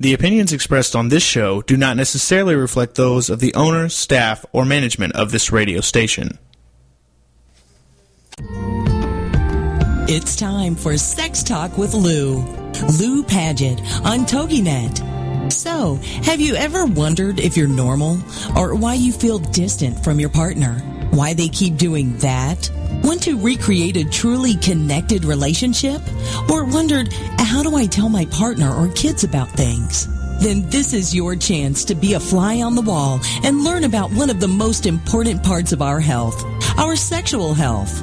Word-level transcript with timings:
The 0.00 0.12
opinions 0.12 0.52
expressed 0.52 0.96
on 0.96 1.08
this 1.08 1.22
show 1.22 1.62
do 1.62 1.76
not 1.76 1.96
necessarily 1.96 2.56
reflect 2.56 2.96
those 2.96 3.30
of 3.30 3.38
the 3.38 3.54
owner, 3.54 3.88
staff, 3.88 4.44
or 4.52 4.64
management 4.64 5.14
of 5.14 5.30
this 5.30 5.52
radio 5.52 5.80
station. 5.80 6.38
It's 10.06 10.34
time 10.34 10.74
for 10.74 10.98
Sex 10.98 11.44
Talk 11.44 11.78
with 11.78 11.94
Lou. 11.94 12.42
Lou 12.98 13.22
Paget 13.22 13.80
on 14.04 14.26
TogiNet. 14.26 15.52
So, 15.52 15.96
have 16.24 16.40
you 16.40 16.56
ever 16.56 16.86
wondered 16.86 17.38
if 17.38 17.56
you're 17.56 17.68
normal 17.68 18.18
or 18.56 18.74
why 18.74 18.94
you 18.94 19.12
feel 19.12 19.38
distant 19.38 20.02
from 20.02 20.18
your 20.18 20.28
partner? 20.28 20.82
Why 21.14 21.32
they 21.32 21.46
keep 21.48 21.76
doing 21.76 22.16
that? 22.18 22.68
Want 23.04 23.22
to 23.22 23.38
recreate 23.38 23.96
a 23.96 24.04
truly 24.04 24.56
connected 24.56 25.24
relationship? 25.24 26.02
Or 26.50 26.64
wondered, 26.64 27.12
how 27.38 27.62
do 27.62 27.76
I 27.76 27.86
tell 27.86 28.08
my 28.08 28.24
partner 28.26 28.74
or 28.74 28.88
kids 28.94 29.22
about 29.22 29.48
things? 29.50 30.08
Then 30.42 30.68
this 30.70 30.92
is 30.92 31.14
your 31.14 31.36
chance 31.36 31.84
to 31.84 31.94
be 31.94 32.14
a 32.14 32.20
fly 32.20 32.62
on 32.62 32.74
the 32.74 32.82
wall 32.82 33.20
and 33.44 33.62
learn 33.62 33.84
about 33.84 34.10
one 34.10 34.28
of 34.28 34.40
the 34.40 34.48
most 34.48 34.86
important 34.86 35.44
parts 35.44 35.70
of 35.70 35.82
our 35.82 36.00
health, 36.00 36.44
our 36.76 36.96
sexual 36.96 37.54
health. 37.54 38.02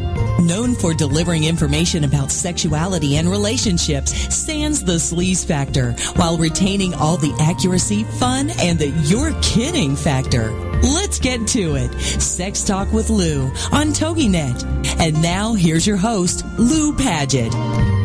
Known 0.39 0.75
for 0.75 0.93
delivering 0.93 1.43
information 1.43 2.03
about 2.03 2.31
sexuality 2.31 3.17
and 3.17 3.29
relationships, 3.29 4.11
sans 4.33 4.83
the 4.83 4.93
sleaze 4.93 5.45
factor, 5.45 5.93
while 6.15 6.37
retaining 6.37 6.93
all 6.95 7.17
the 7.17 7.35
accuracy, 7.39 8.03
fun, 8.03 8.49
and 8.59 8.79
the 8.79 8.89
you're 9.05 9.33
kidding 9.41 9.95
factor. 9.95 10.51
Let's 10.81 11.19
get 11.19 11.47
to 11.49 11.75
it. 11.75 11.93
Sex 12.01 12.63
Talk 12.63 12.91
with 12.91 13.09
Lou 13.09 13.45
on 13.71 13.93
TogiNet. 13.93 14.99
And 14.99 15.21
now 15.21 15.53
here's 15.53 15.85
your 15.85 15.97
host, 15.97 16.43
Lou 16.57 16.93
Paget. 16.95 18.00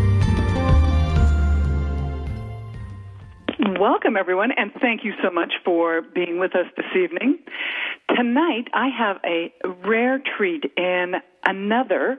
Welcome, 3.78 4.16
everyone, 4.16 4.52
and 4.56 4.72
thank 4.80 5.04
you 5.04 5.12
so 5.22 5.30
much 5.30 5.52
for 5.62 6.00
being 6.00 6.38
with 6.38 6.54
us 6.56 6.64
this 6.78 6.86
evening. 6.96 7.38
Tonight, 8.14 8.68
I 8.72 8.88
have 8.88 9.18
a 9.22 9.52
rare 9.86 10.18
treat 10.36 10.64
in 10.78 11.16
another 11.44 12.18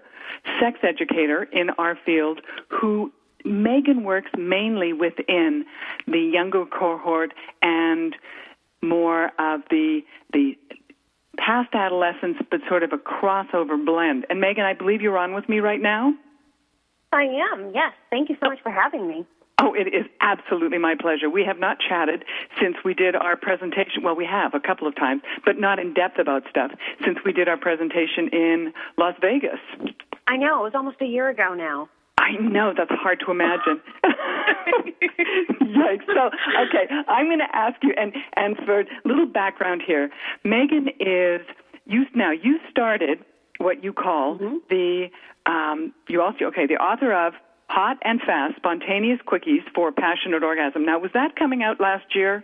sex 0.60 0.78
educator 0.84 1.44
in 1.52 1.72
our 1.80 1.98
field 2.06 2.42
who 2.70 3.12
Megan 3.44 4.04
works 4.04 4.30
mainly 4.38 4.94
within 4.94 5.66
the 6.06 6.20
younger 6.20 6.66
cohort 6.66 7.34
and 7.64 8.16
more 8.84 9.32
of 9.40 9.62
the 9.72 10.02
the 10.34 10.56
past 11.40 11.74
adolescence, 11.74 12.38
but 12.52 12.60
sort 12.68 12.84
of 12.84 12.92
a 12.94 12.98
crossover 12.98 13.84
blend. 13.84 14.28
And 14.30 14.40
Megan, 14.40 14.64
I 14.64 14.74
believe 14.74 15.02
you're 15.02 15.18
on 15.18 15.34
with 15.34 15.50
me 15.50 15.60
right 15.60 15.82
now. 15.82 16.14
I 17.12 17.24
am. 17.54 17.72
Yes. 17.74 17.94
Thank 18.12 18.30
you 18.30 18.36
so 18.40 18.50
much 18.50 18.60
for 18.62 18.72
having 18.72 19.08
me. 19.08 19.26
Oh, 19.60 19.74
it 19.74 19.88
is 19.88 20.06
absolutely 20.22 20.78
my 20.78 20.96
pleasure. 21.00 21.30
We 21.30 21.44
have 21.44 21.58
not 21.58 21.78
chatted 21.80 22.24
since 22.62 22.76
we 22.86 22.94
did 22.94 23.16
our 23.16 23.36
presentation. 23.36 24.04
Well, 24.04 24.16
we 24.16 24.26
have 24.26 24.54
a 24.54 24.60
couple 24.60 24.88
of 24.88 24.96
times, 24.96 25.24
but 25.46 25.60
not 25.60 25.80
in 25.80 25.94
depth 25.94 26.20
about 26.20 26.44
stuff 26.50 26.72
since 27.04 27.18
we 27.26 27.34
did 27.34 27.48
our 27.48 27.58
presentation 27.58 28.28
in 28.32 28.74
Las 28.98 29.16
Vegas. 29.20 29.60
I 30.28 30.38
know. 30.38 30.60
It 30.60 30.64
was 30.64 30.76
almost 30.76 30.98
a 31.02 31.06
year 31.06 31.30
ago 31.30 31.56
now. 31.56 31.90
I 32.20 32.32
know 32.40 32.74
that's 32.76 32.92
hard 32.92 33.20
to 33.26 33.32
imagine. 33.32 33.82
Yikes! 35.62 36.06
So, 36.08 36.30
okay, 36.68 36.88
I'm 37.08 37.28
going 37.28 37.40
to 37.40 37.56
ask 37.56 37.76
you, 37.84 37.94
and 37.98 38.14
and 38.36 38.58
for 38.66 38.82
a 38.82 38.86
little 39.06 39.28
background 39.28 39.82
here, 39.86 40.10
Megan 40.44 40.90
is 41.00 41.42
you 41.86 42.06
now. 42.16 42.32
You 42.32 42.60
started 42.70 43.20
what 43.60 43.84
you 43.84 43.94
call 43.94 44.38
mm-hmm. 44.38 44.58
the 44.70 45.08
um, 45.46 45.94
you 46.08 46.22
also 46.22 46.46
okay 46.46 46.66
the 46.68 46.76
author 46.76 47.14
of 47.14 47.34
Hot 47.70 47.98
and 48.04 48.22
Fast 48.22 48.56
Spontaneous 48.58 49.20
Quickies 49.28 49.64
for 49.76 49.92
Passionate 49.92 50.44
Orgasm. 50.44 50.86
Now, 50.86 51.00
was 51.00 51.12
that 51.14 51.36
coming 51.36 51.64
out 51.64 51.80
last 51.80 52.16
year? 52.16 52.44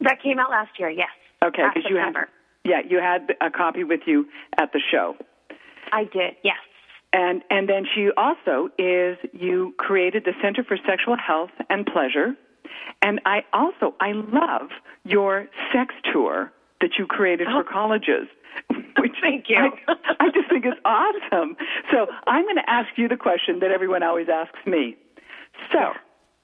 That 0.00 0.22
came 0.22 0.38
out 0.38 0.50
last 0.50 0.70
year. 0.78 0.90
Yes. 0.90 1.08
Okay, 1.44 1.62
because 1.74 1.88
you 1.88 1.96
had 1.96 2.14
yeah 2.64 2.80
you 2.88 2.98
had 2.98 3.34
a 3.40 3.50
copy 3.50 3.84
with 3.84 4.00
you 4.06 4.26
at 4.56 4.72
the 4.72 4.80
show. 4.90 5.16
I 5.92 6.04
did. 6.04 6.36
Yes. 6.42 6.56
And 7.12 7.42
and 7.50 7.68
then 7.68 7.86
she 7.94 8.10
also 8.16 8.70
is 8.78 9.18
you 9.32 9.74
created 9.78 10.24
the 10.24 10.32
Center 10.42 10.64
for 10.64 10.76
Sexual 10.86 11.16
Health 11.16 11.50
and 11.70 11.86
Pleasure. 11.86 12.34
And 13.02 13.20
I 13.24 13.44
also 13.52 13.94
I 14.00 14.12
love 14.12 14.70
your 15.04 15.46
sex 15.72 15.94
tour 16.12 16.52
that 16.80 16.90
you 16.98 17.06
created 17.06 17.48
oh. 17.48 17.62
for 17.62 17.70
colleges. 17.70 18.28
Thank 19.22 19.48
you. 19.48 19.56
I, 19.56 19.94
I 20.20 20.30
just 20.30 20.48
think 20.48 20.64
it's 20.64 20.80
awesome. 20.84 21.56
So 21.90 22.06
I'm 22.26 22.44
going 22.44 22.56
to 22.56 22.70
ask 22.70 22.88
you 22.96 23.08
the 23.08 23.16
question 23.16 23.60
that 23.60 23.70
everyone 23.70 24.02
always 24.02 24.28
asks 24.28 24.58
me. 24.66 24.96
So, 25.72 25.92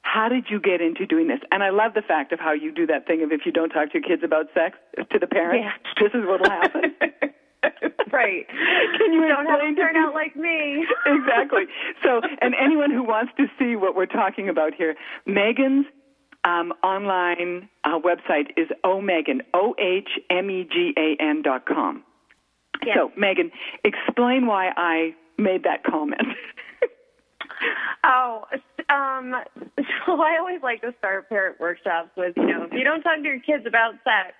how 0.03 0.29
did 0.29 0.47
you 0.51 0.61
get 0.61 0.81
into 0.81 1.07
doing 1.07 1.29
this? 1.29 1.41
And 1.51 1.63
I 1.63 1.71
love 1.71 1.95
the 1.95 2.03
fact 2.03 2.33
of 2.33 2.39
how 2.39 2.53
you 2.53 2.71
do 2.73 2.87
that 2.87 3.07
thing 3.07 3.23
of 3.23 3.33
if 3.33 3.47
you 3.47 3.53
don't 3.53 3.71
talk 3.71 3.93
to 3.93 3.99
your 3.99 4.03
kids 4.03 4.23
about 4.23 4.47
sex 4.55 4.79
to 4.97 5.19
the 5.19 5.27
parents, 5.27 5.65
yeah. 5.65 6.03
this 6.03 6.13
is 6.15 6.27
what'll 6.27 6.51
happen. 6.51 6.95
right. 8.13 8.47
Can 8.49 9.13
you 9.13 9.27
don't 9.27 9.47
have 9.47 9.61
to 9.61 9.75
turn 9.75 9.97
out 9.97 10.15
like 10.15 10.37
me? 10.37 10.87
exactly. 11.07 11.65
So, 12.03 12.21
and 12.41 12.55
anyone 12.61 12.91
who 12.91 13.03
wants 13.03 13.33
to 13.39 13.47
see 13.59 13.77
what 13.77 13.97
we're 13.97 14.07
talking 14.07 14.49
about 14.49 14.75
here, 14.75 14.95
Megan's 15.27 15.87
um, 16.45 16.73
online 16.83 17.69
uh, 17.85 17.99
website 17.99 18.51
is 18.57 18.69
omegan, 18.85 19.41
O 19.55 19.75
H 19.79 20.11
M 20.31 20.51
E 20.51 20.69
G 20.71 20.93
A 20.97 21.17
N 21.21 21.43
dot 21.43 21.67
com. 21.67 22.05
So, 22.95 23.13
Megan, 23.17 23.51
explain 23.85 24.47
why 24.47 24.71
I 24.77 25.15
made 25.39 25.65
that 25.65 25.85
comment. 25.85 26.21
oh, 28.05 28.45
um, 28.89 29.35
so 30.07 30.21
I 30.21 30.37
always 30.39 30.63
like 30.63 30.83
to 30.83 30.95
start 30.99 31.29
parent 31.29 31.61
workshops 31.61 32.11
with, 32.17 32.35
you 32.37 32.47
know, 32.47 32.65
if 32.65 32.73
you 32.73 32.85
don't 32.85 33.03
talk 33.03 33.17
to 33.17 33.23
your 33.23 33.41
kids 33.41 33.65
about 33.67 33.95
sex, 34.05 34.35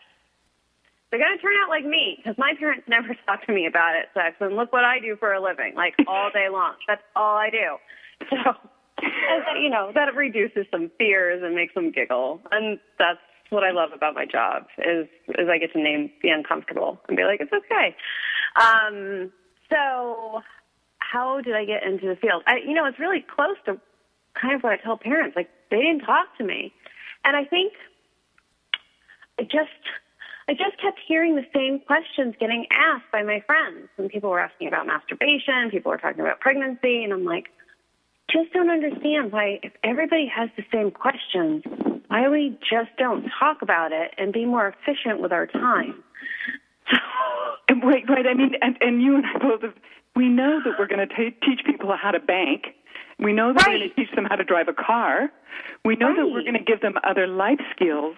they're 1.11 1.21
going 1.21 1.37
to 1.37 1.43
turn 1.43 1.55
out 1.63 1.71
like 1.71 1.85
me 1.85 2.19
because 2.19 2.37
my 2.39 2.55
parents 2.59 2.85
never 2.89 3.15
talk 3.27 3.47
to 3.47 3.53
me 3.53 3.67
about 3.67 3.95
it, 3.97 4.07
sex, 4.15 4.37
and 4.41 4.57
look 4.57 4.73
what 4.73 4.85
I 4.85 4.99
do 4.99 5.17
for 5.17 5.33
a 5.33 5.41
living, 5.41 5.75
like 5.77 5.95
all 6.09 6.31
day 6.33 6.49
long. 6.51 6.75
That's 6.87 7.03
all 7.17 7.37
I 7.37 7.51
do. 7.51 7.77
So, 8.31 8.55
and, 9.03 9.63
you 9.63 9.69
know, 9.69 9.91
that 9.95 10.15
reduces 10.15 10.67
some 10.71 10.91
fears 10.97 11.43
and 11.45 11.55
makes 11.55 11.75
them 11.75 11.91
giggle, 11.91 12.41
and 12.53 12.79
that's 12.99 13.19
what 13.51 13.65
I 13.65 13.71
love 13.71 13.91
about 13.95 14.15
my 14.15 14.25
job 14.25 14.67
is 14.79 15.07
is 15.29 15.49
I 15.51 15.59
get 15.59 15.73
to 15.73 15.83
name 15.83 16.11
the 16.23 16.31
uncomfortable 16.31 17.01
and 17.09 17.17
be 17.17 17.25
like, 17.25 17.41
it's 17.41 17.53
okay. 17.53 17.95
Um, 18.57 19.33
so, 19.71 20.43
how 20.99 21.41
did 21.41 21.55
I 21.55 21.65
get 21.65 21.83
into 21.83 22.07
the 22.07 22.17
field? 22.17 22.43
I, 22.47 22.59
you 22.59 22.75
know, 22.75 22.87
it's 22.87 22.99
really 22.99 23.25
close 23.35 23.57
to 23.67 23.81
kind 24.41 24.55
of 24.55 24.63
what 24.63 24.73
I 24.73 24.77
tell 24.77 24.97
parents. 24.97 25.37
Like, 25.37 25.51
they 25.71 25.79
didn't 25.79 26.01
talk 26.01 26.37
to 26.39 26.45
me, 26.45 26.73
and 27.25 27.37
I 27.37 27.45
think 27.45 27.73
I 29.39 29.43
just 29.43 29.71
I 30.47 30.53
just 30.53 30.81
kept 30.81 30.99
hearing 31.07 31.37
the 31.37 31.47
same 31.55 31.81
questions 31.81 32.35
getting 32.39 32.67
asked 32.71 33.11
by 33.11 33.23
my 33.23 33.43
friends. 33.47 33.89
And 33.97 34.11
people 34.11 34.31
were 34.31 34.41
asking 34.41 34.69
about 34.69 34.87
masturbation, 34.87 35.71
people 35.71 35.91
were 35.91 35.99
talking 35.99 36.21
about 36.21 36.41
pregnancy, 36.41 37.03
and 37.03 37.13
I'm 37.13 37.25
like, 37.25 37.47
just 38.31 38.53
don't 38.53 38.71
understand 38.71 39.33
why, 39.33 39.61
if 39.63 39.73
everybody 39.83 40.27
has 40.35 40.51
the 40.57 40.65
same 40.73 40.91
questions, 40.91 41.63
why 42.09 42.29
we 42.29 42.59
just 42.61 42.91
don't 42.99 43.25
talk 43.39 43.63
about 43.63 43.93
it 43.93 44.13
and 44.19 44.33
be 44.33 44.45
more 44.45 44.69
efficient 44.69 45.21
with 45.21 45.33
our 45.33 45.47
time. 45.47 46.03
and 47.69 47.83
right, 47.83 48.05
right. 48.09 48.27
I 48.27 48.35
mean, 48.35 48.53
and, 48.61 48.77
and 48.81 49.03
you 49.03 49.17
and 49.17 49.25
I 49.27 49.39
both 49.39 49.63
have, 49.63 49.75
we 50.17 50.29
know 50.29 50.61
that 50.65 50.75
we're 50.79 50.87
going 50.87 51.07
to 51.07 51.15
teach 51.15 51.65
people 51.67 51.95
how 51.97 52.11
to 52.11 52.21
bank 52.21 52.75
we 53.19 53.33
know 53.33 53.53
that 53.53 53.67
right. 53.67 53.75
we're 53.75 53.79
going 53.79 53.91
to 53.91 53.97
teach 53.97 54.15
them 54.15 54.25
how 54.25 54.37
to 54.37 54.45
drive 54.45 54.69
a 54.69 54.73
car. 54.73 55.31
We 55.85 55.97
know 55.97 56.09
right. 56.09 56.17
that 56.17 56.27
we're 56.27 56.43
going 56.43 56.55
to 56.55 56.65
give 56.65 56.81
them 56.81 56.95
other 57.05 57.27
life 57.27 57.61
skills. 57.75 58.17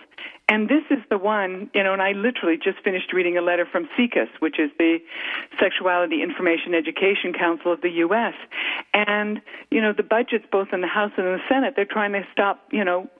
And 0.49 0.69
this 0.69 0.83
is 0.91 0.99
the 1.11 1.19
one, 1.19 1.71
you 1.75 1.83
know, 1.83 1.93
and 1.93 2.01
I 2.01 2.13
literally 2.13 2.57
just 2.57 2.79
finished 2.83 3.13
reading 3.13 3.37
a 3.37 3.43
letter 3.43 3.67
from 3.71 3.89
SIECUS, 3.97 4.29
which 4.39 4.59
is 4.59 4.71
the 4.79 4.99
Sexuality 5.61 6.23
Information 6.23 6.75
Education 6.75 7.33
Council 7.33 7.73
of 7.73 7.83
the 7.83 7.91
U.S. 7.91 8.35
And, 8.95 9.43
you 9.71 9.81
know, 9.81 9.93
the 9.93 10.05
budgets 10.05 10.47
both 10.51 10.69
in 10.73 10.81
the 10.81 10.87
House 10.87 11.11
and 11.17 11.27
in 11.27 11.33
the 11.35 11.43
Senate, 11.49 11.75
they're 11.77 11.85
trying 11.85 12.13
to 12.13 12.25
stop, 12.33 12.63
you 12.71 12.85
know, 12.85 13.11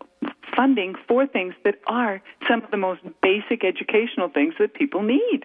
funding 0.55 0.95
for 1.07 1.27
things 1.27 1.55
that 1.65 1.75
are 1.89 2.23
some 2.49 2.63
of 2.63 2.71
the 2.71 2.77
most 2.77 3.01
basic 3.23 3.65
educational 3.65 4.29
things 4.29 4.55
that 4.59 4.73
people 4.73 5.03
need. 5.03 5.45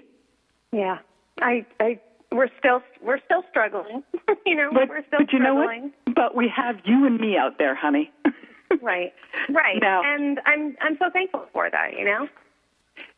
Yeah. 0.71 1.00
I, 1.41 1.65
I 1.79 2.00
we're 2.31 2.50
still 2.59 2.81
we're 3.01 3.19
still 3.25 3.44
struggling. 3.50 4.03
you 4.45 4.56
know, 4.56 4.69
but, 4.73 4.89
we're 4.89 5.06
still 5.07 5.19
but 5.19 5.33
you 5.33 5.39
struggling. 5.39 5.81
know 5.81 5.91
what? 6.06 6.15
But 6.15 6.35
we 6.35 6.51
have 6.56 6.77
you 6.85 7.06
and 7.06 7.19
me 7.19 7.38
out 7.38 7.57
there, 7.57 7.75
honey. 7.75 8.12
right, 8.81 9.13
right. 9.50 9.81
Now, 9.81 10.01
and 10.03 10.39
I'm 10.45 10.75
I'm 10.81 10.97
so 10.97 11.09
thankful 11.12 11.45
for 11.51 11.69
that. 11.69 11.97
You 11.97 12.06
know, 12.06 12.27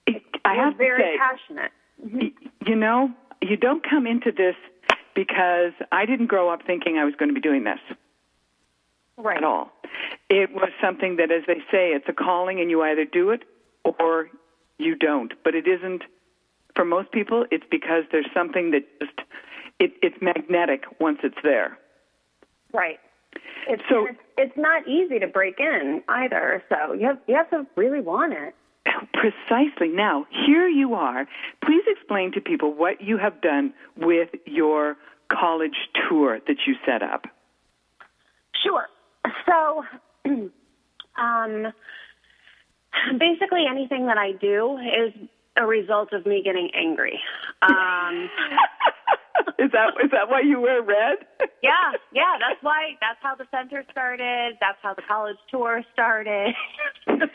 it, 0.07 0.23
I 0.45 0.55
we're 0.55 0.63
have 0.63 0.77
very 0.77 1.01
to 1.01 1.03
say, 1.03 1.17
passionate. 1.17 1.71
Mm-hmm. 2.03 2.69
You 2.69 2.75
know, 2.75 3.11
you 3.41 3.57
don't 3.57 3.87
come 3.87 4.07
into 4.07 4.31
this 4.31 4.55
because 5.15 5.73
I 5.91 6.05
didn't 6.05 6.27
grow 6.27 6.49
up 6.49 6.61
thinking 6.65 6.97
I 6.97 7.05
was 7.05 7.13
going 7.15 7.29
to 7.29 7.35
be 7.35 7.41
doing 7.41 7.63
this. 7.63 7.79
right. 9.17 9.37
at 9.37 9.43
all. 9.43 9.71
It 10.29 10.51
was 10.53 10.71
something 10.81 11.17
that, 11.17 11.31
as 11.31 11.43
they 11.45 11.59
say, 11.71 11.91
it's 11.91 12.09
a 12.09 12.13
calling, 12.13 12.59
and 12.59 12.71
you 12.71 12.81
either 12.81 13.05
do 13.05 13.29
it 13.29 13.43
or 13.83 14.29
you 14.79 14.95
don't. 14.95 15.33
But 15.43 15.53
it 15.53 15.67
isn't. 15.67 16.03
For 16.75 16.85
most 16.85 17.11
people, 17.11 17.45
it's 17.51 17.65
because 17.69 18.03
there's 18.11 18.29
something 18.33 18.71
that 18.71 18.83
just 18.99 19.19
it, 19.79 19.93
it's 20.01 20.15
magnetic 20.21 20.83
once 20.99 21.19
it's 21.23 21.37
there. 21.43 21.77
Right. 22.73 22.99
It's, 23.67 23.83
so 23.89 24.07
it's, 24.07 24.19
it's 24.37 24.57
not 24.57 24.87
easy 24.87 25.19
to 25.19 25.27
break 25.27 25.59
in 25.59 26.03
either. 26.07 26.63
So 26.69 26.93
you 26.93 27.07
have 27.07 27.19
you 27.27 27.35
have 27.35 27.49
to 27.51 27.65
really 27.75 28.01
want 28.01 28.33
it. 28.33 28.55
Precisely. 29.13 29.87
Now, 29.89 30.25
here 30.45 30.67
you 30.67 30.93
are. 30.93 31.27
Please 31.63 31.83
explain 31.87 32.31
to 32.33 32.41
people 32.41 32.73
what 32.73 33.01
you 33.01 33.17
have 33.17 33.41
done 33.41 33.73
with 33.97 34.29
your 34.45 34.97
college 35.31 35.89
tour 36.09 36.39
that 36.47 36.57
you 36.67 36.75
set 36.85 37.01
up. 37.01 37.25
Sure. 38.63 38.87
So, 39.45 39.83
um, 41.17 41.73
basically, 43.17 43.65
anything 43.69 44.07
that 44.07 44.17
I 44.17 44.33
do 44.33 44.77
is 44.77 45.13
a 45.57 45.65
result 45.65 46.13
of 46.13 46.25
me 46.25 46.41
getting 46.43 46.69
angry. 46.75 47.19
Um, 47.61 48.29
is 49.59 49.71
that 49.71 49.93
is 50.03 50.11
that 50.11 50.29
why 50.29 50.41
you 50.41 50.59
wear 50.59 50.81
red? 50.81 51.17
yeah, 51.63 51.91
yeah. 52.11 52.37
That's 52.39 52.61
why. 52.61 52.95
That's 53.01 53.19
how 53.21 53.35
the 53.35 53.45
center 53.51 53.83
started. 53.91 54.57
That's 54.59 54.77
how 54.81 54.93
the 54.93 55.03
college 55.07 55.37
tour 55.49 55.83
started. 55.93 56.53
yep. 57.07 57.29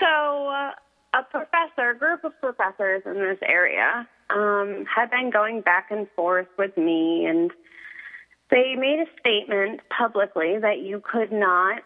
So 0.00 0.48
uh, 0.48 0.72
a 1.14 1.22
professor, 1.30 1.90
a 1.90 1.98
group 1.98 2.24
of 2.24 2.32
professors 2.40 3.02
in 3.06 3.14
this 3.14 3.38
area, 3.46 4.08
um, 4.30 4.84
had 4.92 5.10
been 5.10 5.30
going 5.30 5.60
back 5.60 5.88
and 5.90 6.08
forth 6.16 6.48
with 6.58 6.76
me, 6.76 7.26
and 7.26 7.50
they 8.50 8.74
made 8.76 8.98
a 8.98 9.20
statement 9.20 9.80
publicly 9.96 10.58
that 10.60 10.80
you 10.80 11.00
could 11.00 11.32
not 11.32 11.82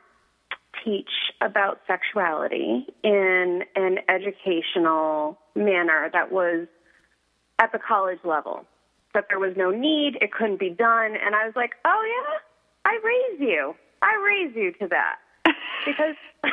teach 0.86 1.10
about 1.40 1.80
sexuality 1.86 2.86
in 3.02 3.62
an 3.74 3.98
educational 4.08 5.38
manner 5.54 6.08
that 6.12 6.30
was 6.32 6.66
at 7.58 7.72
the 7.72 7.78
college 7.78 8.20
level. 8.24 8.64
That 9.14 9.26
there 9.28 9.38
was 9.38 9.54
no 9.56 9.70
need, 9.70 10.18
it 10.20 10.32
couldn't 10.32 10.60
be 10.60 10.70
done. 10.70 11.16
And 11.16 11.34
I 11.34 11.46
was 11.46 11.56
like, 11.56 11.72
oh, 11.84 12.02
yeah, 12.06 12.38
I 12.84 12.98
raise 13.02 13.40
you. 13.40 13.74
I 14.02 14.14
raise 14.24 14.54
you 14.54 14.72
to 14.80 14.88
that. 14.88 15.16
Because, 15.86 16.16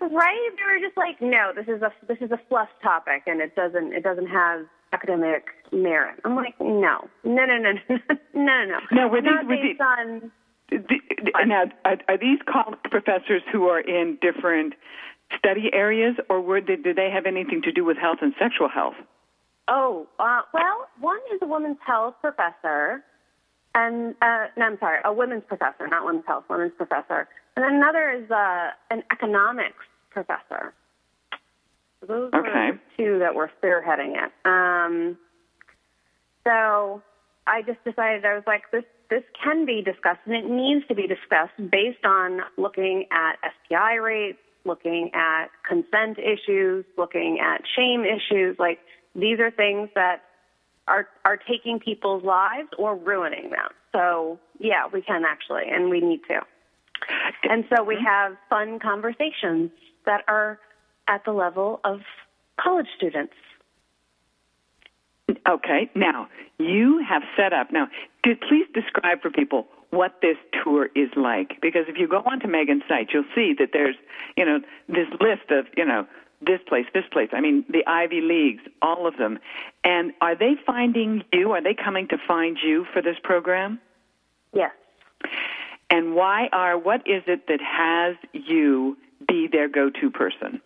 right? 0.00 0.50
They 0.56 0.64
were 0.64 0.80
just 0.80 0.96
like, 0.96 1.20
no, 1.20 1.52
this 1.54 1.66
is 1.66 1.82
a 1.82 1.92
this 2.06 2.18
is 2.20 2.30
a 2.30 2.40
fluff 2.48 2.68
topic, 2.82 3.22
and 3.26 3.40
it 3.40 3.56
doesn't 3.56 3.92
it 3.92 4.02
doesn't 4.04 4.28
have 4.28 4.66
academic 4.92 5.46
merit. 5.72 6.20
I'm 6.24 6.36
like, 6.36 6.54
no, 6.60 7.08
no, 7.24 7.44
no, 7.46 7.58
no, 7.58 7.72
no, 7.88 7.96
no, 8.34 8.64
no. 8.64 8.78
No, 8.92 9.08
were 9.08 9.20
these, 9.20 9.30
were 9.46 9.56
these, 9.56 9.76
on, 9.80 10.30
the, 10.78 11.32
now, 11.46 11.64
are, 11.84 11.98
are 12.08 12.18
these 12.18 12.38
college 12.46 12.78
professors 12.90 13.42
who 13.50 13.68
are 13.68 13.80
in 13.80 14.18
different 14.20 14.74
study 15.36 15.70
areas, 15.72 16.16
or 16.28 16.40
were 16.40 16.60
they, 16.60 16.76
did 16.76 16.96
they 16.96 17.10
have 17.10 17.26
anything 17.26 17.62
to 17.62 17.72
do 17.72 17.84
with 17.84 17.96
health 17.96 18.18
and 18.22 18.34
sexual 18.38 18.68
health? 18.68 18.94
Oh, 19.68 20.06
uh, 20.18 20.42
well, 20.52 20.88
one 21.00 21.20
is 21.32 21.40
a 21.42 21.46
women's 21.46 21.78
health 21.86 22.14
professor, 22.20 23.02
and 23.74 24.14
uh, 24.20 24.46
no, 24.56 24.66
I'm 24.66 24.78
sorry, 24.78 25.00
a 25.04 25.12
women's 25.12 25.44
professor, 25.46 25.86
not 25.88 26.04
women's 26.04 26.26
health, 26.26 26.44
women's 26.50 26.72
professor, 26.76 27.28
and 27.56 27.64
then 27.64 27.74
another 27.74 28.10
is 28.10 28.30
uh, 28.30 28.70
an 28.90 29.02
economics 29.10 29.84
professor. 30.10 30.74
those 32.06 32.32
okay. 32.34 32.48
were 32.48 32.72
the 32.72 32.78
two 32.96 33.18
that 33.20 33.34
were 33.34 33.50
spearheading 33.62 34.14
it. 34.22 34.32
Um, 34.44 35.16
so 36.44 37.02
I 37.46 37.62
just 37.62 37.82
decided 37.84 38.24
I 38.24 38.34
was 38.34 38.44
like, 38.46 38.62
this 38.72 38.84
this 39.12 39.24
can 39.44 39.66
be 39.66 39.82
discussed, 39.82 40.20
and 40.24 40.34
it 40.34 40.48
needs 40.48 40.86
to 40.88 40.94
be 40.94 41.06
discussed 41.06 41.52
based 41.70 42.02
on 42.02 42.40
looking 42.56 43.04
at 43.10 43.36
STI 43.66 43.96
rates, 43.96 44.38
looking 44.64 45.10
at 45.12 45.48
consent 45.68 46.18
issues, 46.18 46.86
looking 46.96 47.38
at 47.38 47.60
shame 47.76 48.04
issues. 48.06 48.56
Like 48.58 48.78
these 49.14 49.38
are 49.38 49.50
things 49.50 49.90
that 49.94 50.22
are 50.88 51.08
are 51.26 51.36
taking 51.36 51.78
people's 51.78 52.24
lives 52.24 52.68
or 52.78 52.96
ruining 52.96 53.50
them. 53.50 53.68
So 53.92 54.38
yeah, 54.58 54.84
we 54.90 55.02
can 55.02 55.24
actually, 55.28 55.64
and 55.70 55.90
we 55.90 56.00
need 56.00 56.20
to. 56.28 56.40
And 57.42 57.64
so 57.68 57.82
we 57.82 57.98
have 58.02 58.32
fun 58.48 58.78
conversations 58.78 59.72
that 60.06 60.22
are 60.26 60.58
at 61.06 61.22
the 61.26 61.32
level 61.32 61.80
of 61.84 62.00
college 62.58 62.86
students. 62.96 63.34
Okay, 65.48 65.90
now 65.94 66.28
you 66.58 67.04
have 67.08 67.22
set 67.36 67.52
up. 67.52 67.72
Now, 67.72 67.88
please 68.24 68.66
describe 68.74 69.22
for 69.22 69.30
people 69.30 69.66
what 69.90 70.20
this 70.22 70.36
tour 70.62 70.88
is 70.94 71.10
like. 71.16 71.60
Because 71.60 71.84
if 71.88 71.98
you 71.98 72.08
go 72.08 72.18
onto 72.18 72.48
Megan's 72.48 72.82
site, 72.88 73.08
you'll 73.12 73.24
see 73.34 73.54
that 73.58 73.70
there's, 73.72 73.96
you 74.36 74.44
know, 74.44 74.60
this 74.88 75.08
list 75.20 75.50
of, 75.50 75.66
you 75.76 75.84
know, 75.84 76.06
this 76.40 76.60
place, 76.66 76.86
this 76.92 77.04
place. 77.12 77.28
I 77.32 77.40
mean, 77.40 77.64
the 77.68 77.86
Ivy 77.86 78.20
Leagues, 78.20 78.62
all 78.80 79.06
of 79.06 79.16
them. 79.16 79.38
And 79.84 80.12
are 80.20 80.34
they 80.34 80.54
finding 80.66 81.22
you? 81.32 81.52
Are 81.52 81.62
they 81.62 81.74
coming 81.74 82.08
to 82.08 82.16
find 82.26 82.58
you 82.62 82.86
for 82.92 83.02
this 83.02 83.16
program? 83.22 83.80
Yes. 84.52 84.72
And 85.90 86.14
why 86.14 86.48
are, 86.52 86.78
what 86.78 87.00
is 87.06 87.22
it 87.26 87.46
that 87.48 87.60
has 87.60 88.16
you 88.32 88.96
be 89.28 89.46
their 89.46 89.68
go 89.68 89.90
to 89.90 90.10
person? 90.10 90.60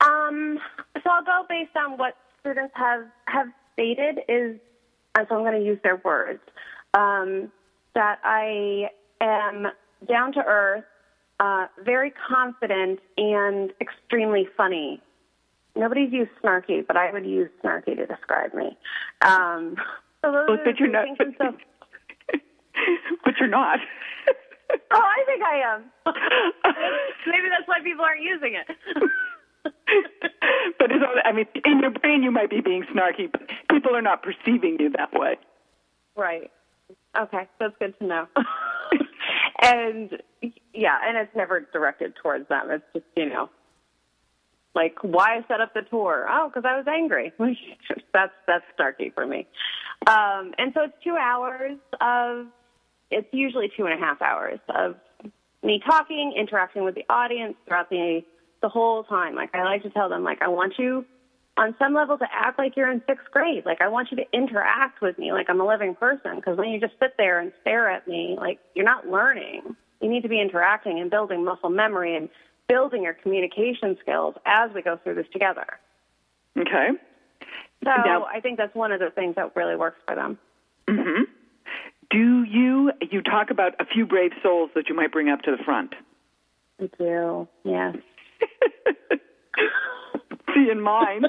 Um, 0.00 0.58
so 1.02 1.10
I'll 1.10 1.24
go 1.24 1.44
based 1.48 1.76
on 1.76 1.98
what 1.98 2.16
students 2.40 2.72
have, 2.76 3.06
have 3.26 3.46
stated 3.74 4.20
is 4.28 4.58
and 5.14 5.26
so 5.28 5.36
I'm 5.36 5.42
going 5.42 5.60
to 5.60 5.64
use 5.64 5.78
their 5.82 6.00
words, 6.04 6.40
um, 6.92 7.50
that 7.94 8.18
I 8.24 8.88
am 9.20 9.68
down 10.08 10.32
to 10.32 10.40
earth, 10.44 10.84
uh, 11.40 11.66
very 11.84 12.12
confident, 12.28 12.98
and 13.16 13.70
extremely 13.80 14.48
funny. 14.56 15.00
Nobody's 15.76 16.12
used 16.12 16.30
snarky, 16.42 16.86
but 16.86 16.96
I 16.96 17.12
would 17.12 17.26
use 17.26 17.50
snarky 17.62 17.96
to 17.96 18.06
describe 18.06 18.54
me. 18.54 18.76
Um, 19.22 19.76
so 20.22 20.32
those 20.32 20.46
well, 20.48 20.58
but 20.64 20.78
you're 20.78 20.90
not. 20.90 21.06
But, 21.18 21.26
so, 21.38 21.56
but 23.24 23.34
you're 23.38 23.48
not. 23.48 23.78
oh, 24.92 25.02
I 25.02 25.24
think 25.26 25.42
I 25.42 25.74
am. 25.74 25.84
Maybe 27.26 27.48
that's 27.50 27.66
why 27.66 27.80
people 27.82 28.04
aren't 28.04 28.22
using 28.22 28.54
it. 28.54 28.76
but 30.78 30.90
it's 30.90 31.02
all, 31.02 31.14
I 31.24 31.32
mean, 31.32 31.46
in 31.64 31.80
your 31.80 31.90
brain 31.90 32.22
you 32.22 32.30
might 32.30 32.50
be 32.50 32.60
being 32.60 32.84
snarky, 32.94 33.30
but 33.30 33.42
people 33.70 33.94
are 33.96 34.02
not 34.02 34.22
perceiving 34.22 34.76
you 34.78 34.90
that 34.90 35.12
way. 35.12 35.36
Right. 36.16 36.50
Okay, 37.18 37.48
that's 37.58 37.74
good 37.78 37.98
to 37.98 38.06
know. 38.06 38.26
and 39.62 40.10
yeah, 40.72 40.98
and 41.06 41.16
it's 41.16 41.34
never 41.34 41.60
directed 41.72 42.14
towards 42.22 42.48
them. 42.48 42.70
It's 42.70 42.84
just 42.92 43.06
you 43.16 43.28
know, 43.28 43.48
like 44.74 44.96
why 45.02 45.38
I 45.38 45.44
set 45.48 45.60
up 45.60 45.74
the 45.74 45.82
tour. 45.82 46.26
Oh, 46.28 46.48
because 46.48 46.68
I 46.68 46.76
was 46.76 46.86
angry. 46.88 47.32
that's 48.12 48.32
that's 48.46 48.64
snarky 48.78 49.14
for 49.14 49.26
me. 49.26 49.46
Um, 50.06 50.54
and 50.58 50.72
so 50.74 50.82
it's 50.82 50.94
two 51.02 51.16
hours 51.16 51.78
of. 52.00 52.46
It's 53.10 53.28
usually 53.32 53.70
two 53.76 53.84
and 53.84 53.94
a 53.94 54.04
half 54.04 54.20
hours 54.22 54.58
of 54.74 54.96
me 55.62 55.80
talking, 55.86 56.34
interacting 56.36 56.84
with 56.84 56.94
the 56.94 57.04
audience 57.08 57.54
throughout 57.66 57.90
the 57.90 57.96
the 58.64 58.68
whole 58.70 59.04
time. 59.04 59.34
Like 59.34 59.54
I 59.54 59.62
like 59.62 59.82
to 59.82 59.90
tell 59.90 60.08
them, 60.08 60.24
like 60.24 60.40
I 60.40 60.48
want 60.48 60.74
you 60.78 61.04
on 61.58 61.74
some 61.78 61.92
level 61.92 62.16
to 62.16 62.24
act 62.32 62.58
like 62.58 62.76
you're 62.76 62.90
in 62.90 63.02
sixth 63.06 63.30
grade. 63.30 63.66
Like 63.66 63.82
I 63.82 63.88
want 63.88 64.08
you 64.10 64.16
to 64.16 64.24
interact 64.32 65.02
with 65.02 65.18
me 65.18 65.32
like 65.32 65.50
I'm 65.50 65.60
a 65.60 65.66
living 65.66 65.94
person. 65.94 66.36
Because 66.36 66.56
when 66.56 66.70
you 66.70 66.80
just 66.80 66.94
sit 66.98 67.12
there 67.18 67.40
and 67.40 67.52
stare 67.60 67.90
at 67.90 68.08
me, 68.08 68.36
like 68.40 68.58
you're 68.74 68.86
not 68.86 69.06
learning. 69.06 69.76
You 70.00 70.08
need 70.08 70.22
to 70.22 70.30
be 70.30 70.40
interacting 70.40 70.98
and 70.98 71.10
building 71.10 71.44
muscle 71.44 71.68
memory 71.68 72.16
and 72.16 72.30
building 72.66 73.02
your 73.02 73.12
communication 73.12 73.98
skills 74.00 74.34
as 74.46 74.70
we 74.74 74.80
go 74.80 74.98
through 75.04 75.16
this 75.16 75.26
together. 75.30 75.66
Okay. 76.58 76.88
So 77.84 77.90
now, 77.90 78.24
I 78.24 78.40
think 78.40 78.56
that's 78.56 78.74
one 78.74 78.92
of 78.92 79.00
the 79.00 79.10
things 79.10 79.34
that 79.36 79.54
really 79.54 79.76
works 79.76 79.98
for 80.06 80.14
them. 80.14 80.38
Mm-hmm. 80.88 81.24
Do 82.10 82.44
you 82.44 82.92
you 83.10 83.20
talk 83.20 83.50
about 83.50 83.74
a 83.78 83.84
few 83.84 84.06
brave 84.06 84.32
souls 84.42 84.70
that 84.74 84.88
you 84.88 84.96
might 84.96 85.12
bring 85.12 85.28
up 85.28 85.42
to 85.42 85.50
the 85.50 85.62
front? 85.62 85.94
I 86.80 86.88
do. 86.98 87.46
Yes. 87.62 87.96
See, 90.54 90.70
in 90.70 90.80
mine, 90.80 91.24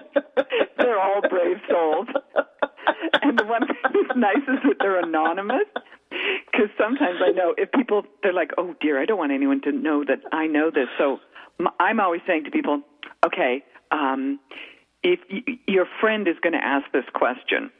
they're 0.78 1.00
all 1.00 1.22
brave 1.30 1.58
souls. 1.70 2.08
And 3.22 3.38
the 3.40 3.46
one 3.46 3.66
thing 3.66 3.78
that's 3.84 4.18
nice 4.18 4.38
is 4.48 4.60
that 4.64 4.76
they're 4.80 5.00
anonymous. 5.00 5.66
Because 6.10 6.70
sometimes 6.78 7.20
I 7.22 7.32
know 7.32 7.54
if 7.58 7.72
people, 7.72 8.04
they're 8.24 8.34
like, 8.34 8.52
oh 8.58 8.76
dear, 8.80 9.02
I 9.02 9.06
don't 9.06 9.18
want 9.18 9.32
anyone 9.32 9.62
to 9.62 9.72
know 9.72 10.04
that 10.06 10.20
I 10.32 10.48
know 10.48 10.70
this. 10.70 10.88
So 10.98 11.20
I'm 11.80 12.00
always 12.00 12.22
saying 12.28 12.46
to 12.46 12.52
people, 12.52 12.82
okay, 13.26 13.64
um, 13.92 14.40
if 15.04 15.20
y- 15.30 15.60
your 15.68 15.86
friend 16.00 16.28
is 16.28 16.36
going 16.42 16.54
to 16.54 16.64
ask 16.64 16.86
this 16.92 17.06
question, 17.14 17.72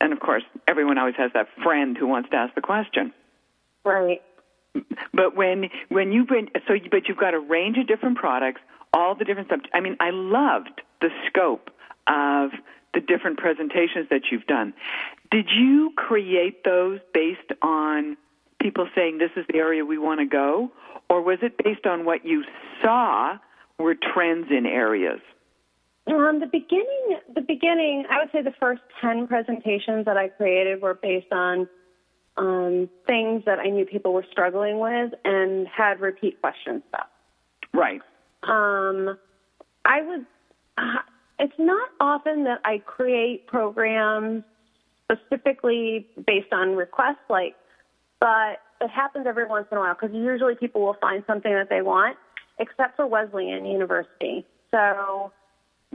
and 0.00 0.12
of 0.12 0.20
course, 0.20 0.42
everyone 0.66 0.98
always 0.98 1.16
has 1.16 1.30
that 1.34 1.46
friend 1.62 1.96
who 1.96 2.06
wants 2.06 2.30
to 2.30 2.36
ask 2.36 2.54
the 2.54 2.60
question. 2.60 3.12
Right. 3.84 4.22
But 5.12 5.36
when 5.36 5.70
when 5.88 6.12
you 6.12 6.24
bring 6.24 6.48
so 6.66 6.74
but 6.90 7.08
you've 7.08 7.18
got 7.18 7.34
a 7.34 7.40
range 7.40 7.76
of 7.78 7.86
different 7.86 8.16
products, 8.16 8.60
all 8.92 9.14
the 9.14 9.24
different 9.24 9.48
subjects. 9.48 9.70
I 9.74 9.80
mean, 9.80 9.96
I 10.00 10.10
loved 10.10 10.80
the 11.00 11.08
scope 11.26 11.70
of 12.06 12.50
the 12.94 13.00
different 13.00 13.38
presentations 13.38 14.08
that 14.10 14.22
you've 14.30 14.46
done. 14.46 14.74
Did 15.30 15.46
you 15.50 15.92
create 15.96 16.64
those 16.64 17.00
based 17.14 17.52
on 17.62 18.16
people 18.60 18.88
saying 18.94 19.18
this 19.18 19.30
is 19.36 19.44
the 19.48 19.58
area 19.58 19.84
we 19.84 19.98
want 19.98 20.20
to 20.20 20.26
go, 20.26 20.70
or 21.08 21.22
was 21.22 21.38
it 21.42 21.56
based 21.62 21.86
on 21.86 22.04
what 22.04 22.24
you 22.26 22.44
saw 22.82 23.38
were 23.78 23.94
trends 23.94 24.48
in 24.50 24.66
areas? 24.66 25.20
Um, 26.06 26.40
the 26.40 26.46
beginning, 26.46 27.18
the 27.34 27.40
beginning, 27.40 28.04
I 28.10 28.18
would 28.18 28.32
say 28.32 28.42
the 28.42 28.54
first 28.58 28.82
ten 29.00 29.26
presentations 29.26 30.04
that 30.06 30.16
I 30.16 30.28
created 30.28 30.82
were 30.82 30.94
based 30.94 31.32
on 31.32 31.68
um, 32.36 32.88
things 33.06 33.44
that 33.46 33.58
I 33.58 33.66
knew 33.68 33.84
people 33.84 34.12
were 34.12 34.26
struggling 34.30 34.78
with 34.78 35.12
and 35.24 35.66
had 35.68 36.00
repeat 36.00 36.40
questions 36.40 36.82
about. 36.88 37.08
Right. 37.72 38.00
Um, 38.42 39.18
I 39.84 40.02
would. 40.02 40.26
Uh, 40.78 40.98
it's 41.38 41.58
not 41.58 41.88
often 42.00 42.44
that 42.44 42.60
I 42.64 42.78
create 42.78 43.46
programs 43.46 44.44
specifically 45.04 46.06
based 46.26 46.52
on 46.52 46.76
requests, 46.76 47.16
like, 47.28 47.56
but 48.20 48.60
it 48.80 48.90
happens 48.90 49.26
every 49.26 49.46
once 49.46 49.66
in 49.70 49.78
a 49.78 49.80
while 49.80 49.96
because 49.98 50.14
usually 50.14 50.54
people 50.54 50.82
will 50.82 50.96
find 51.00 51.24
something 51.26 51.52
that 51.52 51.68
they 51.70 51.82
want, 51.82 52.16
except 52.58 52.96
for 52.96 53.06
Wesleyan 53.06 53.66
University. 53.66 54.44
So 54.70 55.32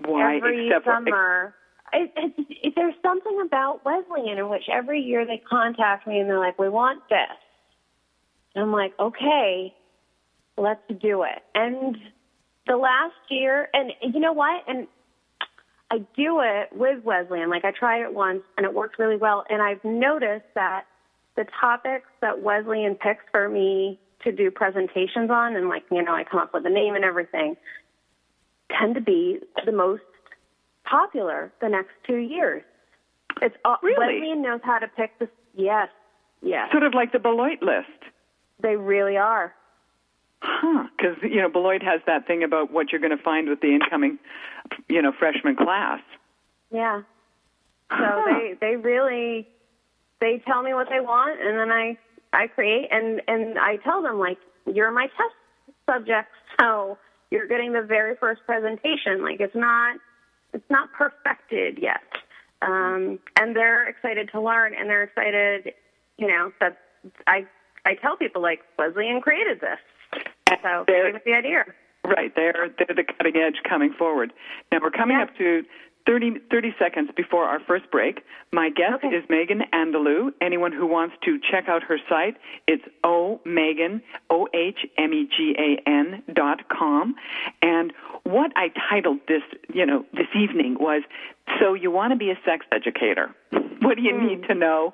Why? 0.04 0.38
every 0.38 0.68
except 0.68 0.86
summer. 0.86 1.54
It, 1.94 2.12
it, 2.16 2.34
it, 2.64 2.74
there's 2.76 2.96
something 3.02 3.42
about 3.46 3.86
Wesleyan 3.86 4.38
in 4.38 4.50
which 4.50 4.64
every 4.72 5.02
year 5.02 5.26
they 5.26 5.42
contact 5.50 6.08
me 6.08 6.20
and 6.20 6.30
they're 6.30 6.40
like, 6.40 6.60
"We 6.60 6.70
want 6.70 7.02
this," 7.10 7.38
and 8.54 8.64
I'm 8.64 8.72
like, 8.72 8.94
"Okay, 9.00 9.74
let's 10.58 10.82
do 11.02 11.24
it." 11.24 11.44
And 11.54 11.98
the 12.68 12.78
last 12.78 13.14
year, 13.30 13.70
and 13.74 13.92
you 14.02 14.20
know 14.20 14.34
what? 14.34 14.64
And 14.68 14.88
I 15.92 16.00
do 16.16 16.42
it 16.42 16.70
with 16.74 17.04
Wesleyan. 17.04 17.50
Like 17.50 17.64
I 17.64 17.72
tried 17.72 18.02
it 18.02 18.14
once 18.14 18.42
and 18.58 18.66
it 18.66 18.74
worked 18.74 18.98
really 18.98 19.18
well. 19.18 19.46
And 19.50 19.62
I've 19.62 19.84
noticed 19.84 20.46
that 20.56 20.86
the 21.36 21.46
topics 21.60 22.08
that 22.22 22.42
Wesleyan 22.42 22.96
picks 22.96 23.24
for 23.32 23.48
me 23.48 24.00
to 24.24 24.32
do 24.32 24.50
presentations 24.50 25.30
on, 25.30 25.56
and 25.56 25.70
like 25.70 25.84
you 25.92 26.02
know, 26.02 26.14
I 26.14 26.24
come 26.24 26.40
up 26.40 26.54
with 26.54 26.66
a 26.66 26.70
name 26.70 26.96
and 26.96 27.06
everything, 27.06 27.56
tend 28.80 28.96
to 28.96 29.02
be 29.02 29.40
the 29.66 29.72
most 29.72 30.02
popular 30.86 31.52
the 31.62 31.70
next 31.70 31.92
two 32.08 32.18
years. 32.18 32.64
It's 33.42 33.56
all, 33.66 33.78
Really? 33.84 34.16
Wesleyan 34.20 34.42
knows 34.42 34.62
how 34.64 34.80
to 34.80 34.88
pick 34.88 35.18
the 35.20 35.28
yes, 35.56 35.90
yes, 36.42 36.72
sort 36.72 36.84
of 36.84 36.94
like 36.94 37.12
the 37.12 37.20
Beloit 37.20 37.62
list. 37.62 37.90
they 38.62 38.76
really 38.78 39.18
are. 39.18 39.54
Huh? 40.42 40.88
Because 40.96 41.18
you 41.24 41.42
know 41.42 41.50
Beloit 41.50 41.82
has 41.84 42.02
that 42.08 42.28
thing 42.28 42.44
about 42.44 42.72
what 42.72 42.92
you're 42.92 43.02
going 43.02 43.16
to 43.18 43.22
find 43.24 43.50
with 43.50 43.62
the 43.62 43.74
incoming, 43.74 44.20
you 44.88 45.02
know, 45.02 45.12
freshman 45.18 45.56
class. 45.56 46.00
Yeah. 46.72 47.02
So 47.90 47.98
Huh. 47.98 48.40
they 48.40 48.54
they 48.60 48.76
really 48.78 49.48
they 50.22 50.42
tell 50.48 50.62
me 50.64 50.74
what 50.74 50.88
they 50.90 51.00
want 51.00 51.40
and 51.42 51.58
then 51.60 51.72
I 51.72 51.98
I 52.34 52.48
create 52.48 52.88
and 52.92 53.22
and 53.28 53.58
I 53.60 53.78
tell 53.78 54.02
them 54.02 54.18
like 54.20 54.38
you're 54.66 54.92
my 54.92 55.08
test 55.08 55.36
subject 55.86 56.30
so 56.60 56.98
you're 57.32 57.48
getting 57.48 57.74
the 57.74 57.82
very 57.82 58.16
first 58.16 58.42
presentation 58.46 59.24
like 59.24 59.40
it's 59.40 59.56
not 59.56 59.98
it's 60.56 60.70
not 60.70 60.92
perfected 60.94 61.78
yet. 61.82 62.02
Um 62.62 63.20
and 63.40 63.56
they're 63.56 63.88
excited 63.88 64.30
to 64.32 64.42
learn 64.42 64.74
and 64.74 64.90
they're 64.90 65.04
excited 65.04 65.74
you 66.18 66.28
know 66.28 66.52
that 66.62 66.78
I 67.28 67.46
I 67.86 67.94
tell 67.96 68.16
people 68.18 68.42
like 68.42 68.62
Wesleyan 68.80 69.22
created 69.22 69.62
this. 69.62 69.80
So 70.64 70.86
They're- 70.88 71.14
with 71.14 71.24
the 71.26 71.34
idea. 71.34 71.66
Right, 72.06 72.32
they're 72.36 72.70
they're 72.78 72.96
the 72.96 73.04
cutting 73.04 73.36
edge 73.36 73.58
coming 73.68 73.92
forward. 73.92 74.32
Now 74.72 74.80
we're 74.82 74.92
coming 74.92 75.18
Yeah. 75.18 75.24
up 75.24 75.36
to 75.38 75.64
30, 76.06 76.40
30 76.52 76.76
seconds 76.78 77.10
before 77.16 77.46
our 77.46 77.60
first 77.60 77.90
break. 77.92 78.24
My 78.52 78.70
guest 78.70 79.04
Okay. 79.04 79.16
is 79.16 79.24
Megan 79.30 79.64
Andelloux. 79.74 80.32
Anyone 80.40 80.72
who 80.72 80.86
wants 80.86 81.16
to 81.24 81.40
check 81.40 81.68
out 81.68 81.84
her 81.84 81.98
site, 82.08 82.38
it's 82.68 82.84
o 83.04 83.42
Megan 83.44 84.02
o 84.30 84.48
h 84.54 84.86
m 84.98 85.14
e 85.14 85.26
g 85.26 85.56
a 85.58 85.82
n 85.90 86.24
dot 86.34 86.70
com. 86.70 87.16
And 87.62 87.92
what 88.24 88.52
I 88.56 88.72
titled 88.90 89.20
this, 89.28 89.44
you 89.74 89.86
know, 89.86 90.06
this 90.14 90.28
evening 90.36 90.78
was, 90.80 91.04
"So 91.60 91.74
you 91.74 91.92
want 91.92 92.12
to 92.12 92.18
be 92.18 92.30
a 92.30 92.40
sex 92.46 92.66
educator? 92.72 93.34
What 93.82 93.98
do 93.98 94.04
you 94.04 94.20
need 94.20 94.40
hmm. 94.40 94.48
to 94.48 94.54
know? 94.56 94.94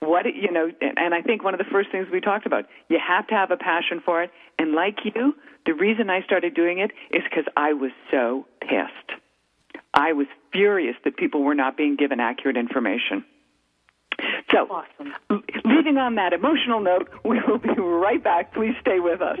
What 0.00 0.26
you 0.26 0.50
know?" 0.50 0.70
And 0.80 1.14
I 1.14 1.22
think 1.22 1.44
one 1.44 1.54
of 1.54 1.58
the 1.58 1.70
first 1.72 1.90
things 1.90 2.08
we 2.10 2.20
talked 2.20 2.46
about, 2.46 2.66
you 2.88 2.98
have 2.98 3.26
to 3.28 3.34
have 3.34 3.50
a 3.50 3.56
passion 3.56 4.00
for 4.00 4.22
it. 4.22 4.30
And 4.58 4.72
like 4.72 4.98
you, 5.04 5.34
the 5.66 5.74
reason 5.74 6.10
I 6.10 6.22
started 6.22 6.54
doing 6.54 6.78
it 6.78 6.90
is 7.10 7.22
because 7.24 7.46
I 7.56 7.72
was 7.72 7.92
so 8.10 8.46
pissed. 8.60 9.20
I 9.98 10.12
was 10.12 10.28
furious 10.52 10.94
that 11.04 11.16
people 11.16 11.42
were 11.42 11.56
not 11.56 11.76
being 11.76 11.96
given 11.96 12.20
accurate 12.20 12.56
information. 12.56 13.24
So, 14.52 14.66
Awesome. 14.70 15.12
leaving 15.64 15.96
on 15.98 16.14
that 16.14 16.32
emotional 16.32 16.80
note, 16.80 17.08
we 17.24 17.40
will 17.46 17.58
be 17.58 17.68
right 17.70 18.22
back. 18.22 18.54
Please 18.54 18.74
stay 18.80 19.00
with 19.00 19.20
us. 19.20 19.40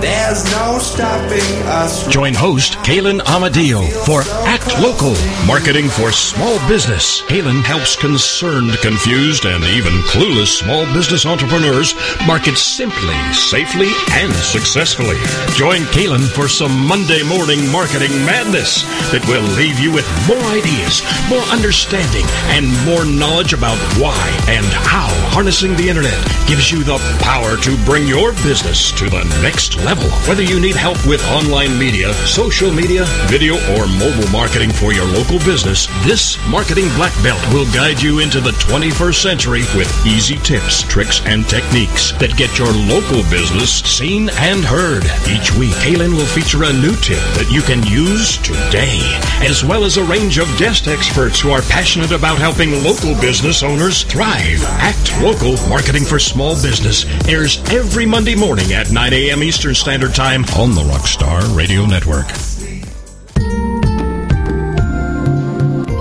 there's 0.00 0.44
no 0.52 0.78
stopping 0.78 1.62
us. 1.66 2.06
Join 2.08 2.34
host 2.34 2.74
Kalen 2.84 3.20
Amadeo 3.26 3.82
for 4.04 4.22
Act 4.46 4.78
Local, 4.80 5.14
marketing 5.46 5.88
for 5.88 6.12
small 6.12 6.58
business. 6.68 7.22
Kalen 7.22 7.62
helps 7.62 7.96
concerned, 7.96 8.72
confused, 8.82 9.46
and 9.46 9.64
even 9.64 9.92
clueless 10.12 10.58
small 10.58 10.84
business 10.92 11.24
entrepreneurs 11.24 11.94
market 12.26 12.56
simply, 12.58 13.16
safely, 13.32 13.88
and 14.12 14.32
successfully. 14.34 15.16
Join 15.54 15.80
Kalen 15.94 16.28
for 16.28 16.48
some 16.48 16.86
Monday 16.86 17.22
morning 17.22 17.66
marketing 17.72 18.12
madness 18.26 18.82
that 19.10 19.24
will 19.28 19.46
leave 19.56 19.78
you 19.78 19.92
with 19.92 20.06
more 20.28 20.42
ideas, 20.52 21.02
more 21.30 21.44
understanding, 21.48 22.26
and 22.52 22.68
more 22.84 23.04
knowledge 23.04 23.52
about 23.52 23.78
why 23.96 24.20
and 24.48 24.66
how 24.84 25.08
harnessing 25.32 25.74
the 25.76 25.88
internet 25.88 26.18
gives 26.46 26.70
you 26.70 26.84
the 26.84 26.98
power 27.20 27.56
to 27.56 27.76
bring 27.84 28.06
your 28.06 28.32
business 28.44 28.92
to 28.92 29.08
the 29.08 29.24
next 29.42 29.76
level. 29.76 29.85
Whether 29.86 30.42
you 30.42 30.58
need 30.58 30.74
help 30.74 30.98
with 31.06 31.24
online 31.28 31.78
media, 31.78 32.12
social 32.26 32.72
media, 32.72 33.04
video, 33.30 33.54
or 33.78 33.86
mobile 33.86 34.28
marketing 34.32 34.72
for 34.72 34.92
your 34.92 35.04
local 35.04 35.38
business, 35.38 35.86
this 36.02 36.36
Marketing 36.48 36.88
Black 36.96 37.14
Belt 37.22 37.40
will 37.54 37.72
guide 37.72 38.02
you 38.02 38.18
into 38.18 38.40
the 38.40 38.50
21st 38.50 39.14
century 39.14 39.60
with 39.76 39.86
easy 40.04 40.38
tips, 40.38 40.82
tricks, 40.82 41.24
and 41.24 41.48
techniques 41.48 42.10
that 42.18 42.36
get 42.36 42.58
your 42.58 42.72
local 42.90 43.22
business 43.30 43.78
seen 43.86 44.28
and 44.42 44.64
heard. 44.64 45.04
Each 45.30 45.54
week, 45.54 45.70
Kalen 45.78 46.16
will 46.18 46.26
feature 46.26 46.64
a 46.64 46.72
new 46.72 46.96
tip 46.96 47.22
that 47.38 47.48
you 47.52 47.62
can 47.62 47.86
use 47.86 48.38
today, 48.38 48.98
as 49.46 49.62
well 49.62 49.84
as 49.84 49.98
a 49.98 50.04
range 50.04 50.38
of 50.38 50.48
guest 50.58 50.88
experts 50.88 51.38
who 51.38 51.52
are 51.52 51.62
passionate 51.70 52.10
about 52.10 52.38
helping 52.38 52.82
local 52.82 53.14
business 53.20 53.62
owners 53.62 54.02
thrive. 54.02 54.58
Act 54.82 55.22
Local 55.22 55.54
Marketing 55.68 56.04
for 56.04 56.18
Small 56.18 56.54
Business 56.60 57.06
airs 57.28 57.62
every 57.70 58.04
Monday 58.04 58.34
morning 58.34 58.72
at 58.72 58.90
9 58.90 59.12
a.m. 59.12 59.44
Eastern 59.44 59.75
Standard 59.76 60.14
Time 60.14 60.42
on 60.56 60.74
the 60.74 60.80
Rockstar 60.80 61.54
Radio 61.56 61.84
Network. 61.84 62.26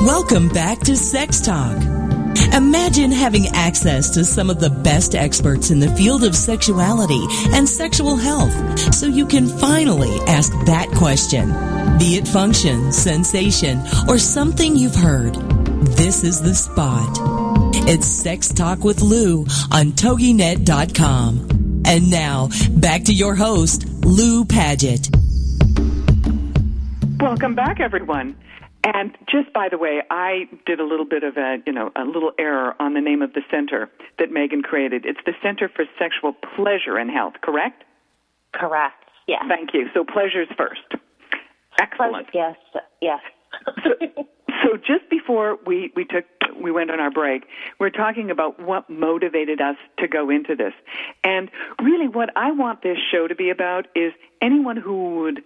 Welcome 0.01 0.50
back 0.50 0.79
to 0.79 0.96
Sex 0.96 1.41
Talk. 1.41 1.75
Imagine 2.53 3.12
having 3.12 3.48
access 3.50 4.10
to 4.12 4.24
some 4.24 4.50
of 4.50 4.60
the 4.60 4.70
best 4.70 5.13
experts 5.13 5.72
in 5.72 5.79
the 5.79 5.89
field 5.96 6.24
of 6.24 6.36
sexuality 6.36 7.25
and 7.53 7.67
sexual 7.67 8.15
health 8.15 8.79
so 8.94 9.08
you 9.08 9.25
can 9.25 9.48
finally 9.48 10.20
ask 10.27 10.51
that 10.65 10.89
question. 10.96 11.50
Be 11.98 12.15
it 12.15 12.27
function, 12.27 12.91
sensation, 12.94 13.82
or 14.08 14.17
something 14.17 14.75
you've 14.75 14.96
heard. 14.96 15.36
This 15.96 16.24
is 16.24 16.41
the 16.41 16.55
spot. 16.55 17.17
It's 17.88 18.08
Sex 18.08 18.50
Talk 18.50 18.84
with 18.84 19.01
Lou 19.01 19.41
on 19.72 19.91
TogiNet.com. 19.91 21.55
And 21.88 22.10
now, 22.10 22.50
back 22.72 23.04
to 23.06 23.13
your 23.13 23.36
host, 23.36 23.88
Lou 24.04 24.44
Paget. 24.44 25.10
Welcome 27.20 27.56
back, 27.56 27.80
everyone. 27.80 28.36
And 28.84 29.15
just 29.30 29.51
by 29.54 29.70
the 29.70 29.77
way, 29.77 30.01
I 30.10 30.50
did 30.65 30.80
a 30.80 30.84
little 30.84 31.06
bit 31.06 31.24
of 31.24 31.38
a, 31.38 31.58
you 31.65 31.74
know, 31.74 31.92
a 31.96 32.04
little 32.04 32.32
error 32.38 32.75
on 32.80 32.94
the 32.94 33.01
name 33.01 33.22
of 33.22 33.34
the 33.34 33.42
center 33.50 33.89
that 34.20 34.32
Megan 34.32 34.62
created. 34.62 35.06
It's 35.06 35.20
the 35.25 35.34
Center 35.42 35.70
for 35.70 35.86
Sexual 35.98 36.34
Pleasure 36.56 36.98
and 36.98 37.10
Health, 37.10 37.34
correct? 37.42 37.84
Correct. 38.54 39.04
Yes. 39.27 39.44
Thank 39.48 39.74
you. 39.74 39.88
So 39.94 40.04
pleasure's 40.04 40.50
first. 40.58 40.82
Excellent. 41.82 42.27
Yes. 42.34 42.56
Yes. 43.01 43.22
So, 44.64 44.78
just 44.78 45.10
before 45.10 45.58
we, 45.66 45.92
we 45.96 46.06
took 46.06 46.26
we 46.62 46.72
went 46.72 46.90
on 46.90 47.00
our 47.00 47.12
break, 47.12 47.44
we 47.44 47.50
we're 47.86 47.90
talking 47.90 48.32
about 48.32 48.60
what 48.60 48.90
motivated 48.90 49.62
us 49.62 49.76
to 50.00 50.08
go 50.08 50.30
into 50.30 50.56
this. 50.56 50.74
And 51.24 51.52
really 51.82 52.08
what 52.08 52.30
I 52.36 52.52
want 52.52 52.82
this 52.82 52.98
show 53.12 53.28
to 53.28 53.36
be 53.36 53.50
about 53.50 53.88
is 53.96 54.14
anyone 54.42 54.78
who 54.78 55.22
would 55.22 55.44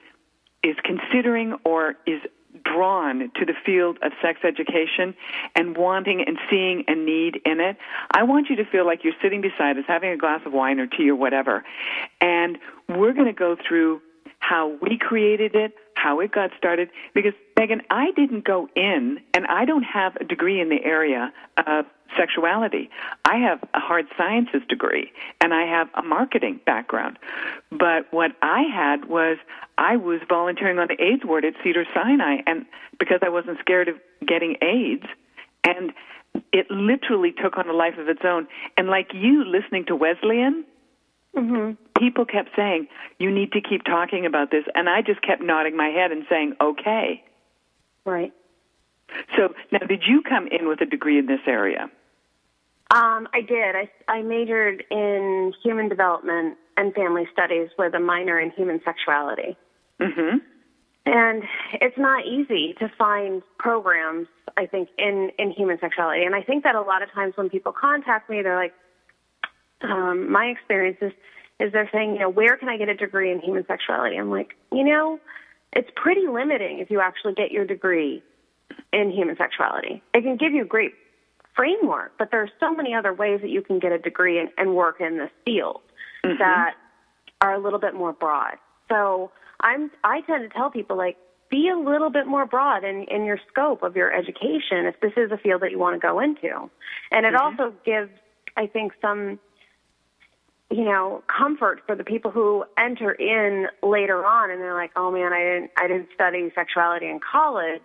is 0.64 0.76
considering 0.84 1.56
or 1.64 1.96
is 2.06 2.22
drawn 2.64 3.32
to 3.36 3.46
the 3.46 3.54
field 3.66 3.98
of 4.02 4.12
sex 4.22 4.40
education 4.44 5.16
and 5.56 5.78
wanting 5.78 6.24
and 6.26 6.38
seeing 6.50 6.84
a 6.88 6.96
need 6.96 7.42
in 7.46 7.60
it, 7.60 7.78
I 8.12 8.24
want 8.24 8.50
you 8.50 8.56
to 8.58 8.66
feel 8.66 8.86
like 8.86 9.04
you're 9.04 9.14
sitting 9.22 9.42
beside 9.42 9.78
us 9.78 9.86
having 9.88 10.10
a 10.10 10.18
glass 10.18 10.42
of 10.46 10.54
wine 10.54 10.80
or 10.80 10.88
tea 10.88 11.10
or 11.10 11.16
whatever. 11.16 11.64
And 12.20 12.58
we're 12.88 13.14
going 13.14 13.28
to 13.28 13.34
go 13.34 13.56
through 13.56 14.02
how 14.40 14.78
we 14.82 14.98
created 14.98 15.56
it, 15.56 15.74
how 15.96 16.20
it 16.20 16.32
got 16.32 16.52
started. 16.58 16.90
Because, 17.14 17.34
Megan, 17.58 17.82
I 17.90 18.12
didn't 18.12 18.46
go 18.46 18.68
in, 18.76 19.20
and 19.34 19.46
I 19.48 19.66
don't 19.66 19.84
have 19.84 20.16
a 20.18 20.24
degree 20.24 20.60
in 20.60 20.70
the 20.70 20.84
area 20.84 21.32
of 21.68 21.86
sexuality. 22.18 22.90
I 23.26 23.38
have 23.38 23.64
a 23.74 23.80
hard 23.80 24.08
sciences 24.18 24.62
degree, 24.68 25.12
and 25.42 25.54
I 25.54 25.64
have 25.64 25.90
a 25.94 26.02
marketing 26.02 26.60
background. 26.66 27.20
But 27.70 28.12
what 28.12 28.32
I 28.42 28.64
had 28.64 29.06
was 29.06 29.38
I 29.78 29.98
was 29.98 30.20
volunteering 30.28 30.80
on 30.80 30.88
the 30.88 31.02
AIDS 31.04 31.24
ward 31.24 31.46
at 31.46 31.54
Cedar 31.64 31.86
Sinai, 31.94 32.38
and 32.48 32.66
because 33.00 33.20
I 33.22 33.30
wasn't 33.30 33.60
scared 33.60 33.88
of 33.88 33.96
getting 34.26 34.56
AIDS, 34.62 35.06
and 35.64 35.92
it 36.52 36.70
literally 36.70 37.32
took 37.32 37.58
on 37.58 37.70
a 37.70 37.74
life 37.74 37.98
of 37.98 38.08
its 38.08 38.22
own. 38.24 38.48
And 38.78 38.88
like 38.88 39.14
you 39.14 39.44
listening 39.44 39.86
to 39.86 39.96
Wesleyan, 39.96 40.66
Mm-hmm. 41.40 42.00
People 42.00 42.26
kept 42.26 42.50
saying, 42.56 42.88
You 43.18 43.32
need 43.32 43.52
to 43.54 43.62
keep 43.62 43.84
talking 43.84 44.26
about 44.26 44.52
this. 44.52 44.66
And 44.76 44.90
I 44.90 45.02
just 45.02 45.22
kept 45.22 45.42
nodding 45.42 45.76
my 45.78 45.88
head 45.88 46.12
and 46.12 46.26
saying, 46.30 46.56
Okay. 46.62 47.24
Right. 48.06 48.34
So 49.36 49.54
now, 49.72 49.80
did 49.80 50.04
you 50.08 50.22
come 50.22 50.48
in 50.48 50.68
with 50.68 50.82
a 50.82 50.86
degree 50.86 51.18
in 51.18 51.26
this 51.26 51.40
area? 51.48 51.90
Um, 52.92 53.28
I 53.34 53.42
did. 53.42 53.76
I, 53.76 53.90
I 54.08 54.22
majored 54.22 54.84
in 54.90 55.54
human 55.64 55.90
development 55.90 56.58
and 56.78 56.94
family 56.94 57.28
studies 57.32 57.70
with 57.78 57.94
a 57.94 58.00
minor 58.00 58.40
in 58.40 58.52
human 58.52 58.82
sexuality. 58.84 59.58
Mm-hmm. 60.00 60.38
And 61.06 61.44
it's 61.74 61.98
not 61.98 62.26
easy 62.26 62.74
to 62.80 62.92
find 62.98 63.42
programs, 63.58 64.28
I 64.58 64.66
think, 64.66 64.90
in, 64.98 65.32
in 65.38 65.52
human 65.52 65.80
sexuality. 65.80 66.24
And 66.24 66.36
I 66.36 66.42
think 66.42 66.64
that 66.64 66.76
a 66.76 66.82
lot 66.82 67.02
of 67.02 67.12
times 67.12 67.34
when 67.36 67.50
people 67.50 67.72
contact 67.72 68.30
me, 68.30 68.42
they're 68.42 68.56
like, 68.56 68.74
um, 69.82 70.32
my 70.32 70.46
experience 70.46 70.98
is, 71.02 71.12
is 71.60 71.72
they're 71.74 71.90
saying, 71.92 72.14
you 72.14 72.20
know, 72.20 72.30
where 72.30 72.58
can 72.58 72.70
I 72.70 72.78
get 72.78 72.90
a 72.90 72.96
degree 72.96 73.32
in 73.32 73.40
human 73.40 73.66
sexuality? 73.68 74.18
I'm 74.18 74.30
like, 74.30 74.56
you 74.72 74.84
know, 74.84 75.20
it's 75.74 75.90
pretty 75.96 76.28
limiting 76.28 76.80
if 76.80 76.90
you 76.90 77.00
actually 77.00 77.34
get 77.34 77.52
your 77.52 77.66
degree 77.66 78.24
in 78.92 79.12
human 79.12 79.36
sexuality. 79.38 80.02
It 80.14 80.24
can 80.24 80.38
give 80.38 80.54
you 80.54 80.64
a 80.64 80.68
great 80.68 80.94
framework, 81.56 82.14
but 82.18 82.32
there 82.32 82.42
are 82.42 82.50
so 82.60 82.74
many 82.74 82.94
other 82.94 83.14
ways 83.14 83.42
that 83.42 83.50
you 83.50 83.62
can 83.62 83.80
get 83.80 83.92
a 83.92 84.00
degree 84.00 84.40
and, 84.40 84.50
and 84.58 84.76
work 84.76 85.02
in 85.02 85.18
this 85.18 85.30
field 85.46 85.82
mm-hmm. 86.26 86.38
that 86.40 86.76
are 87.42 87.54
a 87.54 87.60
little 87.60 87.80
bit 87.80 87.94
more 87.94 88.14
broad. 88.14 88.56
So 88.90 89.32
I'm, 89.60 89.92
I 90.04 90.22
tend 90.22 90.50
to 90.50 90.58
tell 90.58 90.70
people 90.70 90.98
like, 90.98 91.18
be 91.50 91.70
a 91.70 91.78
little 91.78 92.12
bit 92.12 92.28
more 92.28 92.46
broad 92.46 92.84
in, 92.84 93.04
in 93.06 93.26
your 93.26 93.40
scope 93.52 93.82
of 93.82 93.96
your 93.96 94.14
education 94.14 94.86
if 94.86 95.00
this 95.02 95.14
is 95.18 95.32
a 95.32 95.38
field 95.38 95.62
that 95.64 95.72
you 95.72 95.80
want 95.80 96.00
to 96.00 96.00
go 96.00 96.20
into. 96.20 96.70
And 97.12 97.26
it 97.26 97.34
mm-hmm. 97.34 97.60
also 97.60 97.76
gives, 97.84 98.12
I 98.56 98.68
think, 98.68 98.94
some 99.02 99.40
you 100.70 100.86
know, 100.86 101.24
comfort 101.28 101.82
for 101.88 101.96
the 101.96 102.04
people 102.04 102.32
who 102.32 102.64
enter 102.78 103.12
in 103.12 103.68
later 103.82 104.26
on 104.26 104.52
and 104.52 104.62
they're 104.62 104.76
like, 104.76 104.92
"Oh 104.96 105.12
man, 105.12 105.34
I 105.34 105.40
didn't 105.40 105.72
I 105.78 105.88
didn't 105.88 106.10
study 106.14 106.52
sexuality 106.54 107.08
in 107.08 107.20
college." 107.20 107.82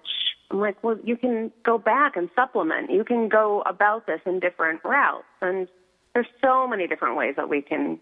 I'm 0.50 0.60
like, 0.60 0.82
"Well, 0.84 0.98
you 1.02 1.16
can 1.16 1.50
go 1.64 1.78
back 1.78 2.16
and 2.16 2.28
supplement. 2.34 2.90
You 2.90 3.04
can 3.04 3.28
go 3.28 3.62
about 3.62 4.06
this 4.06 4.20
in 4.26 4.38
different 4.38 4.84
routes." 4.84 5.24
And 5.40 5.66
there's 6.14 6.26
so 6.42 6.66
many 6.66 6.86
different 6.86 7.16
ways 7.16 7.34
that 7.36 7.48
we 7.48 7.62
can 7.62 7.98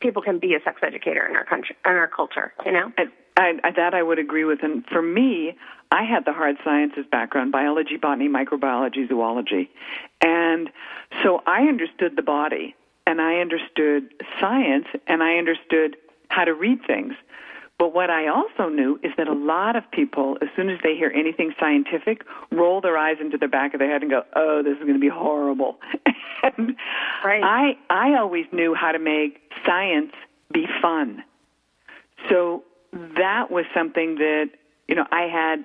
people 0.00 0.22
can 0.22 0.38
be 0.38 0.54
a 0.54 0.60
sex 0.64 0.80
educator 0.82 1.26
in 1.26 1.34
our 1.34 1.44
country 1.44 1.76
in 1.84 1.92
our 1.92 2.08
culture, 2.08 2.52
you 2.64 2.72
know? 2.72 2.92
I, 3.36 3.54
I, 3.64 3.70
that 3.76 3.94
I 3.94 4.02
would 4.02 4.18
agree 4.18 4.44
with. 4.44 4.60
And 4.62 4.84
for 4.86 5.02
me, 5.02 5.56
I 5.90 6.04
had 6.04 6.24
the 6.24 6.32
hard 6.32 6.56
sciences 6.62 7.04
background 7.10 7.52
biology, 7.52 7.96
botany, 7.96 8.28
microbiology, 8.28 9.08
zoology. 9.08 9.70
And 10.20 10.70
so 11.22 11.40
I 11.46 11.62
understood 11.62 12.16
the 12.16 12.22
body 12.22 12.74
and 13.06 13.20
I 13.20 13.36
understood 13.36 14.14
science 14.40 14.86
and 15.06 15.22
I 15.22 15.36
understood 15.36 15.96
how 16.28 16.44
to 16.44 16.54
read 16.54 16.80
things. 16.86 17.14
But 17.78 17.92
what 17.92 18.08
I 18.08 18.28
also 18.28 18.68
knew 18.68 19.00
is 19.02 19.10
that 19.16 19.26
a 19.26 19.32
lot 19.32 19.74
of 19.74 19.90
people, 19.90 20.38
as 20.40 20.48
soon 20.54 20.70
as 20.70 20.78
they 20.82 20.94
hear 20.94 21.10
anything 21.14 21.52
scientific, 21.58 22.22
roll 22.52 22.80
their 22.80 22.96
eyes 22.96 23.16
into 23.20 23.36
the 23.36 23.48
back 23.48 23.74
of 23.74 23.80
their 23.80 23.90
head 23.90 24.02
and 24.02 24.10
go, 24.10 24.22
"Oh, 24.36 24.62
this 24.62 24.74
is 24.74 24.80
going 24.80 24.94
to 24.94 25.00
be 25.00 25.08
horrible." 25.08 25.80
and 26.42 26.76
right. 27.24 27.42
I 27.42 27.76
I 27.90 28.14
always 28.14 28.46
knew 28.52 28.74
how 28.74 28.92
to 28.92 29.00
make 29.00 29.40
science 29.66 30.12
be 30.52 30.66
fun. 30.80 31.24
So 32.28 32.62
that 32.92 33.50
was 33.50 33.64
something 33.74 34.16
that 34.16 34.50
you 34.86 34.94
know 34.94 35.06
I 35.10 35.22
had 35.22 35.64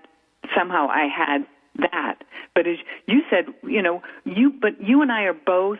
somehow 0.57 0.87
I 0.89 1.05
had 1.05 1.45
that. 1.75 2.23
But 2.55 2.65
as 2.65 2.77
you 3.05 3.21
said, 3.29 3.45
you 3.63 3.83
know, 3.83 4.01
you 4.25 4.51
but 4.51 4.81
you 4.81 5.03
and 5.03 5.11
I 5.11 5.23
are 5.23 5.33
both 5.33 5.79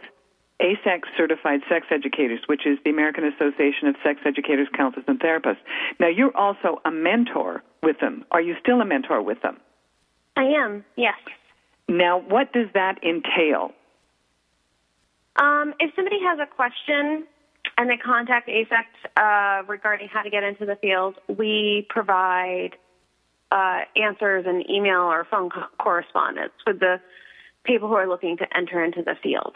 AASECT 0.62 1.06
certified 1.18 1.62
sex 1.70 1.88
educators, 1.90 2.42
which 2.48 2.66
is 2.66 2.78
the 2.84 2.90
American 2.90 3.24
Association 3.26 3.88
of 3.88 3.96
Sex 4.04 4.20
Educators, 4.26 4.68
Counselors, 4.76 5.06
and 5.08 5.20
Therapists. 5.20 5.58
Now, 6.00 6.08
you're 6.08 6.36
also 6.36 6.82
a 6.86 6.92
mentor 6.92 7.64
with 7.82 8.00
them. 8.00 8.26
Are 8.32 8.42
you 8.42 8.56
still 8.62 8.82
a 8.82 8.86
mentor 8.86 9.22
with 9.22 9.42
them? 9.42 9.58
I 10.36 10.44
am, 10.44 10.84
yes. 10.96 11.16
Now, 11.88 12.20
what 12.20 12.52
does 12.54 12.68
that 12.74 13.04
entail? 13.04 13.72
Um, 15.38 15.74
if 15.80 15.96
somebody 15.96 16.18
has 16.22 16.40
a 16.40 16.46
question 16.46 17.26
and 17.78 17.90
they 17.90 17.98
contact 17.98 18.50
AASECT 18.50 18.84
uh, 19.16 19.64
regarding 19.66 20.10
how 20.10 20.22
to 20.22 20.30
get 20.30 20.44
into 20.44 20.66
the 20.66 20.76
field, 20.76 21.16
we 21.28 21.88
provide 21.90 22.72
uh, 23.52 23.80
answers 23.96 24.46
in 24.46 24.70
email 24.70 25.02
or 25.02 25.26
phone 25.32 25.50
co- 25.50 25.68
correspondence 25.80 26.54
with 26.68 26.80
the 26.80 27.00
people 27.64 27.88
who 27.88 27.96
are 27.96 28.08
looking 28.08 28.38
to 28.38 28.58
enter 28.58 28.84
into 28.84 29.02
the 29.02 29.16
field. 29.24 29.56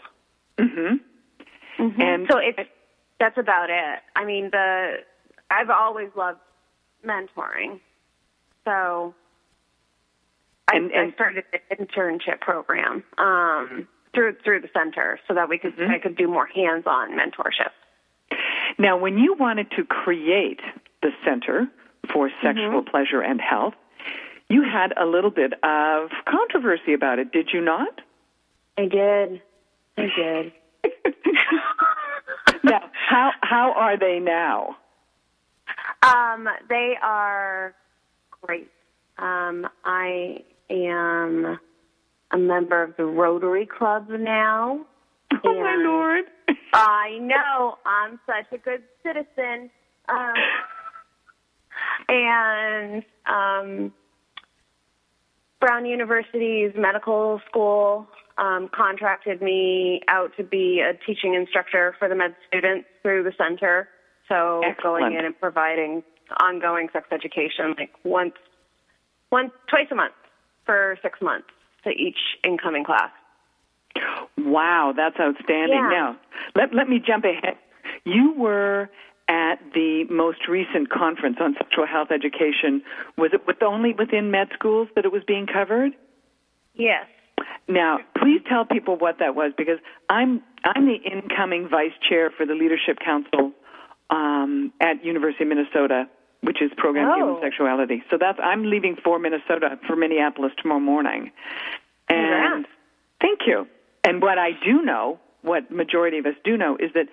Mm-hmm. 0.58 1.82
mm-hmm. 1.82 2.00
And 2.00 2.26
so 2.30 2.38
it's 2.38 2.68
that's 3.20 3.38
about 3.38 3.70
it. 3.70 4.00
I 4.16 4.24
mean, 4.24 4.50
the 4.50 4.98
I've 5.50 5.70
always 5.70 6.08
loved 6.16 6.40
mentoring, 7.06 7.80
so 8.64 9.14
and, 10.72 10.90
I, 10.92 10.98
and, 10.98 11.12
I 11.12 11.14
started 11.14 11.44
an 11.52 11.86
internship 11.86 12.40
program 12.40 13.04
um, 13.18 13.88
through 14.14 14.36
through 14.44 14.60
the 14.60 14.70
center 14.72 15.20
so 15.28 15.34
that 15.34 15.48
we 15.48 15.58
could 15.58 15.76
mm-hmm. 15.76 15.90
I 15.90 15.98
could 15.98 16.16
do 16.16 16.28
more 16.28 16.46
hands-on 16.46 17.12
mentorship. 17.12 17.70
Now, 18.78 18.96
when 18.96 19.18
you 19.18 19.34
wanted 19.38 19.70
to 19.72 19.84
create 19.84 20.60
the 21.02 21.10
Center 21.24 21.68
for 22.12 22.30
Sexual 22.42 22.82
Mm-hmm. 22.82 22.90
Pleasure 22.90 23.20
and 23.20 23.40
Health, 23.40 23.74
you 24.48 24.62
had 24.62 24.92
a 25.00 25.06
little 25.06 25.30
bit 25.30 25.52
of 25.62 26.10
controversy 26.28 26.92
about 26.92 27.18
it, 27.18 27.32
did 27.32 27.50
you 27.52 27.60
not? 27.60 28.00
I 28.76 28.86
did. 28.86 29.42
I 29.96 30.06
did. 30.16 30.52
now, 32.64 32.80
how 32.92 33.30
how 33.42 33.72
are 33.72 33.98
they 33.98 34.18
now? 34.18 34.76
Um, 36.02 36.48
they 36.68 36.94
are 37.02 37.74
great. 38.42 38.70
Um, 39.18 39.66
I 39.84 40.38
am 40.70 41.58
a 42.32 42.38
member 42.38 42.82
of 42.82 42.96
the 42.96 43.04
Rotary 43.04 43.66
Club 43.66 44.08
now. 44.08 44.84
Oh 45.44 45.60
my 45.60 45.76
lord! 45.78 46.24
I 46.72 47.18
know 47.20 47.78
I'm 47.86 48.18
such 48.26 48.52
a 48.52 48.58
good 48.58 48.82
citizen. 49.02 49.70
Um, 50.08 50.34
and 52.08 53.02
um, 53.26 53.92
Brown 55.60 55.86
University's 55.86 56.72
medical 56.76 57.40
school 57.48 58.06
um, 58.38 58.68
contracted 58.74 59.40
me 59.40 60.00
out 60.08 60.32
to 60.36 60.42
be 60.42 60.80
a 60.80 60.94
teaching 61.06 61.34
instructor 61.34 61.94
for 61.98 62.08
the 62.08 62.14
med 62.14 62.34
students 62.48 62.88
through 63.02 63.22
the 63.22 63.32
center. 63.38 63.88
So 64.28 64.62
Excellent. 64.64 65.02
going 65.02 65.18
in 65.18 65.24
and 65.24 65.38
providing 65.38 66.02
ongoing 66.40 66.88
sex 66.92 67.06
education, 67.12 67.74
like 67.78 67.90
once, 68.04 68.34
once, 69.30 69.50
twice 69.68 69.86
a 69.90 69.94
month 69.94 70.14
for 70.64 70.98
six 71.02 71.20
months 71.20 71.48
to 71.84 71.90
each 71.90 72.18
incoming 72.42 72.84
class. 72.84 73.10
Wow, 74.36 74.92
that's 74.96 75.18
outstanding. 75.20 75.78
Yeah. 75.78 75.88
Now, 75.90 76.16
let 76.56 76.74
let 76.74 76.88
me 76.88 77.00
jump 77.04 77.24
ahead. 77.24 77.56
You 78.04 78.34
were 78.36 78.90
at 79.28 79.56
the 79.72 80.04
most 80.10 80.48
recent 80.48 80.90
conference 80.90 81.36
on 81.40 81.54
sexual 81.56 81.86
health 81.86 82.08
education. 82.10 82.82
Was 83.16 83.30
it 83.32 83.46
with 83.46 83.62
only 83.62 83.92
within 83.92 84.30
med 84.30 84.48
schools 84.52 84.88
that 84.96 85.04
it 85.04 85.12
was 85.12 85.22
being 85.26 85.46
covered? 85.46 85.92
Yes. 86.74 87.06
Now, 87.68 87.98
please 88.18 88.40
tell 88.48 88.64
people 88.64 88.96
what 88.96 89.18
that 89.20 89.34
was 89.34 89.52
because 89.56 89.78
I'm 90.08 90.42
I'm 90.64 90.86
the 90.86 90.96
incoming 90.96 91.68
vice 91.68 91.92
chair 92.08 92.30
for 92.36 92.46
the 92.46 92.54
Leadership 92.54 92.98
Council 93.04 93.52
um, 94.10 94.72
at 94.80 95.04
University 95.04 95.44
of 95.44 95.48
Minnesota, 95.48 96.08
which 96.42 96.60
is 96.62 96.70
Program 96.76 97.08
Oh. 97.10 97.14
Human 97.16 97.42
Sexuality. 97.42 98.02
So 98.10 98.18
that's 98.18 98.38
I'm 98.42 98.64
leaving 98.64 98.96
for 99.02 99.18
Minnesota 99.18 99.78
for 99.86 99.96
Minneapolis 99.96 100.52
tomorrow 100.60 100.80
morning. 100.80 101.30
And 102.08 102.62
Congrats. 102.62 102.68
thank 103.20 103.40
you. 103.46 103.66
And 104.04 104.20
what 104.20 104.38
I 104.38 104.50
do 104.64 104.82
know, 104.82 105.18
what 105.42 105.70
majority 105.70 106.18
of 106.18 106.26
us 106.26 106.34
do 106.44 106.56
know, 106.56 106.76
is 106.76 106.90
that 106.94 107.06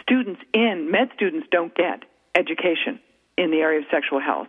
students 0.00 0.40
in 0.52 0.90
med 0.90 1.10
students 1.14 1.46
don't 1.50 1.74
get 1.76 2.02
education 2.34 2.98
in 3.38 3.50
the 3.52 3.58
area 3.58 3.78
of 3.78 3.84
sexual 3.90 4.20
health, 4.20 4.48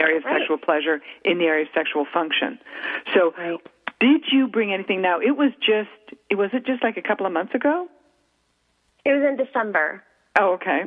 area 0.00 0.16
of 0.16 0.24
Right. 0.24 0.38
sexual 0.40 0.56
pleasure, 0.56 1.02
in 1.24 1.36
the 1.38 1.44
area 1.44 1.64
of 1.64 1.68
sexual 1.74 2.06
function. 2.06 2.58
So, 3.14 3.34
Right. 3.36 3.60
Did 4.00 4.22
you 4.32 4.48
bring 4.48 4.72
anything? 4.72 5.02
Now, 5.02 5.20
it 5.20 5.36
was 5.36 5.52
just, 5.60 5.90
it 6.30 6.36
was 6.36 6.50
it 6.52 6.64
just 6.66 6.82
like 6.82 6.96
a 6.96 7.02
couple 7.02 7.26
of 7.26 7.32
months 7.32 7.54
ago? 7.54 7.86
It 9.04 9.10
was 9.10 9.22
in 9.28 9.36
December. 9.36 10.02
Oh, 10.38 10.54
okay. 10.54 10.84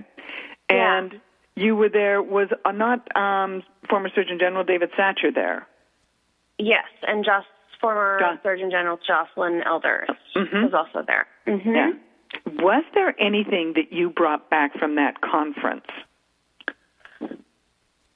Yeah. 0.69 0.97
And 0.99 1.21
you 1.55 1.75
were 1.75 1.89
there. 1.89 2.21
Was 2.23 2.47
uh, 2.65 2.71
not 2.71 3.15
um, 3.15 3.61
former 3.89 4.09
Surgeon 4.13 4.39
General 4.39 4.63
David 4.63 4.89
Satcher 4.97 5.33
there? 5.33 5.67
Yes, 6.57 6.85
and 7.07 7.23
just 7.23 7.47
former 7.79 8.17
Jo- 8.19 8.37
Surgeon 8.41 8.71
General 8.71 8.97
Joycelyn 8.97 9.63
Elders 9.65 10.09
Mhm. 10.35 10.63
was 10.63 10.73
also 10.73 11.05
there. 11.05 11.27
Mm-hmm. 11.47 11.69
Yeah. 11.75 11.91
Was 12.63 12.83
there 12.95 13.13
anything 13.21 13.73
that 13.75 13.91
you 13.91 14.09
brought 14.09 14.49
back 14.49 14.73
from 14.79 14.95
that 14.95 15.21
conference? 15.21 15.85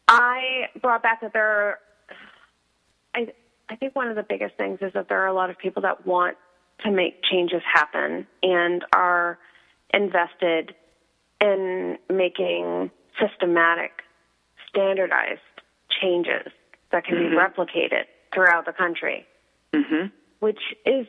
I 0.08 0.70
brought 0.82 1.04
back 1.04 1.22
that 1.22 1.34
there. 1.34 1.80
I 3.70 3.76
think 3.76 3.96
one 3.96 4.08
of 4.08 4.16
the 4.16 4.26
biggest 4.28 4.56
things 4.56 4.80
is 4.82 4.94
that 4.94 5.10
there 5.10 5.22
are 5.22 5.28
a 5.28 5.34
lot 5.34 5.50
of 5.50 5.58
people 5.58 5.82
that 5.82 6.06
want 6.06 6.38
to 6.86 6.92
make 6.92 7.22
changes 7.24 7.62
happen 7.72 8.28
and 8.44 8.86
are 8.94 9.40
invested 9.94 10.76
in 11.42 11.98
making 12.10 12.92
systematic, 13.20 13.92
standardized 14.70 15.42
changes 16.02 16.52
that 16.92 17.06
can 17.06 17.18
be 17.18 17.36
replicated 17.36 18.06
throughout 18.34 18.66
the 18.66 18.74
country. 18.74 19.26
Mm-hmm. 19.74 20.08
which 20.40 20.62
is 20.86 21.06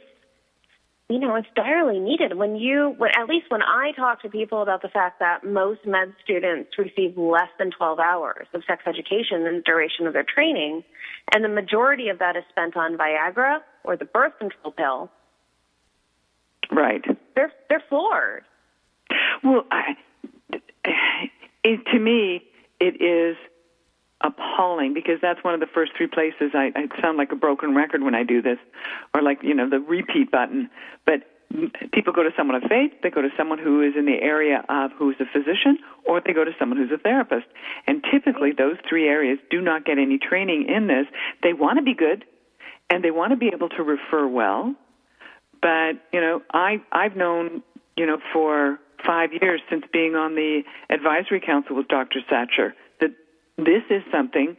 you 1.09 1.19
know 1.19 1.35
it's 1.37 1.49
direly 1.55 1.99
needed 1.99 2.37
when 2.37 2.57
you 2.57 2.95
when 2.99 3.11
at 3.19 3.29
least 3.29 3.47
when 3.51 3.63
i 3.63 3.93
talk 3.97 4.21
to 4.23 4.29
people 4.29 4.63
about 4.63 4.83
the 4.83 4.89
fact 4.89 5.21
that 5.21 5.45
most 5.45 5.81
med 5.87 6.13
students 6.23 6.71
receive 6.79 7.17
less 7.17 7.49
than 7.59 7.71
12 7.71 7.99
hours 7.99 8.47
of 8.55 8.63
sex 8.67 8.83
education 8.87 9.47
in 9.47 9.57
the 9.57 9.63
duration 9.65 10.07
of 10.07 10.13
their 10.13 10.25
training 10.25 10.85
and 11.33 11.45
the 11.45 11.49
majority 11.49 12.09
of 12.09 12.19
that 12.19 12.37
is 12.37 12.45
spent 12.51 12.77
on 12.77 12.97
viagra 12.97 13.61
or 13.85 13.97
the 13.97 14.05
birth 14.05 14.39
control 14.39 14.73
pill 14.73 15.11
Right. 16.71 17.03
they're 17.35 17.53
they're 17.71 17.83
floored 17.89 18.45
Well, 19.43 19.65
I, 19.71 19.97
it, 21.65 21.81
to 21.93 21.99
me, 21.99 22.43
it 22.81 23.01
is 23.03 23.37
appalling 24.21 24.95
because 24.95 25.19
that's 25.23 25.43
one 25.45 25.55
of 25.55 25.61
the 25.61 25.67
first 25.73 25.93
three 25.97 26.09
places 26.09 26.51
I, 26.55 26.73
I 26.75 27.01
sound 27.01 27.19
like 27.19 27.33
a 27.33 27.37
broken 27.37 27.75
record 27.75 28.03
when 28.03 28.15
I 28.15 28.25
do 28.25 28.43
this, 28.43 28.59
or 29.15 29.23
like 29.23 29.39
you 29.43 29.55
know 29.55 29.69
the 29.69 29.81
repeat 29.81 30.31
button. 30.31 30.71
But 31.07 31.23
people 31.93 32.13
go 32.13 32.23
to 32.23 32.31
someone 32.37 32.57
of 32.57 32.69
faith, 32.69 32.93
they 33.03 33.11
go 33.11 33.23
to 33.23 33.31
someone 33.37 33.59
who 33.59 33.83
is 33.83 33.95
in 33.97 34.07
the 34.07 34.21
area 34.21 34.65
of 34.69 34.91
who's 34.99 35.17
a 35.21 35.25
physician, 35.33 35.79
or 36.07 36.21
they 36.21 36.33
go 36.33 36.45
to 36.45 36.53
someone 36.59 36.79
who's 36.79 36.91
a 36.93 37.01
therapist. 37.01 37.47
And 37.87 38.05
typically, 38.13 38.53
those 38.53 38.77
three 38.89 39.09
areas 39.09 39.39
do 39.51 39.61
not 39.61 39.85
get 39.85 39.99
any 39.99 40.19
training 40.19 40.67
in 40.69 40.89
this. 40.89 41.07
They 41.43 41.53
want 41.53 41.79
to 41.79 41.85
be 41.85 41.95
good, 41.95 42.25
and 42.91 43.05
they 43.05 43.11
want 43.11 43.31
to 43.33 43.37
be 43.37 43.51
able 43.55 43.69
to 43.71 43.83
refer 43.83 44.27
well. 44.27 44.75
But 45.63 46.03
you 46.13 46.21
know, 46.21 46.43
I 46.53 46.83
I've 46.91 47.17
known 47.17 47.63
you 47.97 48.07
know 48.07 48.19
for 48.33 48.79
five 49.07 49.31
years 49.41 49.61
since 49.71 49.85
being 49.93 50.17
on 50.17 50.35
the 50.35 50.63
advisory 50.91 51.41
council 51.41 51.77
with 51.77 51.87
Dr. 51.87 52.19
Satcher 52.31 52.73
this 53.59 53.83
is 53.91 54.03
something 54.11 54.57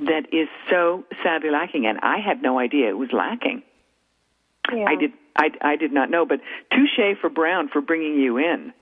that 0.00 0.26
is 0.32 0.48
so 0.68 1.04
sadly 1.22 1.50
lacking, 1.50 1.86
and 1.86 1.98
I 2.02 2.18
had 2.18 2.42
no 2.42 2.58
idea 2.58 2.88
it 2.88 2.98
was 2.98 3.10
lacking. 3.12 3.62
yeah. 4.72 4.84
I 4.84 4.96
did 4.96 5.12
I 5.36 5.50
I 5.60 5.76
did 5.76 5.92
not 5.92 6.10
know, 6.10 6.26
but 6.26 6.40
touche 6.70 7.18
for 7.20 7.30
Brown 7.30 7.68
for 7.68 7.80
bringing 7.80 8.20
you 8.20 8.38
in. 8.38 8.72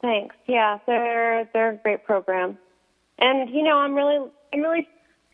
Thanks. 0.00 0.34
Yeah, 0.46 0.78
they're 0.86 1.48
they're 1.52 1.72
a 1.72 1.76
great 1.76 2.04
program, 2.04 2.58
and 3.18 3.50
you 3.50 3.62
know 3.62 3.76
I'm 3.76 3.94
really 3.94 4.30
I'm 4.52 4.60
really 4.60 4.88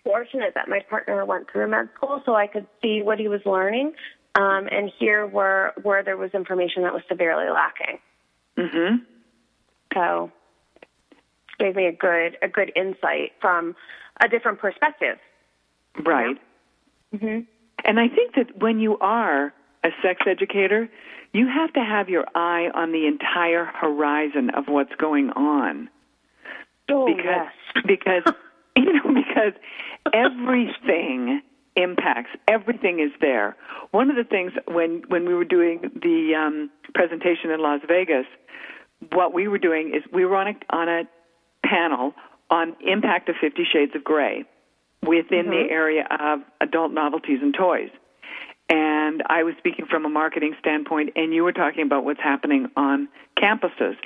fortunate 0.05 0.55
that 0.55 0.69
my 0.69 0.81
partner 0.91 1.25
went 1.25 1.51
through 1.51 1.69
med 1.69 1.89
school 1.97 2.23
so 2.27 2.35
I 2.35 2.47
could 2.47 2.67
see 2.83 3.03
what 3.03 3.19
he 3.19 3.29
was 3.29 3.41
learning, 3.47 3.93
um, 4.35 4.69
and 4.71 4.91
hear 4.99 5.27
where 5.27 5.75
where 5.83 6.03
there 6.03 6.17
was 6.17 6.31
information 6.35 6.83
that 6.83 6.93
was 6.93 7.03
severely 7.09 7.49
lacking. 7.51 7.99
Mm-hmm. 8.59 8.97
So 9.95 10.33
gave 11.59 11.77
me 11.77 11.87
a 11.87 11.93
good 11.93 12.37
a 12.43 12.49
good 12.49 12.73
insight 12.77 13.33
from 13.41 13.75
a 14.21 14.29
different 14.29 14.59
perspective. 14.59 15.19
Right. 16.05 16.37
hmm 17.17 17.41
And 17.85 18.01
I 18.01 18.09
think 18.09 18.35
that 18.37 18.59
when 18.59 18.81
you 18.81 18.99
are 18.99 19.53
a 19.85 19.89
sex 20.03 20.23
educator, 20.27 20.89
you 21.33 21.47
have 21.47 21.73
to 21.75 21.81
have 21.81 22.09
your 22.09 22.27
eye 22.35 22.69
on 22.75 22.93
the 22.93 23.07
entire 23.07 23.65
horizon 23.65 24.51
of 24.51 24.65
what's 24.69 24.95
going 24.97 25.31
on. 25.31 25.89
Oh 26.91 27.07
because 27.07 27.25
yes. 27.25 27.85
because 27.87 28.35
you 28.77 28.93
know 28.93 29.15
because 29.15 29.53
everything 30.13 31.43
impacts 31.77 32.31
everything 32.49 32.99
is 32.99 33.13
there 33.21 33.57
one 33.93 34.11
of 34.11 34.17
the 34.17 34.25
things 34.25 34.53
when 34.67 35.03
when 35.09 35.27
we 35.27 35.35
were 35.35 35.45
doing 35.45 35.81
the 36.03 36.35
um 36.35 36.71
presentation 36.93 37.51
in 37.51 37.61
Las 37.61 37.81
Vegas 37.87 38.27
what 39.13 39.33
we 39.33 39.47
were 39.47 39.59
doing 39.59 39.95
is 39.95 40.03
we 40.13 40.25
were 40.25 40.35
on 40.35 40.49
a 40.49 40.55
on 40.71 40.89
a 40.89 41.03
panel 41.65 42.15
on 42.51 42.77
impact 42.81 43.29
of 43.29 43.37
50 43.41 43.65
shades 43.71 43.95
of 43.95 44.05
Grey 44.05 44.45
within 45.03 45.47
the 45.47 45.57
mm-hmm. 45.57 45.73
area 45.73 46.07
of 46.11 46.41
adult 46.61 46.93
novelties 46.93 47.39
and 47.43 47.55
toys 47.55 47.91
and 48.69 49.23
I 49.29 49.43
was 49.45 49.55
speaking 49.59 49.87
from 49.87 50.05
a 50.05 50.09
marketing 50.09 50.55
standpoint, 50.61 51.11
and 51.17 51.33
you 51.33 51.43
were 51.43 51.53
talking 51.53 51.85
about 51.85 52.05
what's 52.05 52.21
happening 52.21 52.69
on 52.77 53.09
campuses. 53.37 53.97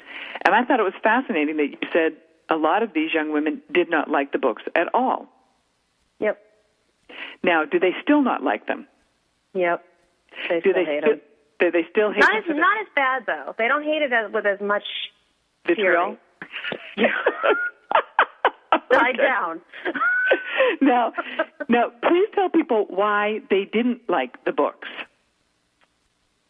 And 0.44 0.54
I 0.54 0.64
thought 0.64 0.78
it 0.78 0.84
was 0.84 0.94
fascinating 1.02 1.56
that 1.56 1.70
you 1.70 1.78
said 1.92 2.12
a 2.48 2.56
lot 2.56 2.82
of 2.82 2.92
these 2.92 3.12
young 3.12 3.32
women 3.32 3.62
did 3.72 3.90
not 3.90 4.08
like 4.10 4.32
the 4.32 4.38
books 4.38 4.62
at 4.76 4.88
all. 4.94 5.26
Yep. 6.20 6.38
Now, 7.42 7.64
do 7.64 7.80
they 7.80 7.92
still 8.02 8.22
not 8.22 8.42
like 8.42 8.66
them? 8.66 8.86
Yep. 9.54 9.84
They 10.48 10.60
Do 10.60 10.70
still 10.70 10.72
they 10.74 10.84
hate 10.84 11.02
still, 11.02 11.10
them. 11.10 11.20
do 11.58 11.70
they 11.72 11.86
still 11.90 12.12
hate 12.12 12.20
Not 12.20 12.46
them 12.46 12.56
as 12.56 12.56
not 12.56 12.80
as 12.80 12.86
bad 12.94 13.22
though. 13.26 13.54
They 13.58 13.68
don't 13.68 13.82
hate 13.82 14.02
it 14.02 14.12
as, 14.12 14.32
with 14.32 14.46
as 14.46 14.60
much 14.60 14.84
vitriol? 15.66 16.16
Okay. 18.94 19.16
down. 19.16 19.60
now, 20.80 21.12
now, 21.68 21.90
please 22.02 22.28
tell 22.34 22.50
people 22.50 22.86
why 22.88 23.40
they 23.50 23.64
didn't 23.64 24.00
like 24.08 24.44
the 24.44 24.52
books. 24.52 24.88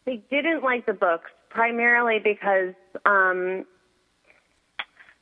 They 0.05 0.21
didn't 0.29 0.63
like 0.63 0.85
the 0.85 0.93
books 0.93 1.31
primarily 1.49 2.19
because 2.19 2.73
um, 3.05 3.65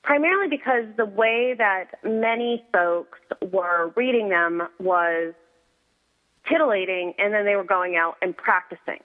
primarily 0.04 0.50
because 0.50 0.86
the 0.98 1.06
way 1.06 1.54
that 1.58 1.92
many 2.04 2.64
folks 2.74 3.20
were 3.52 3.94
reading 3.96 4.30
them 4.30 4.68
was 4.80 5.34
titillating, 6.50 7.14
and 7.18 7.34
then 7.34 7.46
they 7.46 7.56
were 7.56 7.64
going 7.64 7.96
out 7.96 8.16
and 8.22 8.36
practicing 8.36 9.00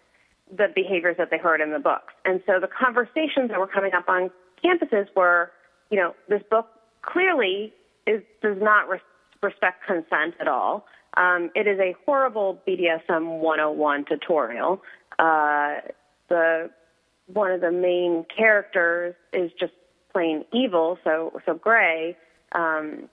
the 0.56 0.68
behaviors 0.74 1.16
that 1.18 1.30
they 1.30 1.38
heard 1.38 1.60
in 1.60 1.72
the 1.72 1.78
books. 1.78 2.14
And 2.24 2.40
so 2.46 2.60
the 2.60 2.68
conversations 2.68 3.50
that 3.50 3.58
were 3.58 3.66
coming 3.66 3.92
up 3.94 4.08
on 4.08 4.30
campuses 4.64 5.06
were, 5.14 5.50
you 5.90 5.98
know, 5.98 6.14
this 6.28 6.42
book 6.50 6.68
clearly 7.02 7.72
is, 8.06 8.22
does 8.42 8.56
not 8.60 8.88
res- 8.88 9.00
respect 9.42 9.86
consent 9.86 10.34
at 10.40 10.48
all. 10.48 10.86
Um, 11.16 11.50
it 11.54 11.66
is 11.66 11.78
a 11.78 11.94
horrible 12.04 12.60
BDSM 12.66 13.40
101 13.40 14.04
tutorial. 14.04 14.82
Uh, 15.18 15.76
the 16.28 16.70
one 17.26 17.50
of 17.50 17.60
the 17.60 17.72
main 17.72 18.24
characters 18.36 19.14
is 19.32 19.50
just 19.58 19.72
plain 20.12 20.44
evil. 20.52 20.98
So 21.04 21.40
so 21.46 21.54
Grey 21.54 22.16
um, 22.52 23.08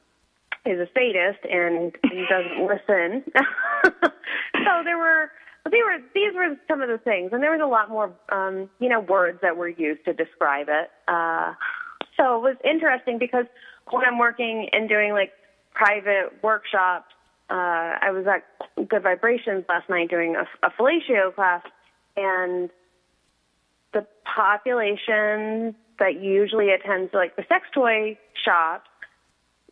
is 0.66 0.80
a 0.80 0.88
sadist 0.94 1.46
and 1.50 1.94
he 2.12 2.26
doesn't 2.30 2.68
listen. 2.68 3.24
so 4.04 4.84
there 4.84 4.98
were 4.98 5.32
they 5.72 5.78
were 5.78 5.98
these 6.14 6.34
were 6.36 6.56
some 6.68 6.82
of 6.82 6.90
the 6.90 6.98
things, 6.98 7.32
and 7.32 7.42
there 7.42 7.52
was 7.52 7.62
a 7.64 7.68
lot 7.68 7.90
more 7.90 8.14
um, 8.32 8.70
you 8.80 8.90
know 8.90 9.00
words 9.00 9.40
that 9.42 9.56
were 9.56 9.70
used 9.70 10.04
to 10.06 10.14
describe 10.14 10.68
it. 10.70 10.92
Uh, 11.08 11.54
so 12.18 12.38
it 12.38 12.42
was 12.42 12.58
interesting 12.64 13.18
because 13.18 13.46
when 13.90 14.06
I'm 14.06 14.18
working 14.18 14.70
and 14.72 14.88
doing 14.88 15.12
like 15.14 15.32
private 15.74 16.32
workshops, 16.42 17.14
uh, 17.50 17.98
I 18.02 18.12
was 18.12 18.26
at 18.28 18.88
Good 18.88 19.04
Vibrations 19.04 19.66
last 19.68 19.90
night 19.90 20.10
doing 20.10 20.36
a, 20.36 20.48
a 20.66 20.72
fellatio 20.72 21.34
class, 21.34 21.64
and 22.16 22.70
the 23.94 24.06
population 24.24 25.76
that 26.00 26.22
usually 26.22 26.70
attends 26.72 27.14
like 27.14 27.36
the 27.36 27.44
sex 27.48 27.66
toy 27.74 28.18
shops 28.44 28.90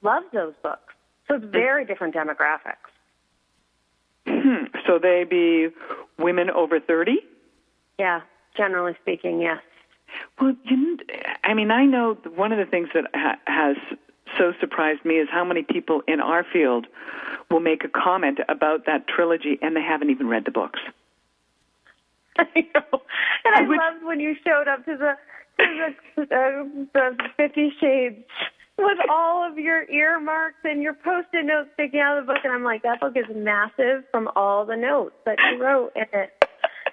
loves 0.01 0.25
those 0.33 0.53
books. 0.61 0.93
So 1.27 1.35
it's 1.35 1.45
very 1.45 1.85
different 1.85 2.15
demographics. 2.15 2.91
So 4.87 4.99
they 4.99 5.23
be 5.23 5.69
women 6.17 6.49
over 6.49 6.79
30? 6.79 7.19
Yeah, 7.97 8.21
generally 8.57 8.93
speaking, 9.01 9.39
yes. 9.39 9.59
Well, 10.41 10.55
you 10.63 10.97
I 11.43 11.53
mean, 11.53 11.69
I 11.69 11.85
know 11.85 12.17
one 12.35 12.51
of 12.51 12.57
the 12.57 12.65
things 12.65 12.89
that 12.95 13.05
ha- 13.13 13.39
has 13.45 13.77
so 14.37 14.53
surprised 14.59 15.05
me 15.05 15.15
is 15.15 15.27
how 15.31 15.45
many 15.45 15.61
people 15.61 16.01
in 16.07 16.19
our 16.19 16.43
field 16.51 16.87
will 17.51 17.59
make 17.59 17.83
a 17.83 17.89
comment 17.89 18.39
about 18.49 18.85
that 18.87 19.07
trilogy 19.07 19.59
and 19.61 19.75
they 19.75 19.81
haven't 19.81 20.09
even 20.09 20.27
read 20.27 20.45
the 20.45 20.51
books. 20.51 20.79
I 22.39 22.67
know. 22.73 23.01
And 23.45 23.55
I, 23.55 23.59
I 23.59 23.67
would, 23.67 23.77
loved 23.77 24.03
when 24.03 24.19
you 24.19 24.35
showed 24.43 24.67
up 24.67 24.83
to 24.85 24.97
the 24.97 25.13
to 25.59 25.91
the, 26.15 26.23
uh, 26.23 26.63
the 26.93 27.17
Fifty 27.37 27.71
Shades 27.79 28.23
with 28.77 28.97
all 29.11 29.47
of 29.47 29.59
your 29.59 29.83
earmarks 29.91 30.57
and 30.63 30.81
your 30.81 30.93
post-it 30.93 31.45
notes 31.45 31.69
sticking 31.73 31.99
out 31.99 32.17
of 32.17 32.25
the 32.25 32.33
book, 32.33 32.41
and 32.43 32.51
I'm 32.51 32.63
like, 32.63 32.81
that 32.81 32.99
book 32.99 33.15
is 33.15 33.25
massive 33.35 34.05
from 34.11 34.27
all 34.35 34.65
the 34.65 34.77
notes 34.77 35.13
that 35.25 35.37
you 35.51 35.61
wrote 35.61 35.91
in 35.95 36.05
it. 36.13 36.31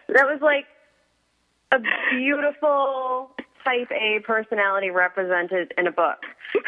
That 0.09 0.27
was 0.27 0.41
like 0.43 0.67
a 1.73 1.79
beautiful 2.11 3.31
type 3.69 3.91
A 3.93 4.21
personality 4.25 4.91
represented 4.91 5.75
in 5.77 5.87
a 5.87 5.93
book. 5.93 6.19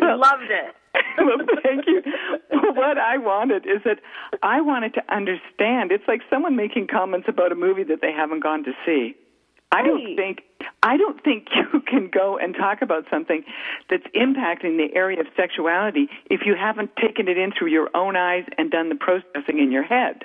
well, 0.00 0.18
Loved 0.18 0.50
it. 0.50 0.74
well, 1.18 1.38
thank 1.62 1.86
you. 1.86 2.02
what 2.74 2.98
I 2.98 3.16
wanted 3.16 3.64
is 3.66 3.82
that 3.84 4.00
I 4.42 4.60
wanted 4.60 4.94
to 4.94 5.02
understand. 5.14 5.92
It's 5.92 6.06
like 6.08 6.20
someone 6.28 6.56
making 6.56 6.88
comments 6.88 7.28
about 7.28 7.52
a 7.52 7.54
movie 7.54 7.84
that 7.84 8.00
they 8.02 8.12
haven't 8.12 8.42
gone 8.42 8.64
to 8.64 8.72
see. 8.84 9.14
I 9.74 9.82
don't 9.82 10.16
think 10.16 10.42
I 10.82 10.98
don't 10.98 11.22
think 11.24 11.48
you 11.56 11.80
can 11.80 12.10
go 12.12 12.36
and 12.36 12.54
talk 12.54 12.82
about 12.82 13.04
something 13.10 13.42
that's 13.88 14.06
impacting 14.14 14.76
the 14.76 14.88
area 14.94 15.20
of 15.20 15.26
sexuality 15.34 16.08
if 16.28 16.42
you 16.44 16.54
haven't 16.54 16.90
taken 16.96 17.26
it 17.28 17.38
in 17.38 17.52
through 17.56 17.68
your 17.68 17.88
own 17.94 18.16
eyes 18.16 18.44
and 18.58 18.70
done 18.70 18.90
the 18.90 18.96
processing 18.96 19.60
in 19.60 19.72
your 19.72 19.82
head. 19.82 20.24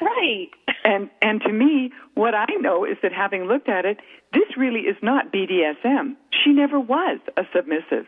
Right. 0.00 0.50
And 0.86 1.08
and 1.22 1.40
to 1.40 1.50
me, 1.50 1.92
what 2.12 2.34
I 2.34 2.44
know 2.60 2.84
is 2.84 2.98
that 3.02 3.10
having 3.10 3.44
looked 3.44 3.70
at 3.70 3.86
it, 3.86 4.00
this 4.34 4.54
really 4.54 4.80
is 4.80 4.96
not 5.00 5.32
BDSM. 5.32 6.14
She 6.30 6.52
never 6.52 6.78
was 6.78 7.20
a 7.38 7.44
submissive. 7.54 8.06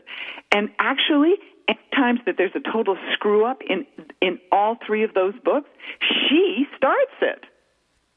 And 0.53 0.69
actually, 0.79 1.37
at 1.69 1.79
times 1.93 2.21
that 2.27 2.37
there's 2.37 2.55
a 2.55 2.61
total 2.61 2.99
screw 3.15 3.47
up 3.47 3.63
in 3.63 3.87
in 4.21 4.39
all 4.53 4.77
three 4.87 5.05
of 5.05 5.15
those 5.15 5.33
books, 5.43 5.71
she 6.29 6.67
starts 6.77 7.17
it. 7.23 7.45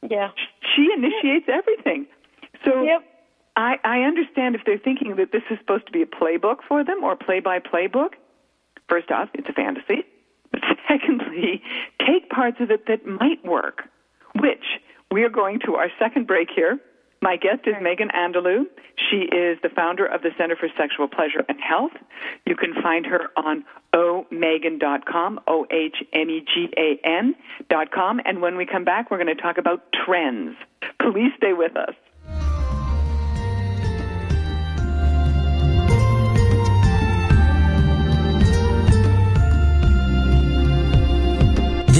Yeah. 0.09 0.31
She 0.75 0.89
initiates 0.93 1.47
everything. 1.47 2.07
So 2.65 2.83
yep. 2.83 3.03
I, 3.55 3.75
I 3.83 3.99
understand 4.01 4.55
if 4.55 4.61
they're 4.65 4.77
thinking 4.77 5.15
that 5.17 5.31
this 5.31 5.43
is 5.49 5.57
supposed 5.59 5.85
to 5.87 5.91
be 5.91 6.01
a 6.01 6.05
playbook 6.05 6.57
for 6.67 6.83
them 6.83 7.03
or 7.03 7.15
play 7.15 7.39
by 7.39 7.59
playbook. 7.59 8.13
First 8.87 9.11
off, 9.11 9.29
it's 9.33 9.49
a 9.49 9.53
fantasy. 9.53 10.05
Secondly, 10.87 11.61
take 12.05 12.29
parts 12.29 12.57
of 12.59 12.71
it 12.71 12.87
that 12.87 13.05
might 13.05 13.43
work, 13.45 13.83
which 14.39 14.79
we 15.11 15.23
are 15.23 15.29
going 15.29 15.59
to 15.65 15.75
our 15.75 15.89
second 15.99 16.27
break 16.27 16.49
here. 16.55 16.79
My 17.21 17.35
guest 17.35 17.61
is 17.65 17.75
Megan 17.81 18.09
Andelloux. 18.09 18.65
She 19.09 19.17
is 19.17 19.57
the 19.61 19.69
founder 19.75 20.05
of 20.05 20.21
the 20.21 20.29
Center 20.37 20.55
for 20.55 20.69
Sexual 20.77 21.09
Pleasure 21.09 21.43
and 21.49 21.59
Health. 21.59 21.91
You 22.45 22.55
can 22.55 22.73
find 22.81 23.05
her 23.05 23.27
on 23.35 23.65
omegan.com, 23.93 25.39
O 25.47 25.65
H 25.69 25.97
M 26.13 26.29
E 26.29 26.45
G 26.53 26.69
A 26.77 26.99
N.com. 27.03 28.21
And 28.23 28.41
when 28.41 28.55
we 28.55 28.65
come 28.65 28.85
back, 28.85 29.11
we're 29.11 29.17
going 29.17 29.35
to 29.35 29.41
talk 29.41 29.57
about 29.57 29.83
trends. 29.91 30.55
Please 31.01 31.31
stay 31.37 31.53
with 31.53 31.75
us. 31.75 31.93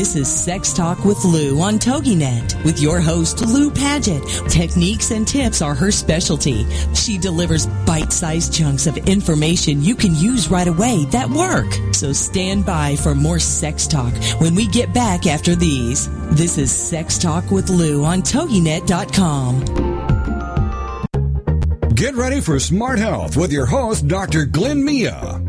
This 0.09 0.27
is 0.27 0.43
Sex 0.43 0.73
Talk 0.73 1.05
with 1.05 1.23
Lou 1.23 1.61
on 1.61 1.77
TogiNet 1.77 2.65
with 2.65 2.81
your 2.81 2.99
host, 2.99 3.45
Lou 3.45 3.69
Paget. 3.69 4.23
Techniques 4.49 5.11
and 5.11 5.27
tips 5.27 5.61
are 5.61 5.75
her 5.75 5.91
specialty. 5.91 6.65
She 6.95 7.19
delivers 7.19 7.67
bite-sized 7.85 8.51
chunks 8.51 8.87
of 8.87 8.97
information 8.97 9.83
you 9.83 9.93
can 9.93 10.15
use 10.15 10.49
right 10.49 10.67
away 10.67 11.05
that 11.11 11.29
work. 11.29 11.71
So 11.93 12.11
stand 12.11 12.65
by 12.65 12.95
for 12.95 13.13
more 13.13 13.37
sex 13.37 13.85
talk 13.85 14.11
when 14.41 14.55
we 14.55 14.65
get 14.65 14.95
back 14.95 15.27
after 15.27 15.55
these. 15.55 16.09
This 16.31 16.57
is 16.57 16.71
Sex 16.71 17.19
Talk 17.19 17.51
with 17.51 17.69
Lou 17.69 18.03
on 18.03 18.23
TogiNet.com. 18.23 19.65
Get 21.93 22.15
ready 22.15 22.41
for 22.41 22.59
Smart 22.59 22.97
Health 22.97 23.37
with 23.37 23.51
your 23.51 23.67
host, 23.67 24.07
Dr. 24.07 24.45
Glenn 24.45 24.83
Mia. 24.83 25.48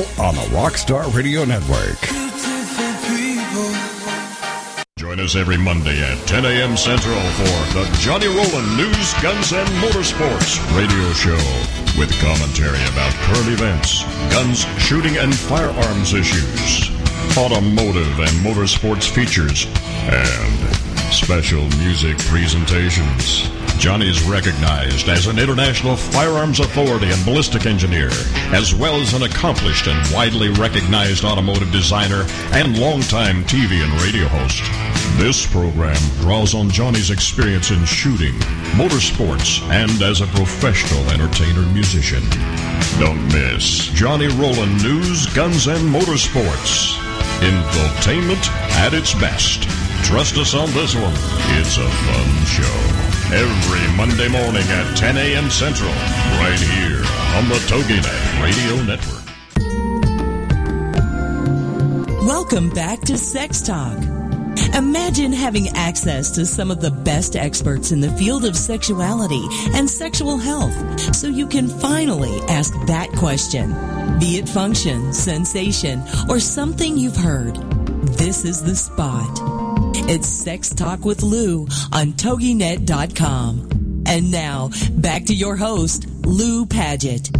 on 0.19 0.35
the 0.35 0.41
Rockstar 0.51 1.13
Radio 1.13 1.45
Network. 1.45 1.99
Join 4.97 5.19
us 5.19 5.35
every 5.35 5.57
Monday 5.57 6.01
at 6.01 6.17
10 6.27 6.45
a.m. 6.45 6.77
Central 6.77 7.19
for 7.37 7.73
the 7.73 7.89
Johnny 7.99 8.27
Roland 8.27 8.77
News, 8.77 9.13
Guns, 9.21 9.51
and 9.53 9.67
Motorsports 9.81 10.57
radio 10.77 11.11
show 11.13 11.37
with 11.99 12.11
commentary 12.21 12.81
about 12.93 13.13
current 13.25 13.49
events, 13.49 14.03
guns, 14.33 14.65
shooting, 14.81 15.17
and 15.17 15.35
firearms 15.35 16.13
issues, 16.13 16.89
automotive 17.37 18.19
and 18.19 18.33
motorsports 18.45 19.09
features, 19.09 19.65
and 20.09 21.13
special 21.13 21.67
music 21.79 22.17
presentations. 22.19 23.49
Johnny 23.81 24.07
is 24.07 24.21
recognized 24.21 25.09
as 25.09 25.25
an 25.25 25.39
international 25.39 25.95
firearms 25.95 26.59
authority 26.59 27.09
and 27.09 27.25
ballistic 27.25 27.65
engineer, 27.65 28.09
as 28.53 28.75
well 28.75 29.01
as 29.01 29.15
an 29.15 29.23
accomplished 29.23 29.87
and 29.87 30.13
widely 30.13 30.49
recognized 30.49 31.25
automotive 31.25 31.71
designer 31.71 32.23
and 32.53 32.77
longtime 32.77 33.43
TV 33.45 33.83
and 33.83 33.91
radio 34.03 34.27
host. 34.27 34.61
This 35.17 35.47
program 35.47 35.97
draws 36.19 36.53
on 36.53 36.69
Johnny's 36.69 37.09
experience 37.09 37.71
in 37.71 37.83
shooting, 37.85 38.33
motorsports, 38.77 39.67
and 39.71 39.99
as 40.03 40.21
a 40.21 40.27
professional 40.27 41.01
entertainer 41.09 41.65
musician. 41.73 42.21
Don't 42.99 43.25
miss 43.33 43.87
Johnny 43.95 44.27
Roland 44.27 44.83
News, 44.83 45.25
Guns, 45.33 45.65
and 45.65 45.89
Motorsports. 45.89 46.97
Infotainment 47.41 48.47
at 48.77 48.93
its 48.93 49.15
best. 49.15 49.63
Trust 50.05 50.37
us 50.37 50.53
on 50.53 50.69
this 50.73 50.93
one. 50.93 51.15
It's 51.57 51.77
a 51.77 51.89
fun 51.89 52.45
show. 52.45 53.10
Every 53.33 53.95
Monday 53.95 54.27
morning 54.27 54.63
at 54.63 54.97
10 54.97 55.15
a.m. 55.15 55.49
Central, 55.49 55.89
right 55.89 56.59
here 56.59 56.97
on 57.37 57.47
the 57.47 57.55
TogiNet 57.69 58.43
Radio 58.43 58.83
Network. 58.83 59.21
Welcome 62.27 62.69
back 62.71 62.99
to 63.03 63.17
Sex 63.17 63.61
Talk. 63.61 63.97
Imagine 64.75 65.31
having 65.31 65.69
access 65.69 66.29
to 66.31 66.45
some 66.45 66.71
of 66.71 66.81
the 66.81 66.91
best 66.91 67.37
experts 67.37 67.93
in 67.93 68.01
the 68.01 68.11
field 68.17 68.43
of 68.43 68.57
sexuality 68.57 69.47
and 69.75 69.89
sexual 69.89 70.35
health 70.35 71.15
so 71.15 71.29
you 71.29 71.47
can 71.47 71.69
finally 71.69 72.37
ask 72.49 72.73
that 72.87 73.13
question. 73.13 73.71
Be 74.19 74.39
it 74.39 74.49
function, 74.49 75.13
sensation, 75.13 76.03
or 76.27 76.41
something 76.41 76.97
you've 76.97 77.15
heard. 77.15 77.55
This 78.17 78.43
is 78.43 78.61
the 78.61 78.75
spot. 78.75 79.60
It's 80.09 80.27
Sex 80.27 80.69
Talk 80.73 81.05
with 81.05 81.23
Lou 81.23 81.63
on 81.93 82.13
TogiNet.com. 82.13 84.03
And 84.07 84.31
now, 84.31 84.71
back 84.93 85.25
to 85.25 85.33
your 85.33 85.55
host, 85.55 86.05
Lou 86.25 86.65
Paget. 86.65 87.29